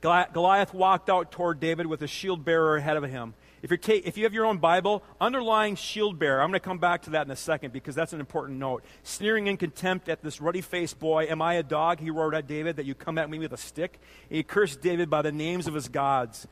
Goliath 0.00 0.74
walked 0.74 1.08
out 1.08 1.32
toward 1.32 1.60
David 1.60 1.86
with 1.86 2.02
a 2.02 2.06
shield 2.06 2.44
bearer 2.44 2.76
ahead 2.76 2.96
of 2.96 3.04
him. 3.04 3.34
If, 3.62 3.70
you're 3.70 3.78
ta- 3.78 4.00
if 4.04 4.16
you 4.16 4.24
have 4.24 4.34
your 4.34 4.46
own 4.46 4.58
Bible, 4.58 5.02
underlying 5.20 5.76
shield 5.76 6.18
bearer, 6.18 6.40
I'm 6.40 6.48
going 6.48 6.60
to 6.60 6.64
come 6.64 6.78
back 6.78 7.02
to 7.02 7.10
that 7.10 7.26
in 7.26 7.30
a 7.30 7.36
second 7.36 7.72
because 7.72 7.94
that's 7.94 8.12
an 8.12 8.20
important 8.20 8.58
note. 8.58 8.84
Sneering 9.02 9.46
in 9.46 9.56
contempt 9.56 10.08
at 10.08 10.22
this 10.22 10.40
ruddy 10.40 10.60
faced 10.60 10.98
boy, 10.98 11.26
Am 11.26 11.42
I 11.42 11.54
a 11.54 11.62
dog? 11.62 12.00
He 12.00 12.10
roared 12.10 12.34
at 12.34 12.46
David, 12.46 12.76
that 12.76 12.86
you 12.86 12.94
come 12.94 13.18
at 13.18 13.28
me 13.28 13.38
with 13.38 13.52
a 13.52 13.56
stick. 13.56 13.98
He 14.28 14.42
cursed 14.42 14.80
David 14.80 15.10
by 15.10 15.22
the 15.22 15.32
names 15.32 15.66
of 15.66 15.74
his 15.74 15.88
gods. 15.88 16.46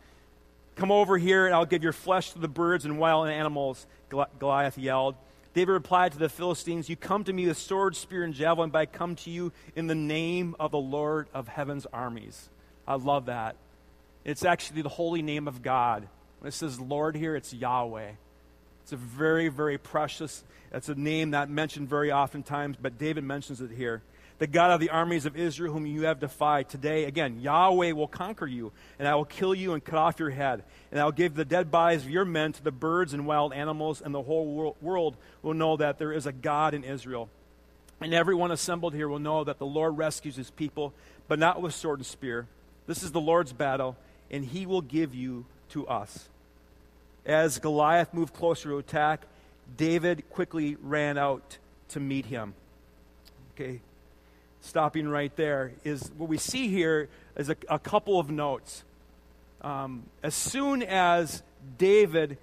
Come 0.74 0.90
over 0.90 1.16
here, 1.16 1.46
and 1.46 1.54
I'll 1.54 1.64
give 1.64 1.82
your 1.82 1.92
flesh 1.92 2.32
to 2.32 2.38
the 2.38 2.48
birds 2.48 2.84
and 2.84 2.98
wild 2.98 3.28
animals, 3.28 3.86
Goliath 4.38 4.76
yelled. 4.76 5.14
David 5.54 5.72
replied 5.72 6.12
to 6.12 6.18
the 6.18 6.28
Philistines, 6.28 6.90
You 6.90 6.96
come 6.96 7.24
to 7.24 7.32
me 7.32 7.46
with 7.46 7.56
sword, 7.56 7.96
spear, 7.96 8.24
and 8.24 8.34
javelin, 8.34 8.68
but 8.68 8.78
I 8.78 8.86
come 8.86 9.16
to 9.16 9.30
you 9.30 9.52
in 9.74 9.86
the 9.86 9.94
name 9.94 10.54
of 10.60 10.70
the 10.70 10.78
Lord 10.78 11.28
of 11.32 11.48
heaven's 11.48 11.86
armies. 11.94 12.50
I 12.86 12.96
love 12.96 13.26
that. 13.26 13.56
It's 14.22 14.44
actually 14.44 14.82
the 14.82 14.90
holy 14.90 15.22
name 15.22 15.48
of 15.48 15.62
God. 15.62 16.08
When 16.40 16.48
it 16.48 16.54
says 16.54 16.80
Lord 16.80 17.16
here, 17.16 17.36
it's 17.36 17.52
Yahweh. 17.52 18.12
It's 18.82 18.92
a 18.92 18.96
very, 18.96 19.48
very 19.48 19.78
precious, 19.78 20.44
it's 20.72 20.88
a 20.88 20.94
name 20.94 21.30
not 21.30 21.50
mentioned 21.50 21.88
very 21.88 22.12
oftentimes, 22.12 22.76
but 22.80 22.98
David 22.98 23.24
mentions 23.24 23.60
it 23.60 23.70
here 23.70 24.02
the 24.38 24.46
God 24.46 24.70
of 24.70 24.80
the 24.80 24.90
armies 24.90 25.24
of 25.24 25.36
Israel, 25.36 25.72
whom 25.72 25.86
you 25.86 26.02
have 26.02 26.20
defied. 26.20 26.68
Today, 26.68 27.04
again, 27.04 27.40
Yahweh 27.40 27.92
will 27.92 28.06
conquer 28.06 28.46
you, 28.46 28.72
and 28.98 29.08
I 29.08 29.14
will 29.14 29.24
kill 29.24 29.54
you 29.54 29.72
and 29.72 29.82
cut 29.82 29.98
off 29.98 30.18
your 30.18 30.30
head. 30.30 30.62
And 30.90 31.00
I 31.00 31.04
will 31.04 31.12
give 31.12 31.34
the 31.34 31.44
dead 31.44 31.70
bodies 31.70 32.02
of 32.02 32.10
your 32.10 32.24
men 32.24 32.52
to 32.52 32.62
the 32.62 32.70
birds 32.70 33.14
and 33.14 33.26
wild 33.26 33.54
animals, 33.54 34.02
and 34.02 34.14
the 34.14 34.22
whole 34.22 34.76
world 34.80 35.16
will 35.42 35.54
know 35.54 35.76
that 35.78 35.98
there 35.98 36.12
is 36.12 36.26
a 36.26 36.32
God 36.32 36.74
in 36.74 36.84
Israel. 36.84 37.30
And 38.00 38.12
everyone 38.12 38.50
assembled 38.50 38.92
here 38.92 39.08
will 39.08 39.18
know 39.18 39.42
that 39.44 39.58
the 39.58 39.66
Lord 39.66 39.96
rescues 39.96 40.36
his 40.36 40.50
people, 40.50 40.92
but 41.28 41.38
not 41.38 41.62
with 41.62 41.74
sword 41.74 42.00
and 42.00 42.06
spear. 42.06 42.46
This 42.86 43.02
is 43.02 43.12
the 43.12 43.20
Lord's 43.20 43.54
battle, 43.54 43.96
and 44.30 44.44
he 44.44 44.66
will 44.66 44.82
give 44.82 45.14
you 45.14 45.46
to 45.70 45.86
us. 45.86 46.28
As 47.24 47.58
Goliath 47.58 48.14
moved 48.14 48.34
closer 48.34 48.68
to 48.70 48.78
attack, 48.78 49.22
David 49.76 50.28
quickly 50.30 50.76
ran 50.80 51.18
out 51.18 51.58
to 51.88 52.00
meet 52.00 52.26
him. 52.26 52.54
Okay, 53.54 53.80
stopping 54.60 55.08
right 55.08 55.34
there, 55.36 55.72
is 55.84 56.10
what 56.16 56.28
we 56.28 56.38
see 56.38 56.68
here 56.68 57.08
is 57.36 57.48
a, 57.50 57.56
a 57.68 57.78
couple 57.78 58.20
of 58.20 58.30
notes. 58.30 58.84
Um, 59.62 60.04
as 60.22 60.34
soon 60.34 60.82
as 60.82 61.42
David 61.78 62.38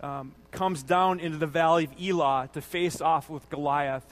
um, 0.00 0.34
comes 0.50 0.82
down 0.82 1.20
into 1.20 1.38
the 1.38 1.46
valley 1.46 1.84
of 1.84 1.92
Elah 2.00 2.48
to 2.52 2.60
face 2.60 3.00
off 3.00 3.28
with 3.28 3.48
Goliath, 3.50 4.04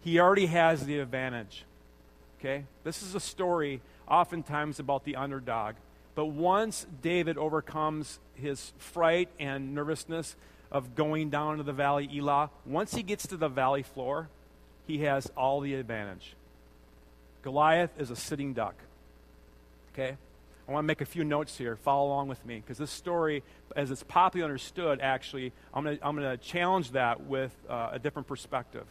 he 0.00 0.18
already 0.18 0.46
has 0.46 0.86
the 0.86 0.98
advantage. 0.98 1.64
Okay? 2.38 2.64
This 2.84 3.02
is 3.02 3.14
a 3.14 3.20
story 3.20 3.80
oftentimes 4.08 4.78
about 4.78 5.04
the 5.04 5.16
underdog. 5.16 5.74
But 6.14 6.26
once 6.26 6.86
David 7.02 7.38
overcomes 7.38 8.20
his 8.34 8.72
fright 8.78 9.28
and 9.38 9.74
nervousness 9.74 10.36
of 10.70 10.94
going 10.94 11.30
down 11.30 11.58
to 11.58 11.62
the 11.62 11.72
valley 11.72 12.08
Elah, 12.12 12.50
once 12.64 12.94
he 12.94 13.02
gets 13.02 13.26
to 13.28 13.36
the 13.36 13.48
valley 13.48 13.82
floor, 13.82 14.28
he 14.86 14.98
has 14.98 15.30
all 15.36 15.60
the 15.60 15.74
advantage. 15.74 16.34
Goliath 17.42 17.90
is 17.98 18.10
a 18.10 18.16
sitting 18.16 18.54
duck. 18.54 18.74
Okay? 19.92 20.16
I 20.66 20.72
want 20.72 20.84
to 20.84 20.86
make 20.86 21.00
a 21.00 21.06
few 21.06 21.24
notes 21.24 21.58
here. 21.58 21.76
Follow 21.76 22.06
along 22.08 22.28
with 22.28 22.44
me 22.46 22.56
because 22.56 22.78
this 22.78 22.90
story, 22.90 23.42
as 23.76 23.90
it's 23.90 24.02
popularly 24.02 24.50
understood, 24.50 25.00
actually, 25.00 25.52
I'm 25.74 25.84
going 25.84 25.98
to, 25.98 26.06
I'm 26.06 26.16
to 26.16 26.36
challenge 26.38 26.92
that 26.92 27.26
with 27.26 27.54
uh, 27.68 27.90
a 27.92 27.98
different 27.98 28.28
perspective. 28.28 28.86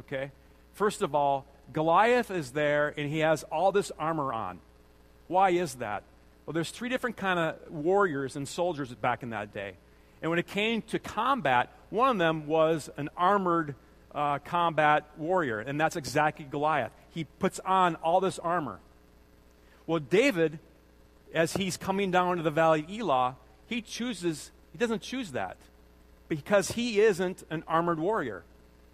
Okay? 0.00 0.32
First 0.74 1.02
of 1.02 1.14
all, 1.14 1.46
Goliath 1.72 2.30
is 2.30 2.50
there 2.50 2.92
and 2.96 3.08
he 3.08 3.20
has 3.20 3.44
all 3.44 3.72
this 3.72 3.92
armor 3.98 4.32
on. 4.32 4.58
Why 5.28 5.50
is 5.50 5.76
that? 5.76 6.02
Well, 6.44 6.54
there's 6.54 6.70
three 6.70 6.88
different 6.88 7.16
kind 7.16 7.38
of 7.38 7.70
warriors 7.70 8.36
and 8.36 8.48
soldiers 8.48 8.92
back 8.94 9.22
in 9.22 9.30
that 9.30 9.54
day. 9.54 9.74
And 10.20 10.30
when 10.30 10.38
it 10.38 10.46
came 10.46 10.82
to 10.82 10.98
combat, 10.98 11.70
one 11.90 12.10
of 12.10 12.18
them 12.18 12.46
was 12.46 12.90
an 12.96 13.10
armored 13.16 13.74
uh, 14.14 14.38
combat 14.38 15.04
warrior, 15.16 15.60
and 15.60 15.80
that's 15.80 15.96
exactly 15.96 16.44
Goliath. 16.44 16.92
He 17.10 17.24
puts 17.24 17.60
on 17.60 17.96
all 17.96 18.20
this 18.20 18.38
armor. 18.38 18.78
Well, 19.86 20.00
David, 20.00 20.58
as 21.34 21.54
he's 21.54 21.76
coming 21.76 22.10
down 22.10 22.36
to 22.36 22.42
the 22.42 22.50
valley 22.50 22.80
of 22.80 22.90
Elah, 22.90 23.36
he 23.66 23.82
chooses, 23.82 24.50
he 24.72 24.78
doesn't 24.78 25.02
choose 25.02 25.32
that 25.32 25.56
because 26.28 26.72
he 26.72 27.00
isn't 27.00 27.42
an 27.50 27.64
armored 27.66 27.98
warrior. 27.98 28.42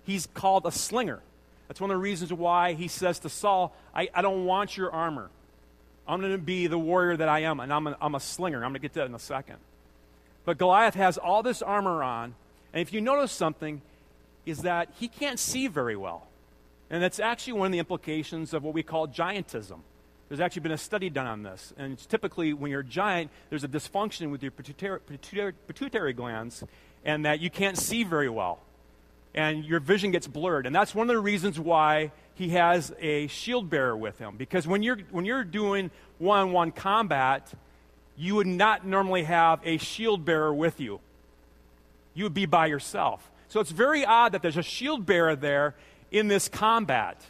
He's 0.05 0.27
called 0.27 0.67
a 0.67 0.73
slinger. 0.73 1.21
That's 1.67 1.81
one 1.81 1.91
of 1.91 1.97
the 1.97 2.03
reasons 2.03 2.33
why 2.33 2.73
he 2.73 2.89
says 2.89 3.19
to 3.21 3.29
Saul, 3.29 3.77
I, 3.95 4.09
I 4.15 4.23
don't 4.23 4.47
want 4.47 4.77
your 4.77 4.91
armor. 4.91 5.31
I'm 6.09 6.21
going 6.21 6.33
to 6.33 6.39
be 6.39 6.67
the 6.67 6.79
warrior 6.79 7.17
that 7.17 7.29
I 7.29 7.41
am, 7.41 7.61
and 7.61 7.73
I'm 7.73 7.87
a, 7.87 7.97
I'm 8.01 8.15
a 8.15 8.21
slinger. 8.21 8.59
I'm 8.65 8.71
going 8.71 8.75
to 8.75 8.79
get 8.81 8.95
to 8.95 9.01
that 9.01 9.07
in 9.07 9.15
a 9.15 9.19
second. 9.19 9.57
But 10.47 10.57
Goliath 10.57 10.95
has 10.95 11.19
all 11.19 11.43
this 11.43 11.61
armor 11.61 12.03
on, 12.03 12.35
and 12.73 12.81
if 12.81 12.93
you 12.93 13.03
notice 13.03 13.31
something, 13.31 13.83
is 14.47 14.63
that 14.63 14.89
he 14.99 15.09
can't 15.09 15.39
see 15.39 15.67
very 15.67 15.97
well. 15.97 16.27
And 16.89 17.03
that's 17.03 17.21
actually 17.21 17.53
one 17.55 17.67
of 17.67 17.73
the 17.73 17.79
implications 17.79 18.55
of 18.55 18.63
what 18.65 18.73
we 18.73 18.83
call 18.83 19.07
giantism. 19.07 19.81
There's 20.29 20.41
actually 20.41 20.63
been 20.63 20.73
a 20.73 20.79
study 20.79 21.11
done 21.11 21.27
on 21.27 21.43
this. 21.43 21.75
And 21.77 21.93
it's 21.93 22.07
typically 22.07 22.55
when 22.55 22.71
you're 22.71 22.81
a 22.81 22.85
giant, 22.85 23.31
there's 23.51 23.65
a 23.65 23.69
dysfunction 23.69 24.31
with 24.31 24.43
your 24.43 24.51
pituitary, 24.51 25.01
pituitary, 25.01 25.53
pituitary 25.67 26.13
glands, 26.15 26.65
and 27.05 27.27
that 27.27 27.41
you 27.41 27.51
can't 27.51 27.77
see 27.77 28.05
very 28.05 28.31
well. 28.31 28.61
And 29.39 29.65
your 29.65 29.79
vision 29.79 30.11
gets 30.11 30.27
blurred. 30.27 30.67
And 30.67 30.75
that's 30.75 30.97
one 30.97 31.09
of 31.09 31.15
the 31.15 31.21
reasons 31.21 31.61
why 31.61 32.11
he 32.35 32.49
has 32.49 32.93
a 32.99 33.29
shield 33.29 33.71
bearer 33.71 33.97
with 33.97 34.19
him. 34.19 34.37
Because 34.37 34.67
when 34.67 34.83
you're, 34.83 34.99
when 35.13 35.25
you're 35.25 35.45
doing 35.45 35.93
one 36.19 36.41
on 36.41 36.53
one 36.53 36.73
combat, 36.73 37.49
you 38.17 38.35
would 38.35 38.49
not 38.49 38.85
normally 38.85 39.23
have 39.23 39.61
a 39.63 39.79
shield 39.79 40.25
bearer 40.25 40.53
with 40.53 40.81
you. 40.81 40.99
You 42.15 42.25
would 42.25 42.35
be 42.35 42.47
by 42.47 42.67
yourself. 42.67 43.31
So 43.47 43.61
it's 43.61 43.71
very 43.71 44.05
odd 44.05 44.33
that 44.33 44.43
there's 44.43 44.57
a 44.57 44.63
shield 44.63 45.07
bearer 45.07 45.37
there 45.37 45.77
in 46.11 46.27
this 46.27 46.49
combat. 46.49 47.23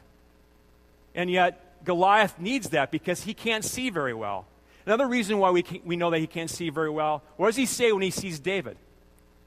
And 1.15 1.31
yet, 1.31 1.85
Goliath 1.85 2.39
needs 2.39 2.71
that 2.71 2.91
because 2.91 3.25
he 3.25 3.35
can't 3.35 3.67
see 3.67 3.91
very 3.91 4.15
well. 4.15 4.47
Another 4.87 5.07
reason 5.07 5.37
why 5.37 5.51
we, 5.51 5.63
can, 5.63 5.83
we 5.85 5.97
know 5.97 6.09
that 6.11 6.21
he 6.21 6.27
can't 6.27 6.49
see 6.49 6.71
very 6.71 6.89
well, 6.89 7.23
what 7.37 7.49
does 7.49 7.57
he 7.57 7.67
say 7.67 7.93
when 7.93 8.01
he 8.01 8.11
sees 8.11 8.39
David? 8.39 8.79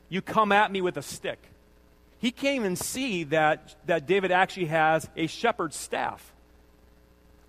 You 0.10 0.22
come 0.22 0.52
at 0.52 0.72
me 0.72 0.82
with 0.82 0.96
a 0.98 1.02
stick. 1.02 1.40
He 2.22 2.32
can't 2.32 2.56
even 2.56 2.76
see 2.78 3.26
that, 3.26 3.76
that 3.88 4.08
David 4.08 4.32
actually 4.32 4.68
has 4.68 5.10
a 5.18 5.28
shepherd's 5.28 5.76
staff. 5.76 6.32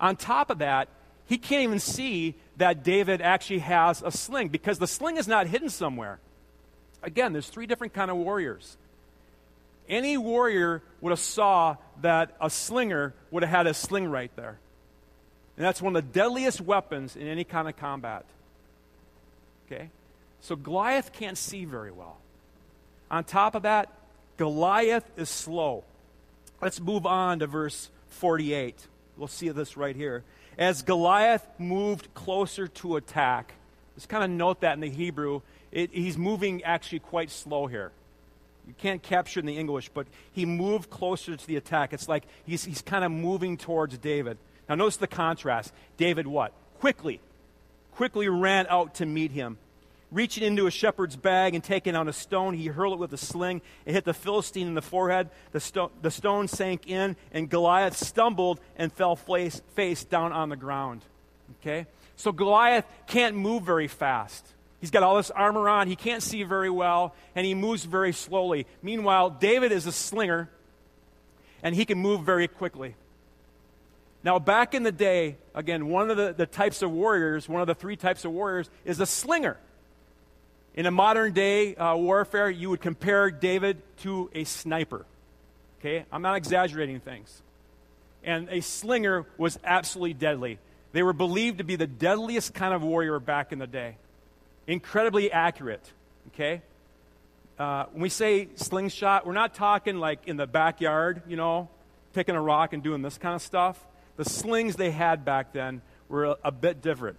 On 0.01 0.15
top 0.17 0.49
of 0.49 0.57
that, 0.57 0.89
he 1.27 1.37
can't 1.37 1.63
even 1.63 1.79
see 1.79 2.35
that 2.57 2.83
David 2.83 3.21
actually 3.21 3.59
has 3.59 4.01
a 4.01 4.11
sling 4.11 4.49
because 4.49 4.79
the 4.79 4.87
sling 4.87 5.15
is 5.15 5.27
not 5.27 5.47
hidden 5.47 5.69
somewhere. 5.69 6.19
Again, 7.01 7.31
there's 7.31 7.47
three 7.47 7.67
different 7.67 7.93
kind 7.93 8.11
of 8.11 8.17
warriors 8.17 8.77
any 9.87 10.17
warrior 10.17 10.81
would 11.01 11.11
have 11.11 11.19
saw 11.19 11.77
that 12.01 12.35
a 12.41 12.49
slinger 12.49 13.13
would 13.31 13.43
have 13.43 13.49
had 13.49 13.67
a 13.67 13.73
sling 13.73 14.07
right 14.07 14.31
there. 14.35 14.57
And 15.57 15.65
that's 15.65 15.81
one 15.81 15.95
of 15.95 16.03
the 16.03 16.11
deadliest 16.11 16.61
weapons 16.61 17.15
in 17.15 17.27
any 17.27 17.43
kind 17.43 17.67
of 17.67 17.77
combat. 17.77 18.25
Okay? 19.65 19.89
So 20.41 20.55
Goliath 20.55 21.13
can't 21.13 21.37
see 21.37 21.65
very 21.65 21.91
well. 21.91 22.17
On 23.11 23.23
top 23.23 23.55
of 23.55 23.63
that, 23.63 23.89
Goliath 24.37 25.09
is 25.17 25.29
slow. 25.29 25.83
Let's 26.61 26.79
move 26.79 27.05
on 27.05 27.39
to 27.39 27.47
verse 27.47 27.89
48. 28.09 28.87
We'll 29.17 29.27
see 29.27 29.49
this 29.49 29.77
right 29.77 29.95
here. 29.95 30.23
As 30.57 30.81
Goliath 30.81 31.47
moved 31.57 32.13
closer 32.13 32.67
to 32.67 32.95
attack, 32.95 33.53
just 33.95 34.09
kind 34.09 34.23
of 34.23 34.29
note 34.29 34.61
that 34.61 34.73
in 34.73 34.79
the 34.79 34.89
Hebrew, 34.89 35.41
it, 35.71 35.91
he's 35.93 36.17
moving 36.17 36.63
actually 36.63 36.99
quite 36.99 37.31
slow 37.31 37.67
here. 37.67 37.91
You 38.67 38.73
can't 38.77 39.03
capture 39.03 39.39
in 39.39 39.45
the 39.45 39.57
English, 39.57 39.89
but 39.89 40.07
he 40.31 40.45
moved 40.45 40.89
closer 40.89 41.35
to 41.35 41.47
the 41.47 41.57
attack. 41.57 41.93
It's 41.93 42.07
like 42.07 42.23
he's, 42.45 42.63
he's 42.63 42.81
kind 42.81 43.03
of 43.03 43.11
moving 43.11 43.57
towards 43.57 43.97
David. 43.97 44.37
Now, 44.69 44.75
notice 44.75 44.97
the 44.97 45.07
contrast. 45.07 45.73
David, 45.97 46.27
what? 46.27 46.53
Quickly, 46.79 47.19
quickly 47.95 48.29
ran 48.29 48.67
out 48.69 48.95
to 48.95 49.05
meet 49.05 49.31
him. 49.31 49.57
Reaching 50.13 50.43
into 50.43 50.67
a 50.67 50.71
shepherd's 50.71 51.15
bag 51.15 51.55
and 51.55 51.63
taking 51.63 51.95
out 51.95 52.07
a 52.07 52.13
stone, 52.13 52.53
he 52.53 52.67
hurled 52.67 52.93
it 52.93 52.99
with 52.99 53.11
a 53.13 53.17
sling. 53.17 53.63
It 53.83 53.93
hit 53.93 54.05
the 54.05 54.13
Philistine 54.13 54.67
in 54.67 54.75
the 54.75 54.81
forehead. 54.81 55.31
The, 55.53 55.59
sto- 55.59 55.91
the 56.03 56.11
stone 56.11 56.47
sank 56.47 56.87
in, 56.87 57.15
and 57.31 57.49
Goliath 57.49 57.97
stumbled 57.97 58.59
and 58.75 58.93
fell 58.93 59.15
face, 59.15 59.63
face 59.75 60.03
down 60.03 60.31
on 60.31 60.49
the 60.49 60.55
ground. 60.55 61.01
Okay? 61.59 61.87
So 62.15 62.31
Goliath 62.31 62.85
can't 63.07 63.35
move 63.35 63.63
very 63.63 63.87
fast. 63.87 64.45
He's 64.79 64.91
got 64.91 65.01
all 65.01 65.17
this 65.17 65.31
armor 65.31 65.67
on. 65.67 65.87
He 65.87 65.95
can't 65.95 66.21
see 66.21 66.43
very 66.43 66.69
well, 66.69 67.15
and 67.35 67.43
he 67.43 67.55
moves 67.55 67.83
very 67.83 68.13
slowly. 68.13 68.67
Meanwhile, 68.83 69.31
David 69.31 69.71
is 69.71 69.87
a 69.87 69.91
slinger, 69.91 70.47
and 71.63 71.73
he 71.73 71.85
can 71.85 71.97
move 71.97 72.21
very 72.21 72.47
quickly. 72.47 72.93
Now, 74.23 74.37
back 74.37 74.75
in 74.75 74.83
the 74.83 74.91
day, 74.91 75.37
again, 75.55 75.87
one 75.87 76.11
of 76.11 76.17
the, 76.17 76.33
the 76.37 76.45
types 76.45 76.83
of 76.83 76.91
warriors, 76.91 77.49
one 77.49 77.61
of 77.61 77.67
the 77.67 77.73
three 77.73 77.95
types 77.95 78.25
of 78.25 78.31
warriors, 78.31 78.69
is 78.85 78.99
a 78.99 79.07
slinger. 79.07 79.57
In 80.75 80.85
a 80.85 80.91
modern 80.91 81.33
day 81.33 81.75
uh, 81.75 81.95
warfare, 81.95 82.49
you 82.49 82.69
would 82.69 82.81
compare 82.81 83.29
David 83.29 83.81
to 83.99 84.29
a 84.33 84.43
sniper. 84.43 85.05
Okay? 85.79 86.05
I'm 86.11 86.21
not 86.21 86.35
exaggerating 86.35 86.99
things. 86.99 87.41
And 88.23 88.47
a 88.49 88.61
slinger 88.61 89.25
was 89.37 89.59
absolutely 89.63 90.13
deadly. 90.13 90.59
They 90.93 91.03
were 91.03 91.13
believed 91.13 91.57
to 91.59 91.63
be 91.63 91.75
the 91.75 91.87
deadliest 91.87 92.53
kind 92.53 92.73
of 92.73 92.81
warrior 92.81 93.19
back 93.19 93.51
in 93.51 93.59
the 93.59 93.67
day 93.67 93.97
incredibly 94.67 95.31
accurate. 95.31 95.91
Okay? 96.29 96.61
Uh, 97.57 97.85
when 97.91 98.01
we 98.01 98.09
say 98.09 98.49
slingshot, 98.55 99.25
we're 99.25 99.33
not 99.33 99.53
talking 99.53 99.97
like 99.97 100.27
in 100.27 100.37
the 100.37 100.47
backyard, 100.47 101.21
you 101.27 101.37
know, 101.37 101.69
picking 102.13 102.35
a 102.35 102.41
rock 102.41 102.73
and 102.73 102.81
doing 102.83 103.01
this 103.01 103.17
kind 103.17 103.35
of 103.35 103.41
stuff. 103.41 103.83
The 104.17 104.25
slings 104.25 104.75
they 104.75 104.91
had 104.91 105.25
back 105.25 105.53
then 105.53 105.81
were 106.09 106.25
a, 106.25 106.37
a 106.45 106.51
bit 106.51 106.81
different. 106.81 107.17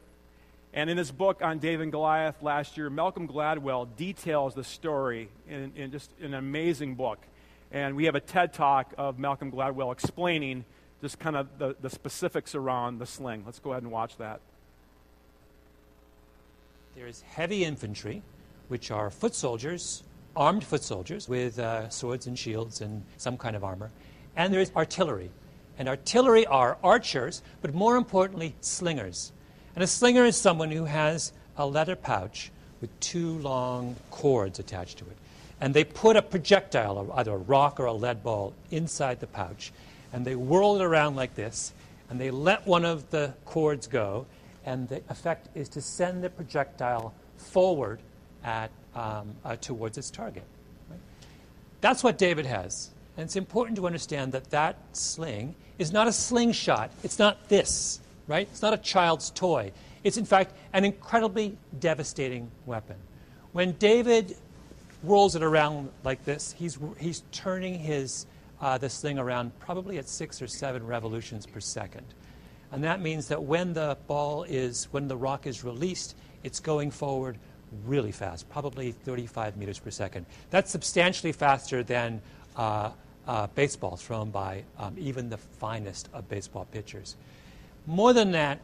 And 0.74 0.90
in 0.90 0.98
his 0.98 1.12
book 1.12 1.40
on 1.40 1.60
David 1.60 1.84
and 1.84 1.92
Goliath 1.92 2.42
last 2.42 2.76
year, 2.76 2.90
Malcolm 2.90 3.28
Gladwell 3.28 3.86
details 3.96 4.54
the 4.54 4.64
story 4.64 5.28
in, 5.48 5.72
in 5.76 5.92
just 5.92 6.10
an 6.20 6.34
amazing 6.34 6.96
book. 6.96 7.20
And 7.70 7.94
we 7.94 8.06
have 8.06 8.16
a 8.16 8.20
TED 8.20 8.52
talk 8.52 8.92
of 8.98 9.16
Malcolm 9.16 9.52
Gladwell 9.52 9.92
explaining 9.92 10.64
just 11.00 11.20
kind 11.20 11.36
of 11.36 11.58
the, 11.58 11.76
the 11.80 11.88
specifics 11.88 12.56
around 12.56 12.98
the 12.98 13.06
sling. 13.06 13.44
Let's 13.46 13.60
go 13.60 13.70
ahead 13.70 13.84
and 13.84 13.92
watch 13.92 14.16
that. 14.16 14.40
There 16.96 17.06
is 17.06 17.22
heavy 17.22 17.64
infantry, 17.64 18.22
which 18.66 18.90
are 18.90 19.10
foot 19.10 19.36
soldiers, 19.36 20.02
armed 20.34 20.64
foot 20.64 20.82
soldiers 20.82 21.28
with 21.28 21.60
uh, 21.60 21.88
swords 21.88 22.26
and 22.26 22.36
shields 22.36 22.80
and 22.80 23.04
some 23.16 23.36
kind 23.36 23.54
of 23.54 23.62
armor. 23.62 23.92
And 24.34 24.52
there 24.52 24.60
is 24.60 24.72
artillery. 24.74 25.30
And 25.78 25.88
artillery 25.88 26.46
are 26.46 26.78
archers, 26.82 27.42
but 27.62 27.74
more 27.74 27.96
importantly, 27.96 28.56
slingers. 28.60 29.30
And 29.74 29.82
a 29.82 29.86
slinger 29.86 30.24
is 30.24 30.36
someone 30.36 30.70
who 30.70 30.84
has 30.84 31.32
a 31.56 31.66
leather 31.66 31.96
pouch 31.96 32.50
with 32.80 32.98
two 33.00 33.38
long 33.38 33.96
cords 34.10 34.58
attached 34.58 34.98
to 34.98 35.04
it. 35.04 35.16
And 35.60 35.72
they 35.72 35.84
put 35.84 36.16
a 36.16 36.22
projectile, 36.22 37.12
either 37.14 37.32
a 37.32 37.38
rock 37.38 37.80
or 37.80 37.86
a 37.86 37.92
lead 37.92 38.22
ball, 38.22 38.52
inside 38.70 39.20
the 39.20 39.26
pouch. 39.26 39.72
And 40.12 40.24
they 40.24 40.34
whirl 40.34 40.76
it 40.76 40.82
around 40.82 41.16
like 41.16 41.34
this. 41.34 41.72
And 42.10 42.20
they 42.20 42.30
let 42.30 42.66
one 42.66 42.84
of 42.84 43.10
the 43.10 43.34
cords 43.44 43.86
go 43.86 44.26
and 44.64 44.88
the 44.88 45.02
effect 45.08 45.48
is 45.54 45.68
to 45.70 45.82
send 45.82 46.24
the 46.24 46.30
projectile 46.30 47.12
forward 47.36 48.00
at, 48.42 48.70
um, 48.94 49.34
uh, 49.44 49.56
towards 49.56 49.98
its 49.98 50.10
target. 50.10 50.44
That's 51.80 52.02
what 52.02 52.16
David 52.16 52.46
has. 52.46 52.90
And 53.16 53.24
it's 53.24 53.36
important 53.36 53.76
to 53.76 53.86
understand 53.86 54.32
that 54.32 54.50
that 54.50 54.76
sling 54.92 55.54
is 55.78 55.92
not 55.92 56.08
a 56.08 56.12
slingshot. 56.12 56.90
It's 57.02 57.18
not 57.18 57.48
this, 57.48 58.00
right? 58.26 58.48
It's 58.50 58.62
not 58.62 58.74
a 58.74 58.78
child's 58.78 59.30
toy. 59.30 59.72
It's, 60.02 60.16
in 60.16 60.24
fact, 60.24 60.54
an 60.72 60.84
incredibly 60.84 61.56
devastating 61.78 62.50
weapon. 62.66 62.96
When 63.52 63.72
David 63.72 64.36
rolls 65.02 65.36
it 65.36 65.42
around 65.42 65.90
like 66.02 66.24
this, 66.24 66.54
he's, 66.58 66.78
he's 66.98 67.22
turning 67.32 67.78
his, 67.78 68.26
uh, 68.60 68.78
this 68.78 69.00
thing 69.00 69.18
around 69.18 69.58
probably 69.58 69.98
at 69.98 70.08
six 70.08 70.40
or 70.42 70.46
seven 70.46 70.86
revolutions 70.86 71.46
per 71.46 71.60
second. 71.60 72.06
And 72.72 72.82
that 72.84 73.00
means 73.00 73.28
that 73.28 73.42
when 73.42 73.72
the 73.72 73.96
ball 74.06 74.42
is, 74.44 74.88
when 74.90 75.06
the 75.06 75.16
rock 75.16 75.46
is 75.46 75.62
released, 75.62 76.16
it's 76.42 76.60
going 76.60 76.90
forward 76.90 77.38
really 77.86 78.12
fast, 78.12 78.48
probably 78.48 78.92
35 78.92 79.56
meters 79.56 79.78
per 79.78 79.90
second. 79.90 80.26
That's 80.50 80.70
substantially 80.70 81.32
faster 81.32 81.82
than 81.82 82.20
uh, 82.56 82.90
uh, 83.26 83.46
baseballs 83.54 84.02
thrown 84.02 84.30
by 84.30 84.64
um, 84.78 84.94
even 84.98 85.28
the 85.28 85.38
finest 85.38 86.08
of 86.12 86.28
baseball 86.28 86.66
pitchers. 86.72 87.16
More 87.86 88.12
than 88.12 88.32
that, 88.32 88.60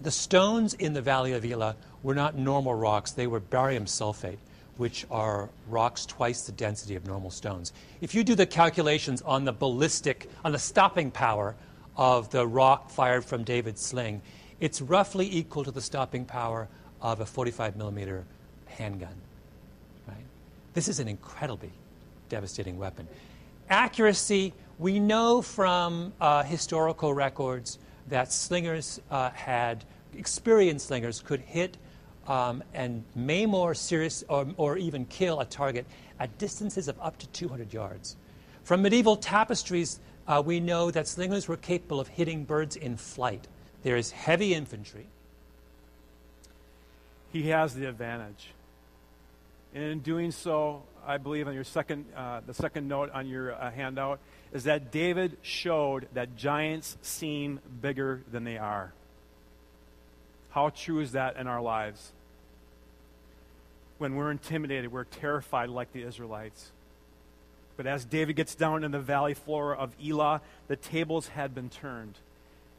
the 0.00 0.10
stones 0.10 0.74
in 0.74 0.92
the 0.92 1.02
Valley 1.02 1.32
of 1.32 1.44
Elah 1.44 1.76
were 2.02 2.14
not 2.14 2.36
normal 2.36 2.74
rocks, 2.74 3.10
they 3.10 3.26
were 3.26 3.40
barium 3.40 3.84
sulfate, 3.84 4.38
which 4.76 5.04
are 5.10 5.50
rocks 5.68 6.06
twice 6.06 6.42
the 6.42 6.52
density 6.52 6.94
of 6.94 7.06
normal 7.06 7.30
stones. 7.30 7.72
If 8.00 8.14
you 8.14 8.24
do 8.24 8.34
the 8.34 8.46
calculations 8.46 9.20
on 9.22 9.44
the 9.44 9.52
ballistic, 9.52 10.30
on 10.44 10.52
the 10.52 10.58
stopping 10.58 11.10
power 11.10 11.54
of 11.96 12.30
the 12.30 12.46
rock 12.46 12.90
fired 12.90 13.24
from 13.24 13.44
David's 13.44 13.82
sling, 13.82 14.22
it's 14.60 14.80
roughly 14.80 15.28
equal 15.30 15.64
to 15.64 15.70
the 15.70 15.82
stopping 15.82 16.24
power 16.24 16.68
of 17.02 17.20
a 17.20 17.26
45 17.26 17.76
millimeter 17.76 18.24
handgun. 18.66 19.14
Right? 20.06 20.16
This 20.72 20.88
is 20.88 21.00
an 21.00 21.08
incredibly 21.08 21.72
devastating 22.28 22.78
weapon. 22.78 23.06
Accuracy, 23.68 24.54
we 24.78 24.98
know 24.98 25.42
from 25.42 26.12
uh, 26.20 26.42
historical 26.42 27.12
records 27.12 27.78
that 28.10 28.32
slingers 28.32 29.00
uh, 29.10 29.30
had, 29.30 29.84
experienced 30.14 30.88
slingers 30.88 31.20
could 31.20 31.40
hit 31.40 31.76
um, 32.26 32.62
and 32.74 33.02
maim 33.14 33.54
or 33.54 33.74
serious 33.74 34.22
or, 34.28 34.46
or 34.56 34.76
even 34.76 35.04
kill 35.06 35.40
a 35.40 35.44
target 35.44 35.86
at 36.18 36.36
distances 36.38 36.88
of 36.88 37.00
up 37.00 37.18
to 37.18 37.26
200 37.28 37.72
yards. 37.72 38.16
From 38.62 38.82
medieval 38.82 39.16
tapestries, 39.16 39.98
uh, 40.28 40.42
we 40.44 40.60
know 40.60 40.90
that 40.90 41.08
slingers 41.08 41.48
were 41.48 41.56
capable 41.56 41.98
of 41.98 42.08
hitting 42.08 42.44
birds 42.44 42.76
in 42.76 42.96
flight. 42.96 43.48
There 43.82 43.96
is 43.96 44.10
heavy 44.10 44.54
infantry. 44.54 45.06
He 47.32 47.48
has 47.48 47.74
the 47.74 47.88
advantage. 47.88 48.48
And 49.74 49.84
in 49.84 49.98
doing 50.00 50.30
so, 50.30 50.82
I 51.06 51.18
believe 51.18 51.48
on 51.48 51.54
your 51.54 51.64
second, 51.64 52.06
uh, 52.16 52.40
the 52.46 52.54
second 52.54 52.88
note 52.88 53.10
on 53.12 53.28
your 53.28 53.54
uh, 53.54 53.70
handout 53.70 54.20
is 54.52 54.64
that 54.64 54.90
David 54.90 55.36
showed 55.42 56.08
that 56.14 56.36
giants 56.36 56.96
seem 57.02 57.60
bigger 57.80 58.22
than 58.30 58.44
they 58.44 58.58
are. 58.58 58.92
How 60.50 60.70
true 60.70 61.00
is 61.00 61.12
that 61.12 61.36
in 61.36 61.46
our 61.46 61.60
lives? 61.60 62.12
When 63.98 64.16
we're 64.16 64.30
intimidated, 64.30 64.90
we're 64.90 65.04
terrified 65.04 65.68
like 65.68 65.92
the 65.92 66.02
Israelites. 66.02 66.70
But 67.76 67.86
as 67.86 68.04
David 68.04 68.36
gets 68.36 68.54
down 68.54 68.84
in 68.84 68.90
the 68.90 69.00
valley 69.00 69.34
floor 69.34 69.74
of 69.74 69.94
Elah, 70.04 70.42
the 70.68 70.76
tables 70.76 71.28
had 71.28 71.54
been 71.54 71.70
turned. 71.70 72.14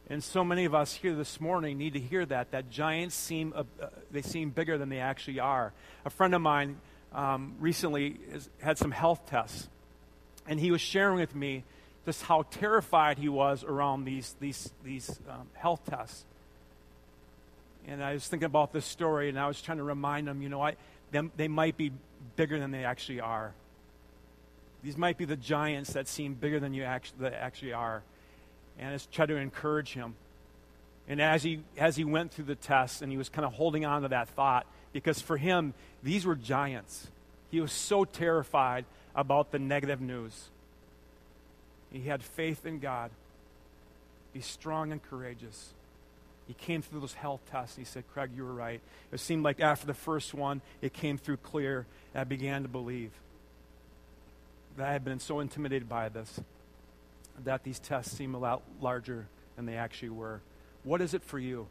And 0.10 0.24
so 0.24 0.44
many 0.44 0.66
of 0.66 0.76
us 0.76 0.94
here 0.94 1.16
this 1.16 1.40
morning 1.40 1.78
need 1.78 1.94
to 1.94 2.00
hear 2.00 2.26
that, 2.26 2.52
that 2.52 2.70
giants 2.70 3.16
seem, 3.16 3.54
uh, 3.56 3.64
they 4.12 4.22
seem 4.22 4.50
bigger 4.50 4.78
than 4.78 4.90
they 4.90 5.00
actually 5.00 5.40
are. 5.40 5.72
A 6.04 6.10
friend 6.10 6.36
of 6.36 6.42
mine 6.42 6.78
um, 7.14 7.56
recently 7.60 8.18
had 8.62 8.78
some 8.78 8.92
health 8.92 9.26
tests, 9.28 9.68
and 10.48 10.60
he 10.60 10.72
was 10.72 10.82
sharing 10.82 11.20
with 11.20 11.36
me 11.36 11.64
just 12.06 12.24
how 12.24 12.44
terrified 12.44 13.18
he 13.18 13.30
was 13.30 13.64
around 13.64 14.06
these, 14.06 14.36
these, 14.40 14.72
these 14.84 15.20
um, 15.30 15.48
health 15.54 15.82
tests. 15.86 16.26
And 17.88 18.04
I 18.04 18.14
was 18.14 18.28
thinking 18.28 18.46
about 18.46 18.74
this 18.74 18.86
story, 18.86 19.30
and 19.30 19.40
I 19.40 19.48
was 19.48 19.62
trying 19.62 19.78
to 19.78 19.84
remind 19.84 20.28
him, 20.28 20.42
you 20.42 20.50
know, 20.50 20.62
I, 20.62 20.76
them, 21.12 21.32
they 21.36 21.48
might 21.48 21.78
be 21.78 21.92
bigger 22.36 22.60
than 22.60 22.72
they 22.72 22.86
actually 22.86 23.20
are. 23.20 23.54
These 24.84 24.98
might 24.98 25.18
be 25.18 25.26
the 25.26 25.36
giants 25.36 25.94
that 25.94 26.08
seem 26.08 26.34
bigger 26.34 26.60
than 26.60 26.74
you 26.74 26.84
actually, 26.84 27.28
actually 27.28 27.74
are. 27.74 28.02
And 28.80 28.90
I 28.90 28.94
just 28.94 29.12
tried 29.12 29.28
to 29.28 29.36
encourage 29.36 29.94
him. 29.94 30.16
And 31.08 31.22
as 31.22 31.44
he, 31.44 31.62
as 31.78 31.96
he 31.96 32.04
went 32.04 32.32
through 32.32 32.46
the 32.46 32.56
test, 32.56 33.02
and 33.02 33.12
he 33.12 33.18
was 33.18 33.30
kind 33.30 33.46
of 33.46 33.54
holding 33.54 33.86
on 33.86 34.04
to 34.04 34.08
that 34.08 34.30
thought, 34.30 34.66
because 34.94 35.22
for 35.22 35.38
him, 35.38 35.74
these 36.04 36.26
were 36.26 36.36
giants. 36.36 37.08
He 37.50 37.60
was 37.62 37.72
so 37.72 38.06
terrified 38.06 38.86
about 39.16 39.52
the 39.52 39.60
negative 39.60 40.02
news. 40.02 40.50
He 41.92 42.02
had 42.02 42.24
faith 42.24 42.66
in 42.66 42.80
God. 42.80 43.12
Be 44.34 44.42
strong 44.42 44.92
and 44.92 45.04
courageous. 45.04 45.74
He 46.48 46.54
came 46.54 46.82
through 46.82 47.02
those 47.02 47.14
health 47.14 47.42
tests. 47.52 47.78
And 47.78 47.86
he 47.86 47.92
said, 47.92 48.06
Craig, 48.14 48.32
you 48.36 48.44
were 48.44 48.54
right. 48.54 48.82
It 49.12 49.20
seemed 49.20 49.44
like 49.44 49.60
after 49.60 49.86
the 49.86 49.94
first 49.94 50.34
one, 50.34 50.62
it 50.82 50.94
came 50.94 51.18
through 51.18 51.38
clear. 51.38 51.86
And 52.14 52.22
I 52.22 52.24
began 52.24 52.64
to 52.64 52.70
believe 52.70 53.12
that 54.78 54.88
I 54.88 54.94
had 54.94 55.04
been 55.04 55.20
so 55.20 55.40
intimidated 55.40 55.90
by 55.90 56.10
this 56.10 56.40
that 57.44 57.64
these 57.64 57.80
tests 57.80 58.16
seem 58.16 58.36
a 58.36 58.38
lot 58.38 58.62
larger 58.80 59.28
than 59.56 59.66
they 59.66 59.76
actually 59.76 60.10
were. 60.10 60.42
What 60.84 61.02
is 61.02 61.14
it 61.14 61.24
for 61.24 61.40
you? 61.40 61.68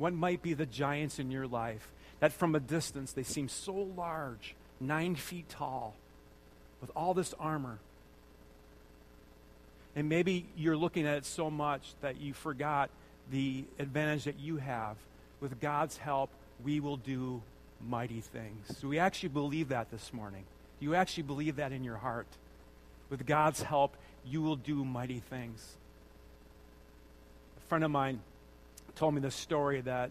What 0.00 0.14
might 0.14 0.40
be 0.40 0.54
the 0.54 0.64
giants 0.64 1.18
in 1.18 1.30
your 1.30 1.46
life 1.46 1.86
that 2.20 2.32
from 2.32 2.54
a 2.54 2.60
distance 2.60 3.12
they 3.12 3.22
seem 3.22 3.50
so 3.50 3.74
large, 3.74 4.54
nine 4.80 5.14
feet 5.14 5.50
tall, 5.50 5.94
with 6.80 6.90
all 6.96 7.12
this 7.12 7.34
armor? 7.38 7.76
And 9.94 10.08
maybe 10.08 10.46
you're 10.56 10.76
looking 10.76 11.06
at 11.06 11.18
it 11.18 11.26
so 11.26 11.50
much 11.50 11.92
that 12.00 12.18
you 12.18 12.32
forgot 12.32 12.88
the 13.30 13.64
advantage 13.78 14.24
that 14.24 14.40
you 14.40 14.56
have. 14.56 14.96
With 15.38 15.60
God's 15.60 15.98
help, 15.98 16.30
we 16.64 16.80
will 16.80 16.96
do 16.96 17.42
mighty 17.86 18.22
things. 18.22 18.68
Do 18.80 18.88
we 18.88 18.98
actually 18.98 19.28
believe 19.28 19.68
that 19.68 19.90
this 19.90 20.14
morning? 20.14 20.44
Do 20.78 20.86
you 20.86 20.94
actually 20.94 21.24
believe 21.24 21.56
that 21.56 21.72
in 21.72 21.84
your 21.84 21.98
heart? 21.98 22.26
With 23.10 23.26
God's 23.26 23.60
help, 23.60 23.94
you 24.24 24.40
will 24.40 24.56
do 24.56 24.82
mighty 24.82 25.18
things. 25.18 25.76
A 27.58 27.68
friend 27.68 27.84
of 27.84 27.90
mine 27.90 28.20
told 28.94 29.14
me 29.14 29.20
this 29.20 29.34
story 29.34 29.80
that 29.82 30.10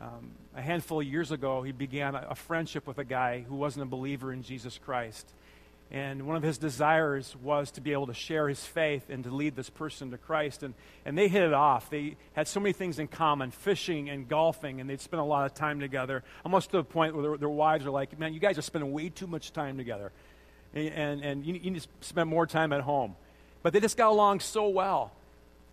um, 0.00 0.32
a 0.56 0.62
handful 0.62 1.00
of 1.00 1.06
years 1.06 1.30
ago, 1.30 1.62
he 1.62 1.72
began 1.72 2.14
a, 2.14 2.28
a 2.30 2.34
friendship 2.34 2.86
with 2.86 2.98
a 2.98 3.04
guy 3.04 3.44
who 3.46 3.54
wasn't 3.54 3.82
a 3.82 3.86
believer 3.86 4.32
in 4.32 4.42
Jesus 4.42 4.78
Christ. 4.78 5.30
And 5.92 6.26
one 6.26 6.36
of 6.36 6.44
his 6.44 6.56
desires 6.56 7.34
was 7.42 7.72
to 7.72 7.80
be 7.80 7.92
able 7.92 8.06
to 8.06 8.14
share 8.14 8.48
his 8.48 8.64
faith 8.64 9.10
and 9.10 9.24
to 9.24 9.30
lead 9.30 9.56
this 9.56 9.68
person 9.68 10.12
to 10.12 10.18
Christ. 10.18 10.62
And, 10.62 10.74
and 11.04 11.18
they 11.18 11.26
hit 11.26 11.42
it 11.42 11.52
off. 11.52 11.90
They 11.90 12.16
had 12.32 12.46
so 12.46 12.60
many 12.60 12.72
things 12.72 13.00
in 13.00 13.08
common 13.08 13.50
fishing 13.50 14.08
and 14.08 14.28
golfing, 14.28 14.80
and 14.80 14.88
they'd 14.88 15.00
spend 15.00 15.20
a 15.20 15.24
lot 15.24 15.46
of 15.46 15.54
time 15.54 15.80
together, 15.80 16.22
almost 16.44 16.70
to 16.70 16.76
the 16.76 16.84
point 16.84 17.14
where 17.14 17.22
their, 17.22 17.36
their 17.38 17.48
wives 17.48 17.84
are 17.86 17.90
like, 17.90 18.16
Man, 18.18 18.32
you 18.32 18.40
guys 18.40 18.56
are 18.56 18.62
spending 18.62 18.92
way 18.92 19.08
too 19.08 19.26
much 19.26 19.52
time 19.52 19.76
together. 19.76 20.12
And, 20.74 20.88
and, 20.88 21.24
and 21.24 21.44
you, 21.44 21.54
you 21.54 21.70
need 21.72 21.82
to 21.82 21.88
spend 22.02 22.30
more 22.30 22.46
time 22.46 22.72
at 22.72 22.82
home. 22.82 23.16
But 23.62 23.72
they 23.72 23.80
just 23.80 23.96
got 23.96 24.10
along 24.10 24.40
so 24.40 24.68
well. 24.68 25.12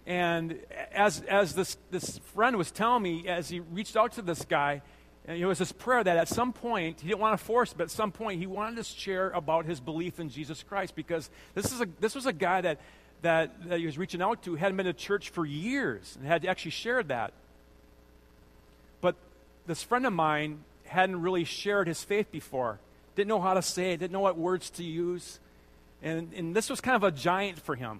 And 0.08 0.58
as, 0.93 1.20
as 1.24 1.54
this, 1.54 1.78
this 1.91 2.20
friend 2.34 2.56
was 2.56 2.72
telling 2.72 3.04
me, 3.04 3.28
as 3.28 3.50
he 3.50 3.60
reached 3.60 3.98
out 3.98 4.13
to 4.13 4.22
this 4.22 4.46
guy, 4.46 4.82
and 5.28 5.38
it 5.38 5.46
was 5.46 5.60
this 5.60 5.74
prayer 5.74 6.02
that 6.02 6.15
at 6.15 6.30
some 6.30 6.54
point, 6.54 7.02
he 7.02 7.10
didn't 7.10 7.20
want 7.20 7.38
to 7.38 7.46
force, 7.46 7.74
but 7.74 7.84
at 7.84 7.91
some 7.91 8.13
point, 8.13 8.39
he 8.39 8.48
wanted 8.48 8.78
to 8.78 8.84
share 8.86 9.30
about 9.32 9.65
his 9.65 9.82
belief 9.82 10.17
in 10.22 10.30
Jesus 10.30 10.63
Christ 10.63 10.96
because 10.96 11.30
this, 11.56 11.74
is 11.74 11.82
a, 11.82 11.89
this 12.00 12.15
was 12.15 12.26
a 12.26 12.32
guy 12.32 12.62
that, 12.62 12.80
that, 13.22 13.67
that 13.67 13.80
he 13.80 13.86
was 13.86 13.98
reaching 13.98 14.22
out 14.22 14.41
to, 14.43 14.56
hadn't 14.56 14.78
been 14.78 14.86
to 14.86 14.93
church 14.93 15.30
for 15.30 15.46
years, 15.46 16.15
and 16.17 16.26
had 16.26 16.46
actually 16.46 16.72
shared 16.72 17.10
that. 17.10 17.34
But 19.02 19.15
this 19.65 19.84
friend 19.84 20.06
of 20.06 20.13
mine 20.13 20.63
hadn't 20.86 21.22
really 21.22 21.43
shared 21.43 21.89
his 21.89 22.02
faith 22.02 22.32
before, 22.32 22.80
didn't 23.17 23.28
know 23.28 23.41
how 23.41 23.56
to 23.56 23.62
say 23.62 23.91
it, 23.91 23.98
didn't 23.98 24.13
know 24.13 24.22
what 24.22 24.38
words 24.38 24.70
to 24.70 24.86
use. 24.86 25.41
And, 26.02 26.32
and 26.34 26.56
this 26.56 26.70
was 26.70 26.80
kind 26.80 26.96
of 26.96 27.04
a 27.04 27.12
giant 27.12 27.60
for 27.60 27.76
him. 27.76 28.00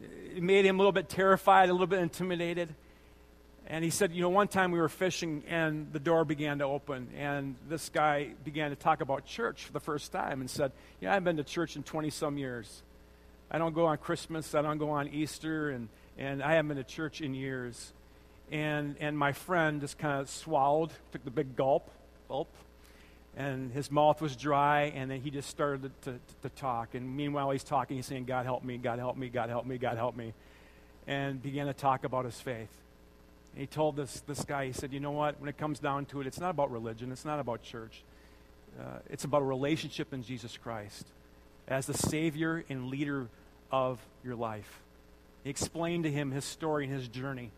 It 0.00 0.42
made 0.42 0.64
him 0.64 0.76
a 0.76 0.78
little 0.78 0.92
bit 0.92 1.08
terrified, 1.08 1.68
a 1.68 1.72
little 1.72 1.86
bit 1.86 2.00
intimidated. 2.00 2.74
And 3.66 3.84
he 3.84 3.90
said, 3.90 4.12
You 4.12 4.22
know, 4.22 4.30
one 4.30 4.48
time 4.48 4.72
we 4.72 4.78
were 4.78 4.88
fishing 4.88 5.42
and 5.46 5.92
the 5.92 6.00
door 6.00 6.24
began 6.24 6.58
to 6.58 6.64
open, 6.64 7.08
and 7.16 7.54
this 7.68 7.90
guy 7.90 8.30
began 8.44 8.70
to 8.70 8.76
talk 8.76 9.00
about 9.02 9.26
church 9.26 9.64
for 9.64 9.72
the 9.72 9.80
first 9.80 10.10
time 10.10 10.40
and 10.40 10.48
said, 10.48 10.72
Yeah, 11.00 11.14
I've 11.14 11.24
been 11.24 11.36
to 11.36 11.44
church 11.44 11.76
in 11.76 11.82
20 11.82 12.10
some 12.10 12.38
years. 12.38 12.82
I 13.50 13.58
don't 13.58 13.74
go 13.74 13.86
on 13.86 13.98
Christmas, 13.98 14.54
I 14.54 14.62
don't 14.62 14.78
go 14.78 14.90
on 14.90 15.08
Easter, 15.08 15.70
and, 15.70 15.88
and 16.18 16.42
I 16.42 16.54
haven't 16.54 16.68
been 16.68 16.76
to 16.78 16.84
church 16.84 17.20
in 17.20 17.34
years. 17.34 17.92
And, 18.50 18.96
and 19.00 19.16
my 19.18 19.32
friend 19.32 19.80
just 19.80 19.98
kind 19.98 20.20
of 20.20 20.30
swallowed, 20.30 20.90
took 21.12 21.24
the 21.24 21.30
big 21.30 21.56
gulp, 21.56 21.90
gulp, 22.28 22.48
and 23.38 23.70
his 23.72 23.88
mouth 23.88 24.20
was 24.20 24.34
dry, 24.34 24.92
and 24.96 25.08
then 25.08 25.20
he 25.20 25.30
just 25.30 25.48
started 25.48 25.92
to, 26.02 26.10
to, 26.10 26.18
to 26.42 26.48
talk. 26.56 26.96
And 26.96 27.16
meanwhile, 27.16 27.50
he's 27.50 27.62
talking, 27.62 27.96
he's 27.96 28.06
saying, 28.06 28.24
God 28.24 28.44
help 28.44 28.64
me, 28.64 28.78
God 28.78 28.98
help 28.98 29.16
me, 29.16 29.28
God 29.28 29.48
help 29.48 29.64
me, 29.64 29.78
God 29.78 29.96
help 29.96 30.16
me, 30.16 30.34
and 31.06 31.40
began 31.40 31.66
to 31.66 31.72
talk 31.72 32.02
about 32.02 32.24
his 32.24 32.38
faith. 32.40 32.68
And 33.52 33.60
he 33.60 33.66
told 33.68 33.94
this, 33.94 34.22
this 34.26 34.44
guy, 34.44 34.66
he 34.66 34.72
said, 34.72 34.92
You 34.92 34.98
know 34.98 35.12
what? 35.12 35.40
When 35.40 35.48
it 35.48 35.56
comes 35.56 35.78
down 35.78 36.06
to 36.06 36.20
it, 36.20 36.26
it's 36.26 36.40
not 36.40 36.50
about 36.50 36.72
religion, 36.72 37.12
it's 37.12 37.24
not 37.24 37.38
about 37.38 37.62
church. 37.62 38.02
Uh, 38.78 38.98
it's 39.08 39.22
about 39.22 39.42
a 39.42 39.44
relationship 39.46 40.12
in 40.12 40.24
Jesus 40.24 40.56
Christ 40.56 41.06
as 41.68 41.86
the 41.86 41.94
Savior 41.94 42.64
and 42.68 42.88
leader 42.88 43.28
of 43.70 44.00
your 44.24 44.34
life. 44.34 44.80
He 45.44 45.50
explained 45.50 46.04
to 46.04 46.10
him 46.10 46.32
his 46.32 46.44
story 46.44 46.84
and 46.84 46.92
his 46.92 47.06
journey. 47.06 47.52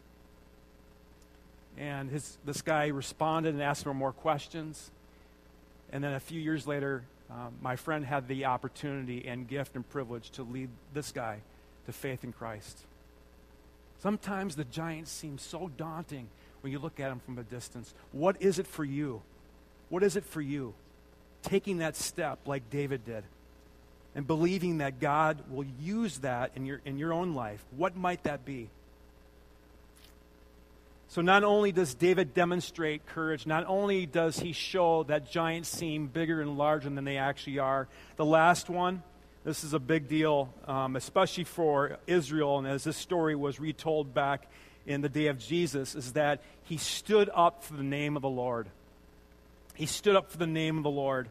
And 1.78 2.10
his, 2.10 2.36
this 2.44 2.60
guy 2.60 2.88
responded 2.88 3.54
and 3.54 3.62
asked 3.62 3.84
for 3.84 3.94
more 3.94 4.12
questions. 4.12 4.90
And 5.92 6.02
then 6.02 6.12
a 6.12 6.20
few 6.20 6.40
years 6.40 6.66
later, 6.66 7.02
um, 7.30 7.54
my 7.60 7.76
friend 7.76 8.04
had 8.04 8.28
the 8.28 8.46
opportunity 8.46 9.26
and 9.26 9.46
gift 9.46 9.76
and 9.76 9.88
privilege 9.88 10.30
to 10.30 10.42
lead 10.42 10.68
this 10.94 11.12
guy 11.12 11.40
to 11.86 11.92
faith 11.92 12.24
in 12.24 12.32
Christ. 12.32 12.78
Sometimes 14.00 14.56
the 14.56 14.64
giants 14.64 15.10
seem 15.10 15.38
so 15.38 15.70
daunting 15.76 16.28
when 16.62 16.72
you 16.72 16.78
look 16.78 17.00
at 17.00 17.08
them 17.08 17.20
from 17.20 17.38
a 17.38 17.42
distance. 17.42 17.92
What 18.12 18.36
is 18.40 18.58
it 18.58 18.66
for 18.66 18.84
you? 18.84 19.22
What 19.88 20.02
is 20.02 20.16
it 20.16 20.24
for 20.24 20.40
you? 20.40 20.74
Taking 21.42 21.78
that 21.78 21.96
step 21.96 22.40
like 22.46 22.70
David 22.70 23.04
did 23.04 23.24
and 24.14 24.26
believing 24.26 24.78
that 24.78 25.00
God 25.00 25.38
will 25.50 25.66
use 25.80 26.18
that 26.18 26.52
in 26.56 26.66
your, 26.66 26.80
in 26.84 26.98
your 26.98 27.12
own 27.12 27.34
life. 27.34 27.64
What 27.76 27.96
might 27.96 28.24
that 28.24 28.44
be? 28.44 28.68
So, 31.10 31.22
not 31.22 31.42
only 31.42 31.72
does 31.72 31.92
David 31.94 32.34
demonstrate 32.34 33.04
courage, 33.04 33.44
not 33.44 33.64
only 33.66 34.06
does 34.06 34.38
he 34.38 34.52
show 34.52 35.02
that 35.08 35.28
giants 35.28 35.68
seem 35.68 36.06
bigger 36.06 36.40
and 36.40 36.56
larger 36.56 36.88
than 36.88 37.04
they 37.04 37.16
actually 37.16 37.58
are, 37.58 37.88
the 38.14 38.24
last 38.24 38.70
one, 38.70 39.02
this 39.42 39.64
is 39.64 39.74
a 39.74 39.80
big 39.80 40.06
deal, 40.06 40.54
um, 40.68 40.94
especially 40.94 41.42
for 41.42 41.98
Israel, 42.06 42.58
and 42.58 42.66
as 42.68 42.84
this 42.84 42.96
story 42.96 43.34
was 43.34 43.58
retold 43.58 44.14
back 44.14 44.46
in 44.86 45.00
the 45.00 45.08
day 45.08 45.26
of 45.26 45.40
Jesus, 45.40 45.96
is 45.96 46.12
that 46.12 46.42
he 46.62 46.76
stood 46.76 47.28
up 47.34 47.64
for 47.64 47.74
the 47.74 47.82
name 47.82 48.14
of 48.14 48.22
the 48.22 48.28
Lord. 48.28 48.68
He 49.74 49.86
stood 49.86 50.14
up 50.14 50.30
for 50.30 50.38
the 50.38 50.46
name 50.46 50.76
of 50.76 50.84
the 50.84 50.90
Lord. 50.90 51.28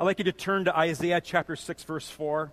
I'd 0.00 0.04
like 0.04 0.20
you 0.20 0.24
to 0.24 0.32
turn 0.32 0.64
to 0.64 0.74
Isaiah 0.74 1.20
chapter 1.20 1.54
6, 1.54 1.84
verse 1.84 2.08
4. 2.08 2.50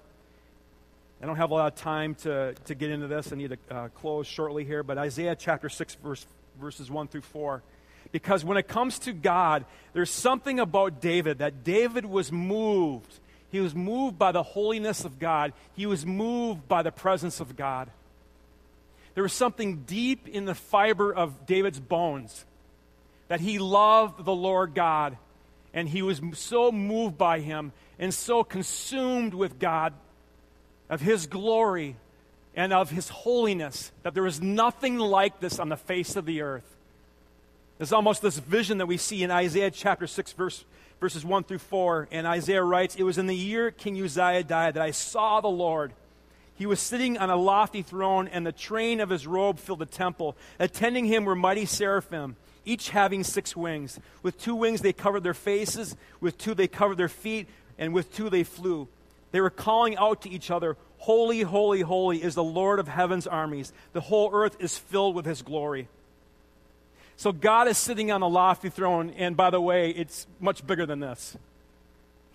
I 1.26 1.28
don't 1.28 1.38
have 1.38 1.50
a 1.50 1.56
lot 1.56 1.74
of 1.74 1.80
time 1.80 2.14
to, 2.18 2.54
to 2.66 2.76
get 2.76 2.92
into 2.92 3.08
this. 3.08 3.34
I 3.34 3.36
need 3.36 3.50
to 3.50 3.76
uh, 3.76 3.88
close 3.88 4.28
shortly 4.28 4.64
here. 4.64 4.84
But 4.84 5.00
Isaiah 5.00 5.36
chapter 5.36 5.70
6, 5.70 5.96
verse, 5.96 6.28
verses 6.62 6.92
1 6.92 7.08
through 7.08 7.22
4. 7.22 7.64
Because 8.12 8.46
when 8.46 8.58
it 8.58 8.68
comes 8.68 9.00
to 9.00 9.12
God, 9.12 9.66
there's 9.94 10.12
something 10.12 10.60
about 10.60 11.02
David 11.02 11.40
that 11.40 11.64
David 11.64 12.06
was 12.06 12.32
moved. 12.32 13.12
He 13.50 13.60
was 13.60 13.74
moved 13.74 14.20
by 14.20 14.34
the 14.34 14.44
holiness 14.44 15.04
of 15.04 15.18
God, 15.18 15.54
he 15.76 15.88
was 15.88 16.06
moved 16.06 16.68
by 16.68 16.84
the 16.84 16.92
presence 16.92 17.40
of 17.40 17.56
God. 17.56 17.90
There 19.16 19.24
was 19.24 19.34
something 19.34 19.78
deep 19.78 20.28
in 20.28 20.46
the 20.46 20.54
fiber 20.54 21.12
of 21.12 21.48
David's 21.48 21.80
bones 21.80 22.46
that 23.30 23.40
he 23.40 23.58
loved 23.58 24.26
the 24.26 24.36
Lord 24.36 24.76
God. 24.76 25.18
And 25.74 25.90
he 25.90 26.04
was 26.04 26.22
so 26.34 26.72
moved 26.72 27.18
by 27.18 27.40
him 27.40 27.72
and 27.98 28.14
so 28.14 28.44
consumed 28.44 29.34
with 29.34 29.58
God, 29.58 29.94
of 30.90 31.02
his 31.02 31.28
glory 31.28 31.96
and 32.56 32.72
of 32.72 32.90
his 32.90 33.10
holiness, 33.10 33.92
that 34.04 34.14
there 34.14 34.26
is 34.26 34.42
nothing 34.42 34.98
like 34.98 35.40
this 35.40 35.60
on 35.60 35.70
the 35.70 35.78
face 35.78 36.16
of 36.16 36.26
the 36.26 36.42
earth. 36.42 36.76
There's 37.78 37.92
almost 37.92 38.22
this 38.22 38.40
vision 38.40 38.78
that 38.78 38.86
we 38.86 38.98
see 38.98 39.24
in 39.24 39.32
Isaiah 39.32 39.72
chapter 39.72 40.08
6, 40.08 40.32
verse, 40.34 40.64
verses 41.02 41.26
1 41.26 41.44
through 41.44 41.60
4. 41.60 42.08
And 42.12 42.26
Isaiah 42.26 42.64
writes, 42.64 42.96
It 42.96 43.04
was 43.04 43.18
in 43.18 43.28
the 43.28 43.36
year 43.36 43.72
King 43.72 44.02
Uzziah 44.02 44.44
died 44.44 44.76
that 44.76 44.84
I 44.84 44.92
saw 44.92 45.42
the 45.42 45.50
Lord. 45.50 45.92
He 46.56 46.66
was 46.66 46.80
sitting 46.80 47.18
on 47.18 47.30
a 47.30 47.36
lofty 47.36 47.82
throne, 47.82 48.30
and 48.30 48.46
the 48.46 48.54
train 48.54 49.02
of 49.02 49.10
his 49.10 49.28
robe 49.28 49.60
filled 49.60 49.80
the 49.80 49.86
temple. 49.86 50.38
Attending 50.58 51.04
him 51.04 51.26
were 51.26 51.36
mighty 51.36 51.66
seraphim 51.66 52.38
each 52.66 52.90
having 52.90 53.24
six 53.24 53.56
wings. 53.56 54.00
With 54.24 54.42
two 54.42 54.56
wings 54.56 54.82
they 54.82 54.94
covered 54.94 55.24
their 55.24 55.34
faces, 55.34 55.96
with 56.20 56.38
two 56.38 56.54
they 56.54 56.68
covered 56.68 56.98
their 56.98 57.08
feet, 57.08 57.48
and 57.78 57.94
with 57.94 58.14
two 58.14 58.30
they 58.30 58.44
flew. 58.44 58.88
They 59.36 59.42
were 59.42 59.50
calling 59.50 59.98
out 59.98 60.22
to 60.22 60.30
each 60.30 60.50
other, 60.50 60.78
Holy, 60.98 61.42
holy, 61.42 61.82
holy 61.82 62.24
is 62.24 62.36
the 62.36 62.44
Lord 62.44 62.80
of 62.80 62.88
heaven's 62.88 63.28
armies. 63.28 63.74
The 63.92 64.00
whole 64.00 64.30
earth 64.32 64.56
is 64.62 64.78
filled 64.78 65.14
with 65.14 65.26
his 65.26 65.42
glory. 65.42 65.90
So 67.18 67.34
God 67.34 67.68
is 67.68 67.78
sitting 67.78 68.12
on 68.12 68.22
a 68.22 68.30
lofty 68.30 68.70
throne, 68.70 69.10
and 69.10 69.36
by 69.36 69.50
the 69.50 69.60
way, 69.60 69.90
it's 69.90 70.26
much 70.40 70.66
bigger 70.66 70.86
than 70.86 71.02
this 71.02 71.38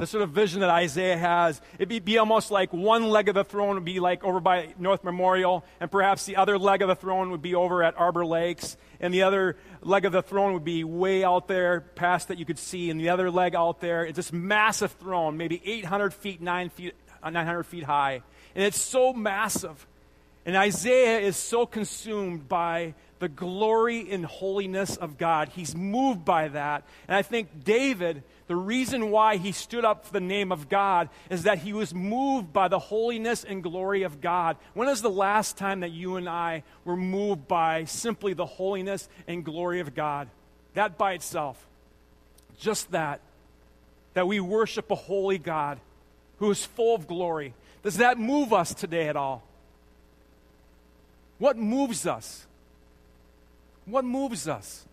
the 0.01 0.07
sort 0.07 0.23
of 0.23 0.31
vision 0.31 0.61
that 0.61 0.71
Isaiah 0.71 1.19
has. 1.19 1.61
It'd 1.75 1.91
be, 1.91 1.99
be, 1.99 2.17
almost 2.17 2.51
like 2.51 2.73
one 2.73 3.11
leg 3.11 3.29
of 3.29 3.35
the 3.35 3.45
throne 3.45 3.75
would 3.75 3.85
be 3.85 4.01
like 4.01 4.25
over 4.25 4.41
by 4.41 4.73
North 4.79 5.05
Memorial, 5.05 5.63
and 5.79 5.91
perhaps 5.91 6.25
the 6.25 6.37
other 6.37 6.59
leg 6.59 6.81
of 6.81 6.89
the 6.89 6.97
throne 6.97 7.31
would 7.33 7.43
be 7.43 7.55
over 7.55 7.83
at 7.83 7.99
Arbor 7.99 8.25
Lakes, 8.25 8.79
and 8.99 9.13
the 9.13 9.23
other 9.23 9.59
leg 9.83 10.07
of 10.07 10.13
the 10.13 10.23
throne 10.23 10.55
would 10.55 10.65
be 10.65 10.85
way 10.85 11.23
out 11.23 11.49
there 11.49 11.83
past 11.83 12.29
that 12.29 12.39
you 12.39 12.47
could 12.47 12.59
see, 12.59 12.89
and 12.89 12.99
the 12.99 13.11
other 13.11 13.31
leg 13.31 13.55
out 13.55 13.83
there. 13.83 14.07
It's 14.07 14.17
this 14.17 14.33
massive 14.33 14.93
throne, 14.93 15.37
maybe 15.37 15.61
800 15.63 16.15
feet, 16.15 16.41
9 16.41 16.71
feet, 16.71 16.95
uh, 17.23 17.29
900 17.29 17.65
feet 17.65 17.85
high. 17.85 18.23
And 18.55 18.65
it's 18.65 18.81
so 18.81 19.13
massive. 19.13 19.87
And 20.47 20.57
Isaiah 20.57 21.21
is 21.21 21.37
so 21.37 21.67
consumed 21.67 22.49
by 22.49 22.95
the 23.19 23.29
glory 23.29 24.11
and 24.11 24.25
holiness 24.25 24.97
of 24.97 25.19
God. 25.19 25.51
He's 25.51 25.77
moved 25.77 26.25
by 26.25 26.49
that. 26.49 26.85
And 27.07 27.15
I 27.15 27.21
think 27.21 27.65
David 27.65 28.23
the 28.51 28.57
reason 28.57 29.13
why 29.13 29.37
he 29.37 29.53
stood 29.53 29.85
up 29.85 30.07
for 30.07 30.13
the 30.13 30.19
name 30.19 30.51
of 30.51 30.69
God 30.69 31.09
is 31.31 31.45
that 31.45 31.59
he 31.59 31.73
was 31.73 31.95
moved 31.95 32.53
by 32.53 32.67
the 32.67 32.81
holiness 32.81 33.45
and 33.45 33.63
glory 33.63 34.03
of 34.03 34.21
God. 34.21 34.57
When 34.75 34.89
is 34.89 35.03
the 35.03 35.09
last 35.09 35.57
time 35.57 35.81
that 35.81 35.93
you 35.93 36.17
and 36.17 36.29
I 36.29 36.65
were 36.85 36.97
moved 36.97 37.47
by 37.47 37.85
simply 37.85 38.33
the 38.33 38.47
holiness 38.47 39.09
and 39.29 39.45
glory 39.45 39.79
of 39.79 39.95
God? 39.95 40.29
That 40.75 40.99
by 40.99 41.13
itself. 41.13 41.65
Just 42.59 42.91
that. 42.91 43.21
That 44.15 44.27
we 44.27 44.41
worship 44.41 44.91
a 44.91 44.97
holy 44.97 45.39
God 45.39 45.79
who 46.39 46.51
is 46.51 46.65
full 46.65 46.97
of 46.97 47.07
glory. 47.07 47.55
Does 47.85 47.99
that 47.99 48.19
move 48.19 48.53
us 48.53 48.75
today 48.75 49.07
at 49.07 49.15
all? 49.15 49.45
What 51.39 51.57
moves 51.57 52.05
us? 52.05 52.49
What 53.85 54.05
moves 54.05 54.49
us? 54.49 54.87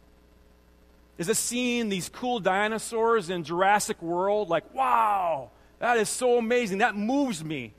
Is 1.18 1.30
it 1.30 1.38
seeing 1.38 1.90
these 1.90 2.10
cool 2.10 2.40
dinosaurs 2.40 3.30
in 3.30 3.44
Jurassic 3.44 4.02
World? 4.02 4.50
Like, 4.50 4.74
wow, 4.74 5.50
that 5.80 5.98
is 5.98 6.10
so 6.10 6.38
amazing. 6.38 6.80
That 6.80 6.96
moves 6.96 7.44
me. 7.44 7.74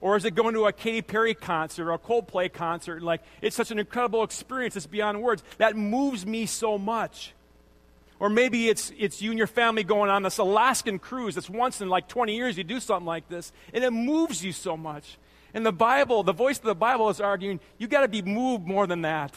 Or 0.00 0.16
is 0.16 0.24
it 0.24 0.34
going 0.34 0.54
to 0.54 0.66
a 0.66 0.72
Katy 0.72 1.02
Perry 1.02 1.34
concert 1.34 1.88
or 1.88 1.92
a 1.92 1.98
Coldplay 1.98 2.52
concert? 2.52 2.96
And 2.96 3.04
like, 3.04 3.22
it's 3.40 3.56
such 3.56 3.70
an 3.70 3.78
incredible 3.78 4.22
experience. 4.22 4.76
It's 4.76 4.86
beyond 4.86 5.22
words. 5.22 5.42
That 5.56 5.76
moves 5.76 6.26
me 6.26 6.46
so 6.46 6.76
much. 6.76 7.32
Or 8.20 8.28
maybe 8.28 8.68
it's, 8.68 8.92
it's 8.98 9.20
you 9.20 9.30
and 9.30 9.38
your 9.38 9.46
family 9.46 9.82
going 9.82 10.10
on 10.10 10.22
this 10.22 10.38
Alaskan 10.38 10.98
cruise. 10.98 11.34
that's 11.34 11.50
once 11.50 11.80
in 11.80 11.88
like 11.88 12.06
20 12.06 12.36
years 12.36 12.56
you 12.56 12.64
do 12.64 12.80
something 12.80 13.06
like 13.06 13.28
this, 13.28 13.52
and 13.72 13.82
it 13.82 13.90
moves 13.90 14.44
you 14.44 14.52
so 14.52 14.76
much. 14.76 15.18
And 15.52 15.64
the 15.64 15.72
Bible, 15.72 16.22
the 16.22 16.32
voice 16.32 16.58
of 16.58 16.64
the 16.64 16.74
Bible 16.74 17.08
is 17.08 17.20
arguing, 17.20 17.60
you 17.78 17.86
got 17.86 18.02
to 18.02 18.08
be 18.08 18.22
moved 18.22 18.66
more 18.66 18.86
than 18.86 19.02
that. 19.02 19.34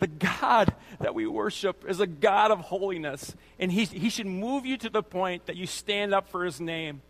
The 0.00 0.06
God 0.06 0.74
that 0.98 1.14
we 1.14 1.26
worship 1.26 1.84
is 1.86 2.00
a 2.00 2.06
God 2.06 2.50
of 2.50 2.60
holiness, 2.60 3.34
and 3.58 3.70
he, 3.70 3.84
he 3.84 4.10
should 4.10 4.26
move 4.26 4.66
you 4.66 4.76
to 4.78 4.90
the 4.90 5.02
point 5.02 5.46
that 5.46 5.56
you 5.56 5.66
stand 5.66 6.12
up 6.12 6.28
for 6.30 6.44
His 6.44 6.60
name. 6.60 7.02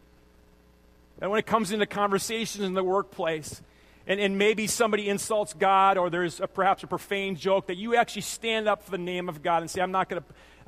And 1.20 1.30
when 1.30 1.38
it 1.38 1.46
comes 1.46 1.70
into 1.70 1.86
conversations 1.86 2.64
in 2.64 2.74
the 2.74 2.82
workplace, 2.82 3.62
and, 4.06 4.18
and 4.18 4.38
maybe 4.38 4.66
somebody 4.66 5.08
insults 5.08 5.54
God, 5.54 5.98
or 5.98 6.10
there's 6.10 6.40
a, 6.40 6.48
perhaps 6.48 6.82
a 6.82 6.88
profane 6.88 7.36
joke, 7.36 7.68
that 7.68 7.76
you 7.76 7.94
actually 7.94 8.22
stand 8.22 8.68
up 8.68 8.82
for 8.82 8.90
the 8.90 8.98
name 8.98 9.28
of 9.28 9.42
God 9.42 9.62
and 9.62 9.70
say, 9.70 9.80
I'm 9.80 9.92
not 9.92 10.08
going 10.08 10.22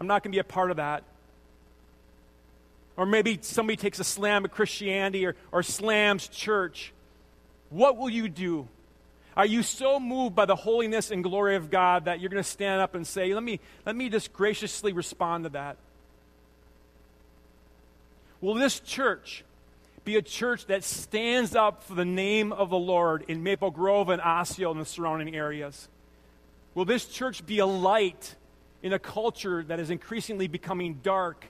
to 0.06 0.28
be 0.28 0.38
a 0.38 0.44
part 0.44 0.70
of 0.70 0.76
that. 0.76 1.02
Or 2.96 3.06
maybe 3.06 3.38
somebody 3.42 3.76
takes 3.76 3.98
a 3.98 4.04
slam 4.04 4.44
at 4.44 4.52
Christianity 4.52 5.26
or, 5.26 5.34
or 5.50 5.62
slams 5.62 6.28
church. 6.28 6.92
What 7.70 7.96
will 7.96 8.10
you 8.10 8.28
do? 8.28 8.68
Are 9.36 9.46
you 9.46 9.62
so 9.62 9.98
moved 9.98 10.34
by 10.34 10.44
the 10.44 10.56
holiness 10.56 11.10
and 11.10 11.22
glory 11.22 11.56
of 11.56 11.70
God 11.70 12.04
that 12.04 12.20
you're 12.20 12.28
going 12.28 12.42
to 12.42 12.48
stand 12.48 12.80
up 12.80 12.94
and 12.94 13.06
say, 13.06 13.32
let 13.32 13.42
me, 13.42 13.60
let 13.86 13.96
me 13.96 14.10
just 14.10 14.32
graciously 14.32 14.92
respond 14.92 15.44
to 15.44 15.50
that? 15.50 15.76
Will 18.42 18.54
this 18.54 18.80
church 18.80 19.44
be 20.04 20.16
a 20.16 20.22
church 20.22 20.66
that 20.66 20.84
stands 20.84 21.54
up 21.54 21.82
for 21.84 21.94
the 21.94 22.04
name 22.04 22.52
of 22.52 22.68
the 22.68 22.78
Lord 22.78 23.24
in 23.28 23.42
Maple 23.42 23.70
Grove 23.70 24.08
and 24.08 24.20
Osseo 24.20 24.70
and 24.70 24.80
the 24.80 24.84
surrounding 24.84 25.34
areas? 25.34 25.88
Will 26.74 26.84
this 26.84 27.06
church 27.06 27.46
be 27.46 27.58
a 27.60 27.66
light 27.66 28.34
in 28.82 28.92
a 28.92 28.98
culture 28.98 29.62
that 29.62 29.78
is 29.78 29.90
increasingly 29.90 30.48
becoming 30.48 31.00
dark? 31.02 31.46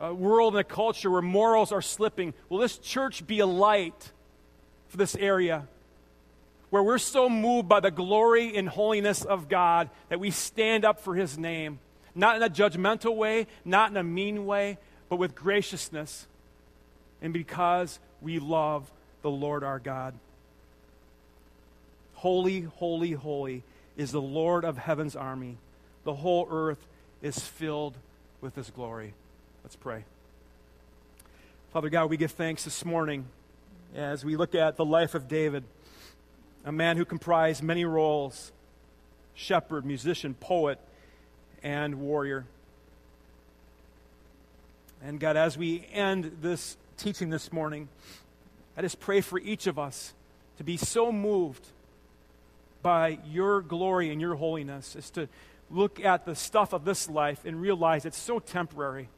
A 0.00 0.14
world 0.14 0.54
and 0.54 0.60
a 0.60 0.64
culture 0.64 1.10
where 1.10 1.20
morals 1.20 1.72
are 1.72 1.82
slipping. 1.82 2.32
Will 2.48 2.58
this 2.58 2.78
church 2.78 3.26
be 3.26 3.40
a 3.40 3.46
light 3.46 4.12
for 4.86 4.96
this 4.96 5.16
area? 5.16 5.66
Where 6.70 6.82
we're 6.82 6.98
so 6.98 7.28
moved 7.28 7.68
by 7.68 7.80
the 7.80 7.90
glory 7.90 8.56
and 8.56 8.68
holiness 8.68 9.24
of 9.24 9.48
God 9.48 9.90
that 10.08 10.20
we 10.20 10.30
stand 10.30 10.84
up 10.84 11.00
for 11.00 11.14
His 11.14 11.38
name, 11.38 11.78
not 12.14 12.36
in 12.36 12.42
a 12.42 12.50
judgmental 12.50 13.16
way, 13.16 13.46
not 13.64 13.90
in 13.90 13.96
a 13.96 14.02
mean 14.02 14.46
way, 14.46 14.78
but 15.08 15.16
with 15.16 15.34
graciousness, 15.34 16.26
and 17.22 17.32
because 17.32 17.98
we 18.20 18.38
love 18.38 18.90
the 19.22 19.30
Lord 19.30 19.64
our 19.64 19.78
God. 19.78 20.14
Holy, 22.14 22.62
holy, 22.62 23.12
holy 23.12 23.62
is 23.96 24.12
the 24.12 24.20
Lord 24.20 24.64
of 24.64 24.76
heaven's 24.76 25.16
army. 25.16 25.56
The 26.04 26.14
whole 26.14 26.48
earth 26.50 26.86
is 27.22 27.38
filled 27.38 27.96
with 28.40 28.54
His 28.54 28.70
glory. 28.70 29.14
Let's 29.64 29.76
pray. 29.76 30.04
Father 31.72 31.88
God, 31.88 32.10
we 32.10 32.16
give 32.16 32.32
thanks 32.32 32.64
this 32.64 32.84
morning 32.84 33.26
as 33.94 34.24
we 34.24 34.36
look 34.36 34.54
at 34.54 34.76
the 34.76 34.84
life 34.84 35.14
of 35.14 35.28
David 35.28 35.64
a 36.68 36.72
man 36.72 36.98
who 36.98 37.04
comprised 37.06 37.62
many 37.62 37.86
roles 37.86 38.52
shepherd, 39.34 39.86
musician, 39.86 40.34
poet, 40.34 40.78
and 41.62 41.94
warrior. 41.94 42.44
And 45.02 45.18
God, 45.18 45.36
as 45.36 45.56
we 45.56 45.86
end 45.92 46.38
this 46.42 46.76
teaching 46.98 47.30
this 47.30 47.52
morning, 47.52 47.88
I 48.76 48.82
just 48.82 49.00
pray 49.00 49.22
for 49.22 49.38
each 49.38 49.66
of 49.66 49.78
us 49.78 50.12
to 50.58 50.64
be 50.64 50.76
so 50.76 51.10
moved 51.10 51.64
by 52.82 53.18
your 53.30 53.62
glory 53.62 54.10
and 54.10 54.20
your 54.20 54.34
holiness 54.34 54.94
as 54.94 55.08
to 55.10 55.28
look 55.70 56.04
at 56.04 56.26
the 56.26 56.34
stuff 56.34 56.74
of 56.74 56.84
this 56.84 57.08
life 57.08 57.46
and 57.46 57.62
realize 57.62 58.04
it's 58.04 58.18
so 58.18 58.40
temporary. 58.40 59.08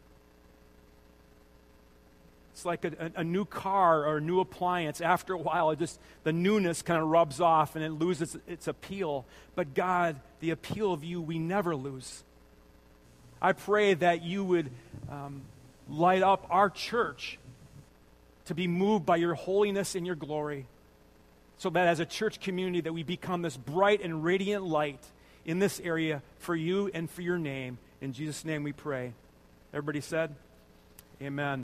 It's 2.52 2.64
like 2.64 2.84
a, 2.84 3.12
a, 3.16 3.24
new 3.24 3.44
car 3.44 4.06
or 4.06 4.16
a 4.16 4.20
new 4.20 4.40
appliance. 4.40 5.00
After 5.00 5.34
a 5.34 5.38
while, 5.38 5.70
it 5.70 5.78
just 5.78 6.00
the 6.24 6.32
newness 6.32 6.82
kind 6.82 7.00
of 7.00 7.08
rubs 7.08 7.40
off 7.40 7.76
and 7.76 7.84
it 7.84 7.90
loses 7.90 8.36
its 8.46 8.66
appeal. 8.66 9.24
But 9.54 9.74
God, 9.74 10.20
the 10.40 10.50
appeal 10.50 10.92
of 10.92 11.04
you, 11.04 11.20
we 11.20 11.38
never 11.38 11.76
lose. 11.76 12.24
I 13.40 13.52
pray 13.52 13.94
that 13.94 14.22
you 14.22 14.44
would 14.44 14.70
um, 15.10 15.42
light 15.88 16.22
up 16.22 16.46
our 16.50 16.68
church 16.68 17.38
to 18.46 18.54
be 18.54 18.66
moved 18.66 19.06
by 19.06 19.16
your 19.16 19.34
holiness 19.34 19.94
and 19.94 20.04
your 20.04 20.16
glory, 20.16 20.66
so 21.58 21.70
that 21.70 21.86
as 21.86 22.00
a 22.00 22.06
church 22.06 22.40
community 22.40 22.80
that 22.80 22.92
we 22.92 23.02
become 23.02 23.42
this 23.42 23.56
bright 23.56 24.02
and 24.02 24.24
radiant 24.24 24.64
light 24.64 25.02
in 25.44 25.58
this 25.58 25.80
area 25.80 26.22
for 26.38 26.56
you 26.56 26.90
and 26.92 27.08
for 27.08 27.22
your 27.22 27.38
name. 27.38 27.78
In 28.00 28.12
Jesus' 28.12 28.44
name 28.44 28.62
we 28.62 28.72
pray. 28.72 29.12
Everybody 29.72 30.00
said, 30.00 30.34
Amen. 31.22 31.58